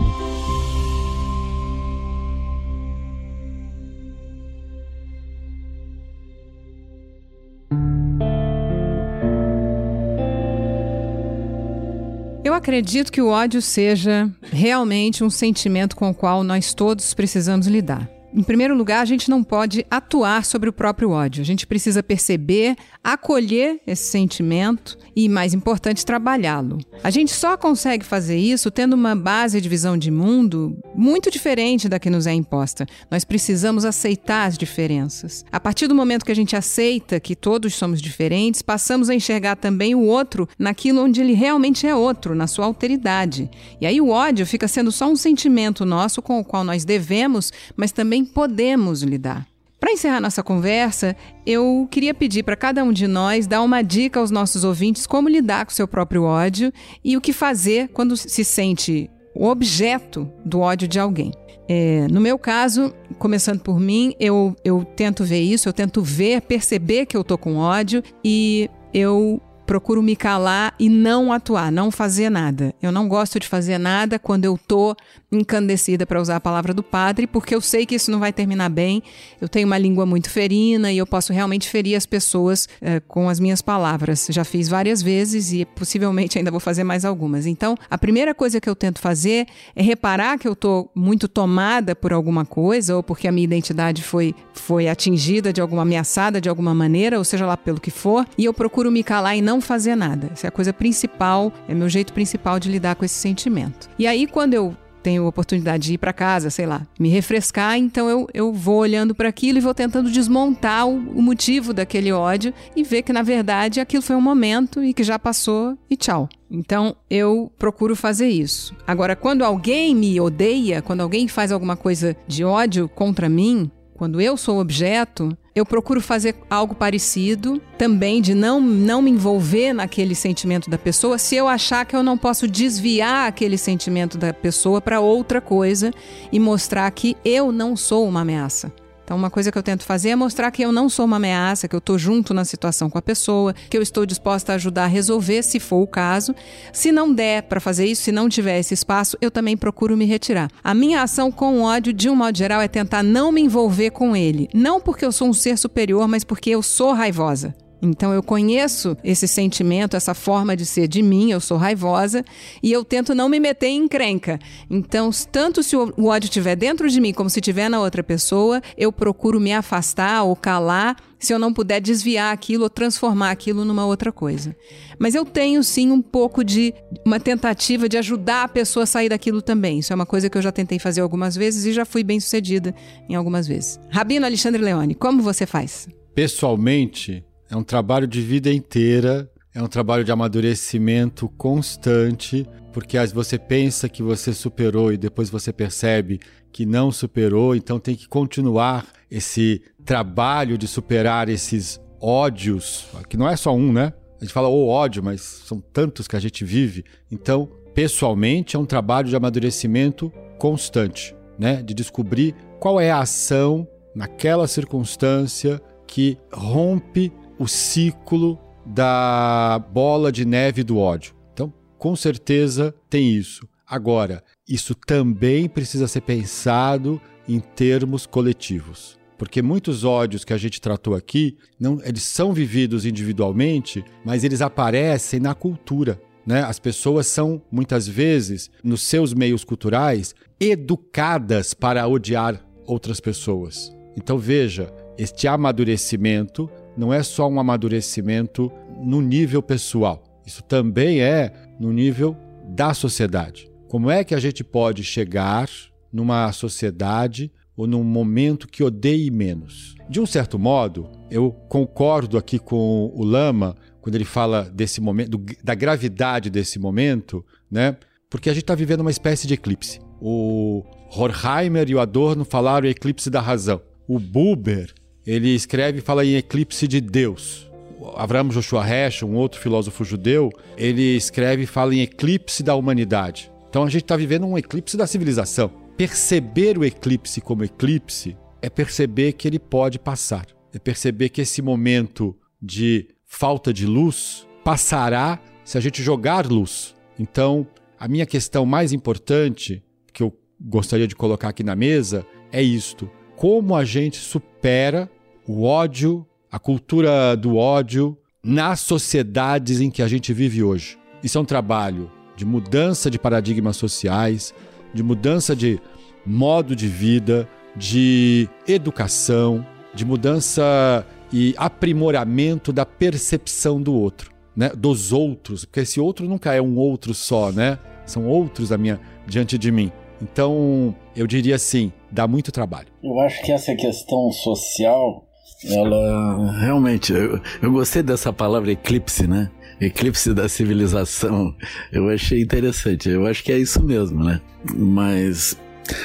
Acredito 12.54 13.12
que 13.12 13.20
o 13.20 13.28
ódio 13.28 13.60
seja 13.60 14.30
realmente 14.42 15.24
um 15.24 15.30
sentimento 15.30 15.96
com 15.96 16.10
o 16.10 16.14
qual 16.14 16.42
nós 16.42 16.74
todos 16.74 17.12
precisamos 17.14 17.66
lidar. 17.66 18.17
Em 18.38 18.42
primeiro 18.44 18.72
lugar, 18.72 19.00
a 19.00 19.04
gente 19.04 19.28
não 19.28 19.42
pode 19.42 19.84
atuar 19.90 20.44
sobre 20.44 20.68
o 20.68 20.72
próprio 20.72 21.10
ódio. 21.10 21.42
A 21.42 21.44
gente 21.44 21.66
precisa 21.66 22.04
perceber, 22.04 22.76
acolher 23.02 23.80
esse 23.84 24.12
sentimento 24.12 24.96
e, 25.16 25.28
mais 25.28 25.52
importante, 25.52 26.06
trabalhá-lo. 26.06 26.78
A 27.02 27.10
gente 27.10 27.32
só 27.32 27.56
consegue 27.56 28.04
fazer 28.04 28.36
isso 28.36 28.70
tendo 28.70 28.92
uma 28.92 29.16
base 29.16 29.60
de 29.60 29.68
visão 29.68 29.98
de 29.98 30.08
mundo 30.12 30.78
muito 30.94 31.32
diferente 31.32 31.88
da 31.88 31.98
que 31.98 32.08
nos 32.08 32.28
é 32.28 32.32
imposta. 32.32 32.86
Nós 33.10 33.24
precisamos 33.24 33.84
aceitar 33.84 34.46
as 34.46 34.56
diferenças. 34.56 35.44
A 35.50 35.58
partir 35.58 35.88
do 35.88 35.94
momento 35.96 36.24
que 36.24 36.30
a 36.30 36.36
gente 36.36 36.54
aceita 36.54 37.18
que 37.18 37.34
todos 37.34 37.74
somos 37.74 38.00
diferentes, 38.00 38.62
passamos 38.62 39.10
a 39.10 39.16
enxergar 39.16 39.56
também 39.56 39.96
o 39.96 40.04
outro 40.04 40.48
naquilo 40.56 41.02
onde 41.02 41.20
ele 41.20 41.32
realmente 41.32 41.88
é 41.88 41.94
outro, 41.94 42.36
na 42.36 42.46
sua 42.46 42.66
alteridade. 42.66 43.50
E 43.80 43.86
aí 43.86 44.00
o 44.00 44.10
ódio 44.10 44.46
fica 44.46 44.68
sendo 44.68 44.92
só 44.92 45.10
um 45.10 45.16
sentimento 45.16 45.84
nosso 45.84 46.22
com 46.22 46.38
o 46.38 46.44
qual 46.44 46.62
nós 46.62 46.84
devemos, 46.84 47.52
mas 47.76 47.90
também 47.90 48.27
podemos 48.28 49.02
lidar. 49.02 49.46
Para 49.80 49.92
encerrar 49.92 50.20
nossa 50.20 50.42
conversa, 50.42 51.16
eu 51.46 51.86
queria 51.90 52.12
pedir 52.12 52.42
para 52.42 52.56
cada 52.56 52.82
um 52.82 52.92
de 52.92 53.06
nós 53.06 53.46
dar 53.46 53.62
uma 53.62 53.80
dica 53.80 54.18
aos 54.18 54.30
nossos 54.30 54.64
ouvintes 54.64 55.06
como 55.06 55.28
lidar 55.28 55.64
com 55.64 55.70
o 55.70 55.74
seu 55.74 55.86
próprio 55.86 56.24
ódio 56.24 56.72
e 57.04 57.16
o 57.16 57.20
que 57.20 57.32
fazer 57.32 57.88
quando 57.88 58.16
se 58.16 58.44
sente 58.44 59.08
o 59.34 59.46
objeto 59.46 60.28
do 60.44 60.60
ódio 60.60 60.88
de 60.88 60.98
alguém. 60.98 61.32
É, 61.68 62.08
no 62.10 62.20
meu 62.20 62.38
caso, 62.38 62.92
começando 63.18 63.60
por 63.60 63.78
mim, 63.78 64.14
eu, 64.18 64.56
eu 64.64 64.84
tento 64.96 65.22
ver 65.22 65.40
isso, 65.40 65.68
eu 65.68 65.72
tento 65.72 66.02
ver, 66.02 66.40
perceber 66.42 67.06
que 67.06 67.16
eu 67.16 67.22
tô 67.22 67.38
com 67.38 67.56
ódio 67.56 68.02
e 68.24 68.68
eu 68.92 69.40
procuro 69.68 70.02
me 70.02 70.16
calar 70.16 70.74
e 70.78 70.88
não 70.88 71.30
atuar, 71.30 71.70
não 71.70 71.90
fazer 71.90 72.30
nada. 72.30 72.74
Eu 72.80 72.90
não 72.90 73.06
gosto 73.06 73.38
de 73.38 73.46
fazer 73.46 73.76
nada 73.76 74.18
quando 74.18 74.46
eu 74.46 74.58
tô 74.66 74.96
encandecida 75.30 76.06
para 76.06 76.22
usar 76.22 76.36
a 76.36 76.40
palavra 76.40 76.72
do 76.72 76.82
padre, 76.82 77.26
porque 77.26 77.54
eu 77.54 77.60
sei 77.60 77.84
que 77.84 77.94
isso 77.94 78.10
não 78.10 78.18
vai 78.18 78.32
terminar 78.32 78.70
bem. 78.70 79.02
Eu 79.38 79.46
tenho 79.46 79.66
uma 79.66 79.76
língua 79.76 80.06
muito 80.06 80.30
ferina 80.30 80.90
e 80.90 80.96
eu 80.96 81.06
posso 81.06 81.34
realmente 81.34 81.68
ferir 81.68 81.96
as 81.96 82.06
pessoas 82.06 82.66
é, 82.80 82.98
com 83.00 83.28
as 83.28 83.38
minhas 83.38 83.60
palavras. 83.60 84.26
Já 84.30 84.42
fiz 84.42 84.70
várias 84.70 85.02
vezes 85.02 85.52
e 85.52 85.66
possivelmente 85.66 86.38
ainda 86.38 86.50
vou 86.50 86.60
fazer 86.60 86.82
mais 86.82 87.04
algumas. 87.04 87.44
Então, 87.44 87.76
a 87.90 87.98
primeira 87.98 88.34
coisa 88.34 88.62
que 88.62 88.70
eu 88.70 88.74
tento 88.74 89.00
fazer 89.00 89.46
é 89.76 89.82
reparar 89.82 90.38
que 90.38 90.48
eu 90.48 90.56
tô 90.56 90.88
muito 90.94 91.28
tomada 91.28 91.94
por 91.94 92.14
alguma 92.14 92.46
coisa 92.46 92.96
ou 92.96 93.02
porque 93.02 93.28
a 93.28 93.32
minha 93.32 93.44
identidade 93.44 94.02
foi 94.02 94.34
foi 94.54 94.88
atingida 94.88 95.52
de 95.52 95.60
alguma 95.60 95.82
ameaçada 95.82 96.40
de 96.40 96.48
alguma 96.48 96.74
maneira, 96.74 97.16
ou 97.16 97.24
seja 97.24 97.46
lá 97.46 97.56
pelo 97.56 97.80
que 97.80 97.90
for, 97.90 98.26
e 98.36 98.44
eu 98.44 98.52
procuro 98.52 98.90
me 98.90 99.02
calar 99.02 99.36
e 99.36 99.40
não 99.40 99.57
não 99.58 99.60
fazer 99.60 99.96
nada. 99.96 100.30
Essa 100.32 100.46
é 100.46 100.48
a 100.48 100.52
coisa 100.52 100.72
principal, 100.72 101.52
é 101.68 101.74
meu 101.74 101.88
jeito 101.88 102.12
principal 102.12 102.58
de 102.58 102.70
lidar 102.70 102.94
com 102.94 103.04
esse 103.04 103.14
sentimento. 103.14 103.88
E 103.98 104.06
aí, 104.06 104.26
quando 104.26 104.54
eu 104.54 104.74
tenho 105.02 105.26
oportunidade 105.26 105.84
de 105.84 105.94
ir 105.94 105.98
para 105.98 106.12
casa, 106.12 106.50
sei 106.50 106.66
lá, 106.66 106.86
me 106.98 107.08
refrescar, 107.08 107.76
então 107.76 108.08
eu, 108.08 108.26
eu 108.34 108.52
vou 108.52 108.78
olhando 108.78 109.14
para 109.14 109.28
aquilo 109.28 109.58
e 109.58 109.60
vou 109.60 109.72
tentando 109.72 110.10
desmontar 110.10 110.86
o, 110.86 110.96
o, 110.96 111.22
motivo 111.22 111.72
daquele 111.72 112.12
ódio 112.12 112.52
e 112.74 112.82
ver 112.82 113.02
que 113.02 113.12
na 113.12 113.22
verdade 113.22 113.80
aquilo 113.80 114.02
foi 114.02 114.16
um 114.16 114.20
momento 114.20 114.82
e 114.82 114.92
que 114.92 115.04
já 115.04 115.18
passou 115.18 115.78
e 115.88 115.96
tchau. 115.96 116.28
Então 116.50 116.96
eu 117.08 117.50
procuro 117.58 117.94
fazer 117.94 118.28
isso. 118.28 118.74
Agora, 118.86 119.14
quando 119.14 119.44
alguém 119.44 119.94
me 119.94 120.20
odeia, 120.20 120.82
quando 120.82 121.00
alguém 121.00 121.28
faz 121.28 121.52
alguma 121.52 121.76
coisa 121.76 122.16
de 122.26 122.44
ódio 122.44 122.88
contra 122.88 123.28
mim, 123.28 123.70
quando 123.94 124.20
eu 124.20 124.36
sou 124.36 124.60
objeto, 124.60 125.36
eu 125.58 125.66
procuro 125.66 126.00
fazer 126.00 126.36
algo 126.48 126.74
parecido, 126.74 127.60
também 127.76 128.22
de 128.22 128.34
não, 128.34 128.60
não 128.60 129.02
me 129.02 129.10
envolver 129.10 129.72
naquele 129.72 130.14
sentimento 130.14 130.70
da 130.70 130.78
pessoa, 130.78 131.18
se 131.18 131.36
eu 131.36 131.48
achar 131.48 131.84
que 131.84 131.94
eu 131.94 132.02
não 132.02 132.16
posso 132.16 132.46
desviar 132.46 133.28
aquele 133.28 133.58
sentimento 133.58 134.16
da 134.16 134.32
pessoa 134.32 134.80
para 134.80 135.00
outra 135.00 135.40
coisa 135.40 135.92
e 136.32 136.38
mostrar 136.38 136.90
que 136.90 137.16
eu 137.24 137.52
não 137.52 137.76
sou 137.76 138.06
uma 138.08 138.20
ameaça. 138.20 138.72
Então, 139.08 139.16
uma 139.16 139.30
coisa 139.30 139.50
que 139.50 139.56
eu 139.56 139.62
tento 139.62 139.84
fazer 139.84 140.10
é 140.10 140.16
mostrar 140.16 140.50
que 140.50 140.60
eu 140.60 140.70
não 140.70 140.86
sou 140.86 141.06
uma 141.06 141.16
ameaça, 141.16 141.66
que 141.66 141.74
eu 141.74 141.78
estou 141.78 141.96
junto 141.96 142.34
na 142.34 142.44
situação 142.44 142.90
com 142.90 142.98
a 142.98 143.00
pessoa, 143.00 143.54
que 143.70 143.78
eu 143.78 143.80
estou 143.80 144.04
disposta 144.04 144.52
a 144.52 144.56
ajudar 144.56 144.84
a 144.84 144.86
resolver, 144.86 145.42
se 145.42 145.58
for 145.58 145.80
o 145.80 145.86
caso. 145.86 146.34
Se 146.74 146.92
não 146.92 147.10
der 147.10 147.44
para 147.44 147.58
fazer 147.58 147.86
isso, 147.86 148.02
se 148.02 148.12
não 148.12 148.28
tiver 148.28 148.58
esse 148.58 148.74
espaço, 148.74 149.16
eu 149.18 149.30
também 149.30 149.56
procuro 149.56 149.96
me 149.96 150.04
retirar. 150.04 150.50
A 150.62 150.74
minha 150.74 151.00
ação 151.00 151.32
com 151.32 151.54
o 151.54 151.62
ódio, 151.62 151.90
de 151.90 152.10
um 152.10 152.14
modo 152.14 152.36
geral, 152.36 152.60
é 152.60 152.68
tentar 152.68 153.02
não 153.02 153.32
me 153.32 153.40
envolver 153.40 153.92
com 153.92 154.14
ele. 154.14 154.46
Não 154.52 154.78
porque 154.78 155.06
eu 155.06 155.10
sou 155.10 155.28
um 155.28 155.32
ser 155.32 155.56
superior, 155.56 156.06
mas 156.06 156.22
porque 156.22 156.50
eu 156.50 156.62
sou 156.62 156.92
raivosa. 156.92 157.54
Então 157.80 158.12
eu 158.12 158.22
conheço 158.22 158.96
esse 159.04 159.28
sentimento, 159.28 159.96
essa 159.96 160.14
forma 160.14 160.56
de 160.56 160.66
ser 160.66 160.88
de 160.88 161.02
mim, 161.02 161.30
eu 161.30 161.40
sou 161.40 161.56
raivosa 161.56 162.24
e 162.62 162.72
eu 162.72 162.84
tento 162.84 163.14
não 163.14 163.28
me 163.28 163.38
meter 163.38 163.68
em 163.68 163.84
encrenca. 163.84 164.38
Então, 164.68 165.10
tanto 165.30 165.62
se 165.62 165.76
o 165.76 166.06
ódio 166.06 166.26
estiver 166.26 166.56
dentro 166.56 166.88
de 166.88 167.00
mim 167.00 167.12
como 167.12 167.30
se 167.30 167.38
estiver 167.38 167.68
na 167.68 167.80
outra 167.80 168.02
pessoa, 168.02 168.60
eu 168.76 168.92
procuro 168.92 169.40
me 169.40 169.52
afastar 169.52 170.24
ou 170.24 170.34
calar 170.34 170.96
se 171.18 171.32
eu 171.32 171.38
não 171.38 171.52
puder 171.52 171.80
desviar 171.80 172.32
aquilo 172.32 172.64
ou 172.64 172.70
transformar 172.70 173.30
aquilo 173.30 173.64
numa 173.64 173.84
outra 173.84 174.12
coisa. 174.12 174.54
Mas 174.98 175.14
eu 175.14 175.24
tenho 175.24 175.62
sim 175.64 175.90
um 175.90 176.00
pouco 176.00 176.44
de 176.44 176.72
uma 177.04 177.18
tentativa 177.18 177.88
de 177.88 177.96
ajudar 177.98 178.44
a 178.44 178.48
pessoa 178.48 178.84
a 178.84 178.86
sair 178.86 179.08
daquilo 179.08 179.42
também. 179.42 179.80
Isso 179.80 179.92
é 179.92 179.96
uma 179.96 180.06
coisa 180.06 180.30
que 180.30 180.38
eu 180.38 180.42
já 180.42 180.52
tentei 180.52 180.78
fazer 180.78 181.00
algumas 181.00 181.34
vezes 181.34 181.64
e 181.64 181.72
já 181.72 181.84
fui 181.84 182.04
bem 182.04 182.20
sucedida 182.20 182.74
em 183.08 183.14
algumas 183.14 183.46
vezes. 183.46 183.80
Rabino 183.90 184.26
Alexandre 184.26 184.62
Leone, 184.62 184.94
como 184.94 185.22
você 185.22 185.44
faz? 185.44 185.88
Pessoalmente, 186.14 187.24
é 187.50 187.56
um 187.56 187.62
trabalho 187.62 188.06
de 188.06 188.20
vida 188.20 188.52
inteira, 188.52 189.30
é 189.54 189.62
um 189.62 189.66
trabalho 189.66 190.04
de 190.04 190.12
amadurecimento 190.12 191.28
constante, 191.30 192.46
porque 192.72 192.98
às 192.98 193.10
você 193.12 193.38
pensa 193.38 193.88
que 193.88 194.02
você 194.02 194.32
superou 194.32 194.92
e 194.92 194.96
depois 194.96 195.30
você 195.30 195.52
percebe 195.52 196.20
que 196.52 196.66
não 196.66 196.92
superou, 196.92 197.56
então 197.56 197.80
tem 197.80 197.94
que 197.94 198.06
continuar 198.06 198.86
esse 199.10 199.62
trabalho 199.84 200.58
de 200.58 200.68
superar 200.68 201.28
esses 201.28 201.80
ódios, 202.00 202.86
que 203.08 203.16
não 203.16 203.28
é 203.28 203.36
só 203.36 203.54
um, 203.54 203.72
né? 203.72 203.92
A 204.20 204.24
gente 204.24 204.32
fala 204.32 204.48
o 204.48 204.68
ódio, 204.68 205.02
mas 205.02 205.20
são 205.20 205.60
tantos 205.60 206.08
que 206.08 206.16
a 206.16 206.20
gente 206.20 206.44
vive. 206.44 206.84
Então, 207.10 207.48
pessoalmente, 207.74 208.56
é 208.56 208.58
um 208.58 208.64
trabalho 208.64 209.08
de 209.08 209.16
amadurecimento 209.16 210.12
constante, 210.38 211.14
né? 211.38 211.62
De 211.62 211.72
descobrir 211.72 212.34
qual 212.60 212.80
é 212.80 212.90
a 212.90 213.00
ação 213.00 213.66
naquela 213.94 214.46
circunstância 214.46 215.60
que 215.86 216.18
rompe 216.32 217.12
o 217.38 217.46
ciclo 217.46 218.38
da 218.66 219.64
bola 219.72 220.10
de 220.12 220.24
neve 220.24 220.62
do 220.62 220.78
ódio. 220.78 221.14
Então, 221.32 221.52
com 221.78 221.94
certeza 221.96 222.74
tem 222.90 223.10
isso. 223.10 223.48
Agora, 223.66 224.22
isso 224.48 224.74
também 224.74 225.48
precisa 225.48 225.86
ser 225.86 226.00
pensado 226.00 227.00
em 227.28 227.38
termos 227.38 228.06
coletivos. 228.06 228.98
Porque 229.18 229.42
muitos 229.42 229.84
ódios 229.84 230.24
que 230.24 230.32
a 230.32 230.38
gente 230.38 230.60
tratou 230.60 230.94
aqui, 230.94 231.36
não, 231.58 231.80
eles 231.84 232.04
são 232.04 232.32
vividos 232.32 232.86
individualmente, 232.86 233.84
mas 234.04 234.22
eles 234.22 234.40
aparecem 234.40 235.18
na 235.18 235.34
cultura. 235.34 236.00
Né? 236.24 236.40
As 236.42 236.58
pessoas 236.58 237.06
são, 237.08 237.42
muitas 237.50 237.88
vezes, 237.88 238.50
nos 238.62 238.82
seus 238.82 239.12
meios 239.12 239.44
culturais, 239.44 240.14
educadas 240.38 241.52
para 241.52 241.86
odiar 241.86 242.44
outras 242.64 243.00
pessoas. 243.00 243.72
Então 243.96 244.16
veja, 244.16 244.72
este 244.96 245.26
amadurecimento 245.26 246.48
não 246.78 246.94
é 246.94 247.02
só 247.02 247.28
um 247.28 247.40
amadurecimento 247.40 248.52
no 248.80 249.00
nível 249.00 249.42
pessoal, 249.42 250.04
isso 250.24 250.44
também 250.44 251.00
é 251.00 251.32
no 251.58 251.72
nível 251.72 252.16
da 252.54 252.72
sociedade. 252.72 253.50
Como 253.68 253.90
é 253.90 254.04
que 254.04 254.14
a 254.14 254.20
gente 254.20 254.44
pode 254.44 254.84
chegar 254.84 255.48
numa 255.92 256.30
sociedade 256.30 257.32
ou 257.56 257.66
num 257.66 257.82
momento 257.82 258.46
que 258.46 258.62
odeie 258.62 259.10
menos? 259.10 259.74
De 259.90 260.00
um 260.00 260.06
certo 260.06 260.38
modo, 260.38 260.88
eu 261.10 261.32
concordo 261.48 262.16
aqui 262.16 262.38
com 262.38 262.92
o 262.94 263.04
Lama 263.04 263.56
quando 263.80 263.96
ele 263.96 264.04
fala 264.04 264.44
desse 264.44 264.80
momento, 264.80 265.20
da 265.42 265.54
gravidade 265.54 266.30
desse 266.30 266.58
momento, 266.58 267.24
né? 267.50 267.76
Porque 268.08 268.30
a 268.30 268.32
gente 268.32 268.44
está 268.44 268.54
vivendo 268.54 268.82
uma 268.82 268.90
espécie 268.90 269.26
de 269.26 269.34
eclipse. 269.34 269.80
O 270.00 270.62
Horkheimer 270.96 271.68
e 271.68 271.74
o 271.74 271.80
Adorno 271.80 272.24
falaram 272.24 272.68
eclipse 272.68 273.10
da 273.10 273.20
razão. 273.20 273.60
O 273.88 273.98
Buber 273.98 274.72
ele 275.08 275.34
escreve 275.34 275.78
e 275.78 275.80
fala 275.80 276.04
em 276.04 276.16
eclipse 276.16 276.68
de 276.68 276.82
Deus. 276.82 277.50
Avraham 277.96 278.28
Joshua 278.28 278.62
Hesch, 278.68 279.02
um 279.02 279.14
outro 279.14 279.40
filósofo 279.40 279.82
judeu, 279.82 280.30
ele 280.54 280.96
escreve 280.96 281.44
e 281.44 281.46
fala 281.46 281.74
em 281.74 281.80
eclipse 281.80 282.42
da 282.42 282.54
humanidade. 282.54 283.32
Então 283.48 283.62
a 283.62 283.70
gente 283.70 283.84
está 283.84 283.96
vivendo 283.96 284.26
um 284.26 284.36
eclipse 284.36 284.76
da 284.76 284.86
civilização. 284.86 285.50
Perceber 285.78 286.58
o 286.58 286.64
eclipse 286.64 287.22
como 287.22 287.42
eclipse 287.42 288.18
é 288.42 288.50
perceber 288.50 289.14
que 289.14 289.26
ele 289.26 289.38
pode 289.38 289.78
passar. 289.78 290.26
É 290.52 290.58
perceber 290.58 291.08
que 291.08 291.22
esse 291.22 291.40
momento 291.40 292.14
de 292.42 292.88
falta 293.06 293.50
de 293.50 293.64
luz 293.64 294.26
passará 294.44 295.18
se 295.42 295.56
a 295.56 295.60
gente 295.62 295.82
jogar 295.82 296.26
luz. 296.26 296.74
Então, 296.98 297.46
a 297.80 297.88
minha 297.88 298.04
questão 298.04 298.44
mais 298.44 298.74
importante 298.74 299.64
que 299.90 300.02
eu 300.02 300.12
gostaria 300.38 300.86
de 300.86 300.94
colocar 300.94 301.30
aqui 301.30 301.42
na 301.42 301.56
mesa 301.56 302.04
é 302.30 302.42
isto: 302.42 302.90
como 303.16 303.56
a 303.56 303.64
gente 303.64 303.96
supera 303.96 304.90
o 305.28 305.44
ódio, 305.44 306.06
a 306.32 306.38
cultura 306.38 307.14
do 307.14 307.36
ódio 307.36 307.96
nas 308.24 308.60
sociedades 308.60 309.60
em 309.60 309.70
que 309.70 309.82
a 309.82 309.86
gente 309.86 310.10
vive 310.12 310.42
hoje. 310.42 310.78
Isso 311.04 311.18
é 311.18 311.20
um 311.20 311.24
trabalho 311.24 311.90
de 312.16 312.24
mudança 312.24 312.90
de 312.90 312.98
paradigmas 312.98 313.56
sociais, 313.56 314.34
de 314.72 314.82
mudança 314.82 315.36
de 315.36 315.60
modo 316.04 316.56
de 316.56 316.66
vida, 316.66 317.28
de 317.54 318.26
educação, 318.46 319.46
de 319.74 319.84
mudança 319.84 320.86
e 321.12 321.34
aprimoramento 321.36 322.50
da 322.50 322.64
percepção 322.64 323.60
do 323.60 323.74
outro, 323.74 324.10
né? 324.34 324.48
Dos 324.56 324.92
outros, 324.92 325.44
porque 325.44 325.60
esse 325.60 325.78
outro 325.78 326.08
nunca 326.08 326.32
é 326.32 326.40
um 326.40 326.56
outro 326.56 326.94
só, 326.94 327.30
né? 327.30 327.58
São 327.84 328.06
outros 328.06 328.48
da 328.48 328.56
minha 328.56 328.80
diante 329.06 329.36
de 329.36 329.52
mim. 329.52 329.70
Então, 330.00 330.74
eu 330.96 331.06
diria 331.06 331.34
assim, 331.34 331.72
dá 331.90 332.06
muito 332.08 332.32
trabalho. 332.32 332.68
Eu 332.82 332.98
acho 333.00 333.22
que 333.22 333.32
essa 333.32 333.54
questão 333.54 334.10
social 334.10 335.07
ela 335.44 336.32
realmente, 336.38 336.92
eu, 336.92 337.20
eu 337.40 337.52
gostei 337.52 337.82
dessa 337.82 338.12
palavra 338.12 338.52
eclipse, 338.52 339.06
né? 339.06 339.30
Eclipse 339.60 340.12
da 340.14 340.28
civilização. 340.28 341.34
Eu 341.72 341.88
achei 341.88 342.20
interessante. 342.20 342.88
Eu 342.88 343.06
acho 343.06 343.22
que 343.22 343.32
é 343.32 343.38
isso 343.38 343.62
mesmo, 343.62 344.04
né? 344.04 344.20
Mas 344.54 345.36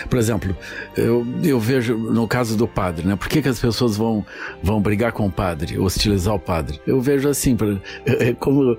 por 0.09 0.17
exemplo, 0.17 0.55
eu, 0.95 1.25
eu 1.43 1.59
vejo 1.59 1.97
no 1.97 2.27
caso 2.27 2.55
do 2.55 2.67
padre, 2.67 3.05
né? 3.05 3.15
Por 3.15 3.27
que, 3.27 3.41
que 3.41 3.49
as 3.49 3.59
pessoas 3.59 3.97
vão, 3.97 4.25
vão 4.61 4.81
brigar 4.81 5.11
com 5.11 5.25
o 5.25 5.31
padre, 5.31 5.77
hostilizar 5.77 6.33
o 6.33 6.39
padre? 6.39 6.79
Eu 6.87 7.01
vejo 7.01 7.27
assim, 7.27 7.57
é, 8.05 8.29
é 8.29 8.33
como 8.33 8.77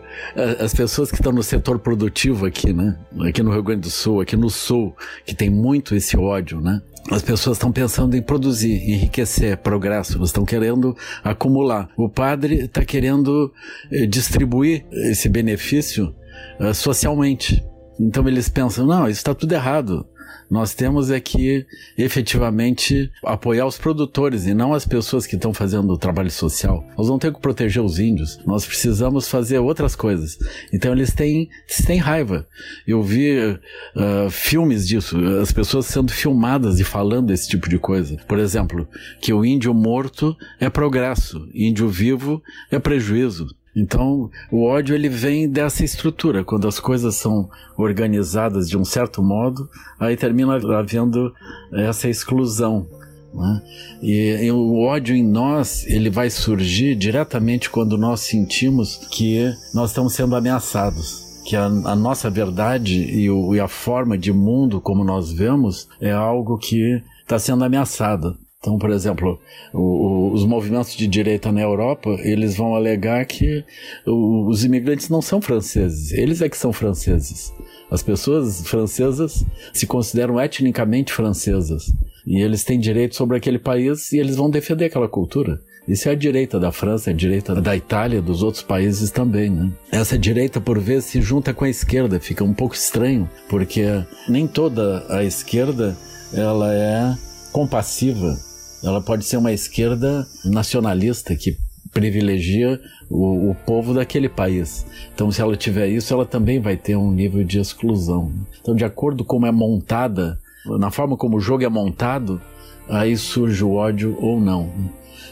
as 0.59 0.75
pessoas 0.75 1.11
que 1.11 1.17
estão 1.17 1.33
no 1.33 1.43
setor 1.43 1.79
produtivo 1.79 2.47
aqui, 2.47 2.73
né? 2.73 2.97
Aqui 3.21 3.43
no 3.43 3.53
Rio 3.53 3.63
Grande 3.63 3.83
do 3.83 3.91
Sul, 3.91 4.21
aqui 4.21 4.37
no 4.37 4.51
Sul, 4.51 4.97
que 5.25 5.35
tem 5.35 5.51
muito 5.51 5.95
esse 5.95 6.17
ódio, 6.17 6.61
né? 6.61 6.81
As 7.11 7.23
pessoas 7.23 7.57
estão 7.57 7.71
pensando 7.71 8.17
em 8.17 8.23
produzir, 8.23 8.77
enriquecer, 8.91 9.59
progresso, 9.59 10.17
elas 10.17 10.31
estão 10.31 10.45
querendo 10.45 10.97
acumular. 11.23 11.91
O 11.97 12.09
padre 12.09 12.65
está 12.65 12.83
querendo 12.83 13.53
eh, 13.93 14.07
distribuir 14.07 14.87
esse 14.91 15.29
benefício 15.29 16.15
uh, 16.59 16.73
socialmente. 16.73 17.63
Então 18.01 18.27
eles 18.27 18.49
pensam, 18.49 18.87
não, 18.87 19.05
isso 19.07 19.19
está 19.19 19.35
tudo 19.35 19.53
errado. 19.53 20.07
Nós 20.55 20.73
temos 20.73 21.11
é 21.11 21.19
que 21.19 21.67
efetivamente 21.99 23.11
apoiar 23.25 23.67
os 23.67 23.77
produtores 23.77 24.47
e 24.47 24.55
não 24.55 24.73
as 24.73 24.87
pessoas 24.87 25.27
que 25.27 25.35
estão 25.35 25.53
fazendo 25.53 25.93
o 25.93 25.99
trabalho 25.99 26.31
social. 26.31 26.87
Nós 26.97 27.09
não 27.09 27.19
temos 27.19 27.39
que 27.39 27.43
proteger 27.43 27.83
os 27.83 27.99
índios, 27.99 28.39
nós 28.47 28.65
precisamos 28.65 29.27
fazer 29.27 29.59
outras 29.59 29.97
coisas. 29.97 30.39
Então 30.73 30.93
eles 30.93 31.13
têm, 31.13 31.49
eles 31.69 31.85
têm 31.85 31.99
raiva. 31.99 32.47
Eu 32.87 33.03
vi 33.03 33.37
uh, 33.37 34.31
filmes 34.31 34.87
disso, 34.87 35.19
as 35.43 35.51
pessoas 35.51 35.87
sendo 35.87 36.13
filmadas 36.13 36.79
e 36.79 36.85
falando 36.85 37.33
esse 37.33 37.49
tipo 37.49 37.69
de 37.69 37.77
coisa. 37.77 38.17
Por 38.29 38.39
exemplo, 38.39 38.87
que 39.21 39.33
o 39.33 39.45
índio 39.45 39.75
morto 39.75 40.37
é 40.61 40.71
progresso, 40.71 41.49
índio 41.53 41.89
vivo 41.89 42.41
é 42.71 42.79
prejuízo. 42.79 43.49
Então, 43.77 44.31
o 44.53 44.65
ódio 44.65 44.95
ele 44.95 45.09
vem 45.09 45.49
dessa 45.49 45.85
estrutura. 45.85 46.45
Quando 46.45 46.69
as 46.69 46.79
coisas 46.79 47.17
são 47.17 47.49
organizadas 47.77 48.69
de 48.69 48.79
um 48.79 48.85
certo 48.85 49.23
modo, 49.23 49.69
aí 49.99 50.17
termina 50.17 50.55
havendo 50.79 51.35
essa 51.73 52.09
exclusão. 52.09 52.87
Né? 53.35 53.63
E, 54.01 54.45
e, 54.45 54.53
o 54.53 54.79
ódio 54.83 55.17
em 55.17 55.25
nós 55.25 55.85
ele 55.87 56.09
vai 56.09 56.31
surgir 56.31 56.95
diretamente 56.95 57.69
quando 57.69 57.99
nós 57.99 58.21
sentimos 58.21 58.97
que 59.11 59.53
nós 59.75 59.91
estamos 59.91 60.13
sendo 60.13 60.37
ameaçados, 60.37 61.43
que 61.45 61.57
a, 61.57 61.65
a 61.65 61.97
nossa 61.97 62.31
verdade 62.31 62.95
e, 62.95 63.29
o, 63.29 63.53
e 63.57 63.59
a 63.59 63.67
forma 63.67 64.17
de 64.17 64.33
mundo 64.33 64.81
como 64.81 65.03
nós 65.03 65.33
vemos 65.33 65.89
é 66.01 66.13
algo 66.13 66.57
que 66.57 67.03
está 67.23 67.37
sendo 67.37 67.65
ameaçado. 67.65 68.39
Então, 68.65 68.79
por 68.79 68.89
exemplo, 68.89 69.39
o, 69.75 69.79
o, 69.79 70.33
os 70.33 70.47
movimentos 70.47 70.97
de 70.97 71.07
direita 71.07 71.53
na 71.53 71.61
Europa, 71.61 72.09
eles 72.21 72.57
vão 72.57 72.75
alegar 72.75 73.23
que 73.27 73.63
o, 74.07 74.49
os 74.49 74.65
imigrantes 74.65 75.11
não 75.11 75.21
são 75.21 75.39
franceses, 75.39 76.13
eles 76.13 76.41
é 76.41 76.49
que 76.49 76.57
são 76.57 76.73
franceses. 76.73 77.53
As 77.91 78.03
pessoas 78.03 78.67
francesas 78.67 79.45
se 79.71 79.87
consideram 79.87 80.41
etnicamente 80.41 81.13
francesas. 81.13 81.93
E 82.27 82.41
eles 82.41 82.65
têm 82.65 82.81
direito 82.81 83.15
sobre 83.15 83.37
aquele 83.37 83.59
país 83.59 84.11
e 84.13 84.19
eles 84.19 84.37
vão 84.37 84.49
defender 84.49 84.87
aquela 84.87 85.09
cultura. 85.09 85.61
Isso 85.87 86.09
é 86.09 86.13
a 86.13 86.17
direita 86.17 86.59
da 86.59 86.73
França, 86.73 87.11
é 87.11 87.13
a 87.13 87.17
direita 87.17 87.55
da 87.55 87.77
Itália, 87.77 88.23
dos 88.23 88.43
outros 88.43 88.63
países 88.63 89.11
também, 89.11 89.51
né? 89.51 89.71
Essa 89.93 90.17
direita, 90.17 90.59
por 90.59 90.79
vezes, 90.79 91.11
se 91.11 91.21
junta 91.21 91.53
com 91.53 91.67
a 91.67 91.69
esquerda, 91.69 92.19
fica 92.19 92.43
um 92.43 92.55
pouco 92.55 92.75
estranho, 92.75 93.29
porque 93.51 93.85
nem 94.27 94.47
toda 94.47 95.05
a 95.11 95.23
esquerda 95.23 95.95
ela 96.33 96.75
é 96.75 97.15
compassiva. 97.55 98.37
Ela 98.85 99.01
pode 99.01 99.25
ser 99.25 99.39
uma 99.39 99.53
esquerda 99.53 100.27
nacionalista 100.45 101.35
que 101.35 101.57
privilegia 101.93 102.81
o, 103.09 103.51
o, 103.51 103.55
povo 103.55 103.95
daquele 103.95 104.29
país. 104.29 104.85
Então, 105.15 105.31
se 105.31 105.41
ela 105.41 105.57
tiver 105.57 105.89
isso, 105.89 106.13
ela 106.13 106.27
também 106.27 106.61
vai 106.61 106.77
ter 106.77 106.97
um 106.97 107.11
nível 107.11 107.45
de 107.45 107.59
exclusão. 107.59 108.33
Então, 108.61 108.75
de 108.75 108.85
acordo 108.85 109.25
com 109.25 109.37
como 109.37 109.47
é 109.47 109.53
montada, 109.53 110.39
na 110.79 110.91
forma 110.91 111.17
como 111.17 111.37
o 111.37 111.41
jogo 111.41 111.65
é 111.65 111.69
montado, 111.69 112.41
aí 112.89 113.17
surge 113.17 113.63
o 113.65 113.75
ódio 113.75 114.17
ou 114.21 114.41
não. 114.41 114.71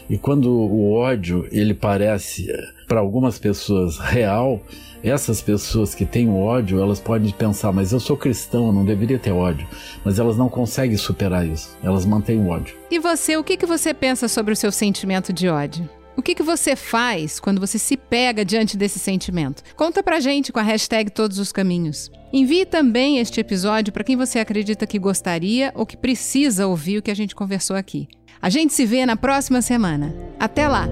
E 0.09 0.17
quando 0.17 0.49
o 0.51 0.93
ódio 0.93 1.47
ele 1.51 1.73
parece 1.73 2.47
para 2.87 2.99
algumas 2.99 3.37
pessoas 3.37 3.97
real, 3.99 4.61
essas 5.03 5.41
pessoas 5.41 5.93
que 5.93 6.05
têm 6.05 6.29
o 6.29 6.37
ódio, 6.37 6.81
elas 6.81 6.99
podem 6.99 7.29
pensar, 7.31 7.73
mas 7.73 7.91
eu 7.91 7.99
sou 7.99 8.15
cristão, 8.15 8.67
eu 8.67 8.73
não 8.73 8.85
deveria 8.85 9.19
ter 9.19 9.31
ódio. 9.31 9.67
Mas 10.03 10.17
elas 10.17 10.37
não 10.37 10.47
conseguem 10.47 10.97
superar 10.97 11.45
isso. 11.45 11.77
Elas 11.83 12.05
mantêm 12.05 12.39
o 12.39 12.47
ódio. 12.47 12.75
E 12.89 12.97
você, 12.99 13.35
o 13.35 13.43
que, 13.43 13.57
que 13.57 13.65
você 13.65 13.93
pensa 13.93 14.27
sobre 14.27 14.53
o 14.53 14.55
seu 14.55 14.71
sentimento 14.71 15.33
de 15.33 15.49
ódio? 15.49 15.89
O 16.15 16.21
que, 16.21 16.35
que 16.35 16.43
você 16.43 16.75
faz 16.75 17.39
quando 17.39 17.59
você 17.59 17.79
se 17.79 17.97
pega 17.97 18.45
diante 18.45 18.77
desse 18.77 18.99
sentimento? 18.99 19.63
Conta 19.75 20.03
pra 20.03 20.19
gente 20.19 20.53
com 20.53 20.59
a 20.59 20.63
hashtag 20.63 21.09
Todos 21.09 21.39
os 21.39 21.51
Caminhos. 21.51 22.11
Envie 22.31 22.65
também 22.65 23.17
este 23.17 23.39
episódio 23.39 23.91
para 23.91 24.03
quem 24.03 24.15
você 24.15 24.39
acredita 24.39 24.87
que 24.87 24.99
gostaria 24.99 25.71
ou 25.75 25.85
que 25.85 25.97
precisa 25.97 26.67
ouvir 26.67 26.99
o 26.99 27.01
que 27.01 27.11
a 27.11 27.15
gente 27.15 27.35
conversou 27.35 27.75
aqui. 27.75 28.07
A 28.41 28.49
gente 28.49 28.73
se 28.73 28.85
vê 28.85 29.05
na 29.05 29.15
próxima 29.15 29.61
semana. 29.61 30.15
Até 30.39 30.67
lá! 30.67 30.87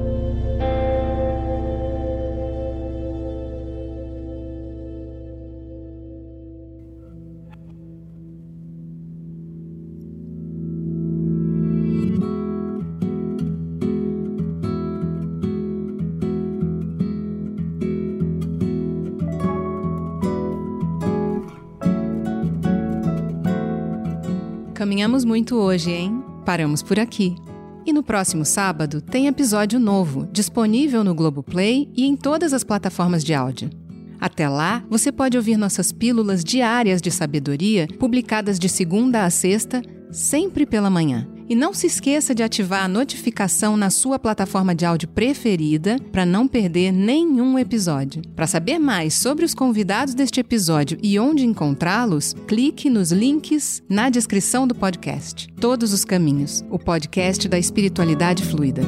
Caminhamos 25.02 25.26
muito 25.26 25.56
hoje, 25.56 25.90
hein? 25.90 26.24
Paramos 26.46 26.84
por 26.84 27.00
aqui. 27.00 27.36
E 27.84 27.92
no 27.92 28.04
próximo 28.04 28.46
sábado 28.46 29.02
tem 29.02 29.26
episódio 29.26 29.80
novo, 29.80 30.30
disponível 30.32 31.04
no 31.04 31.16
Globoplay 31.16 31.90
e 31.98 32.06
em 32.06 32.16
todas 32.16 32.54
as 32.54 32.64
plataformas 32.64 33.24
de 33.24 33.34
áudio. 33.34 33.72
Até 34.20 34.48
lá, 34.48 34.84
você 34.88 35.12
pode 35.12 35.36
ouvir 35.36 35.58
nossas 35.58 35.92
pílulas 35.92 36.44
diárias 36.44 37.02
de 37.02 37.10
sabedoria, 37.10 37.88
publicadas 37.98 38.60
de 38.60 38.70
segunda 38.70 39.26
a 39.26 39.32
sexta, 39.32 39.82
sempre 40.12 40.68
pela 40.68 40.88
manhã. 40.88 41.28
E 41.52 41.56
não 41.56 41.74
se 41.74 41.86
esqueça 41.86 42.34
de 42.34 42.42
ativar 42.42 42.86
a 42.86 42.88
notificação 42.88 43.76
na 43.76 43.90
sua 43.90 44.18
plataforma 44.18 44.74
de 44.74 44.86
áudio 44.86 45.10
preferida 45.10 45.98
para 46.10 46.26
não 46.26 46.48
perder 46.48 46.94
nenhum 46.94 47.60
episódio. 47.60 48.22
Para 48.34 48.48
saber 48.48 48.80
mais 48.80 49.16
sobre 49.16 49.44
os 49.44 49.54
convidados 49.54 50.14
deste 50.14 50.40
episódio 50.40 50.98
e 51.04 51.20
onde 51.20 51.46
encontrá-los, 51.46 52.34
clique 52.48 52.90
nos 52.90 53.12
links 53.12 53.84
na 53.90 54.10
descrição 54.10 54.66
do 54.66 54.74
podcast. 54.74 55.50
Todos 55.60 55.92
os 55.92 56.06
Caminhos, 56.06 56.64
o 56.70 56.80
podcast 56.80 57.50
da 57.50 57.60
espiritualidade 57.60 58.44
fluida. 58.44 58.84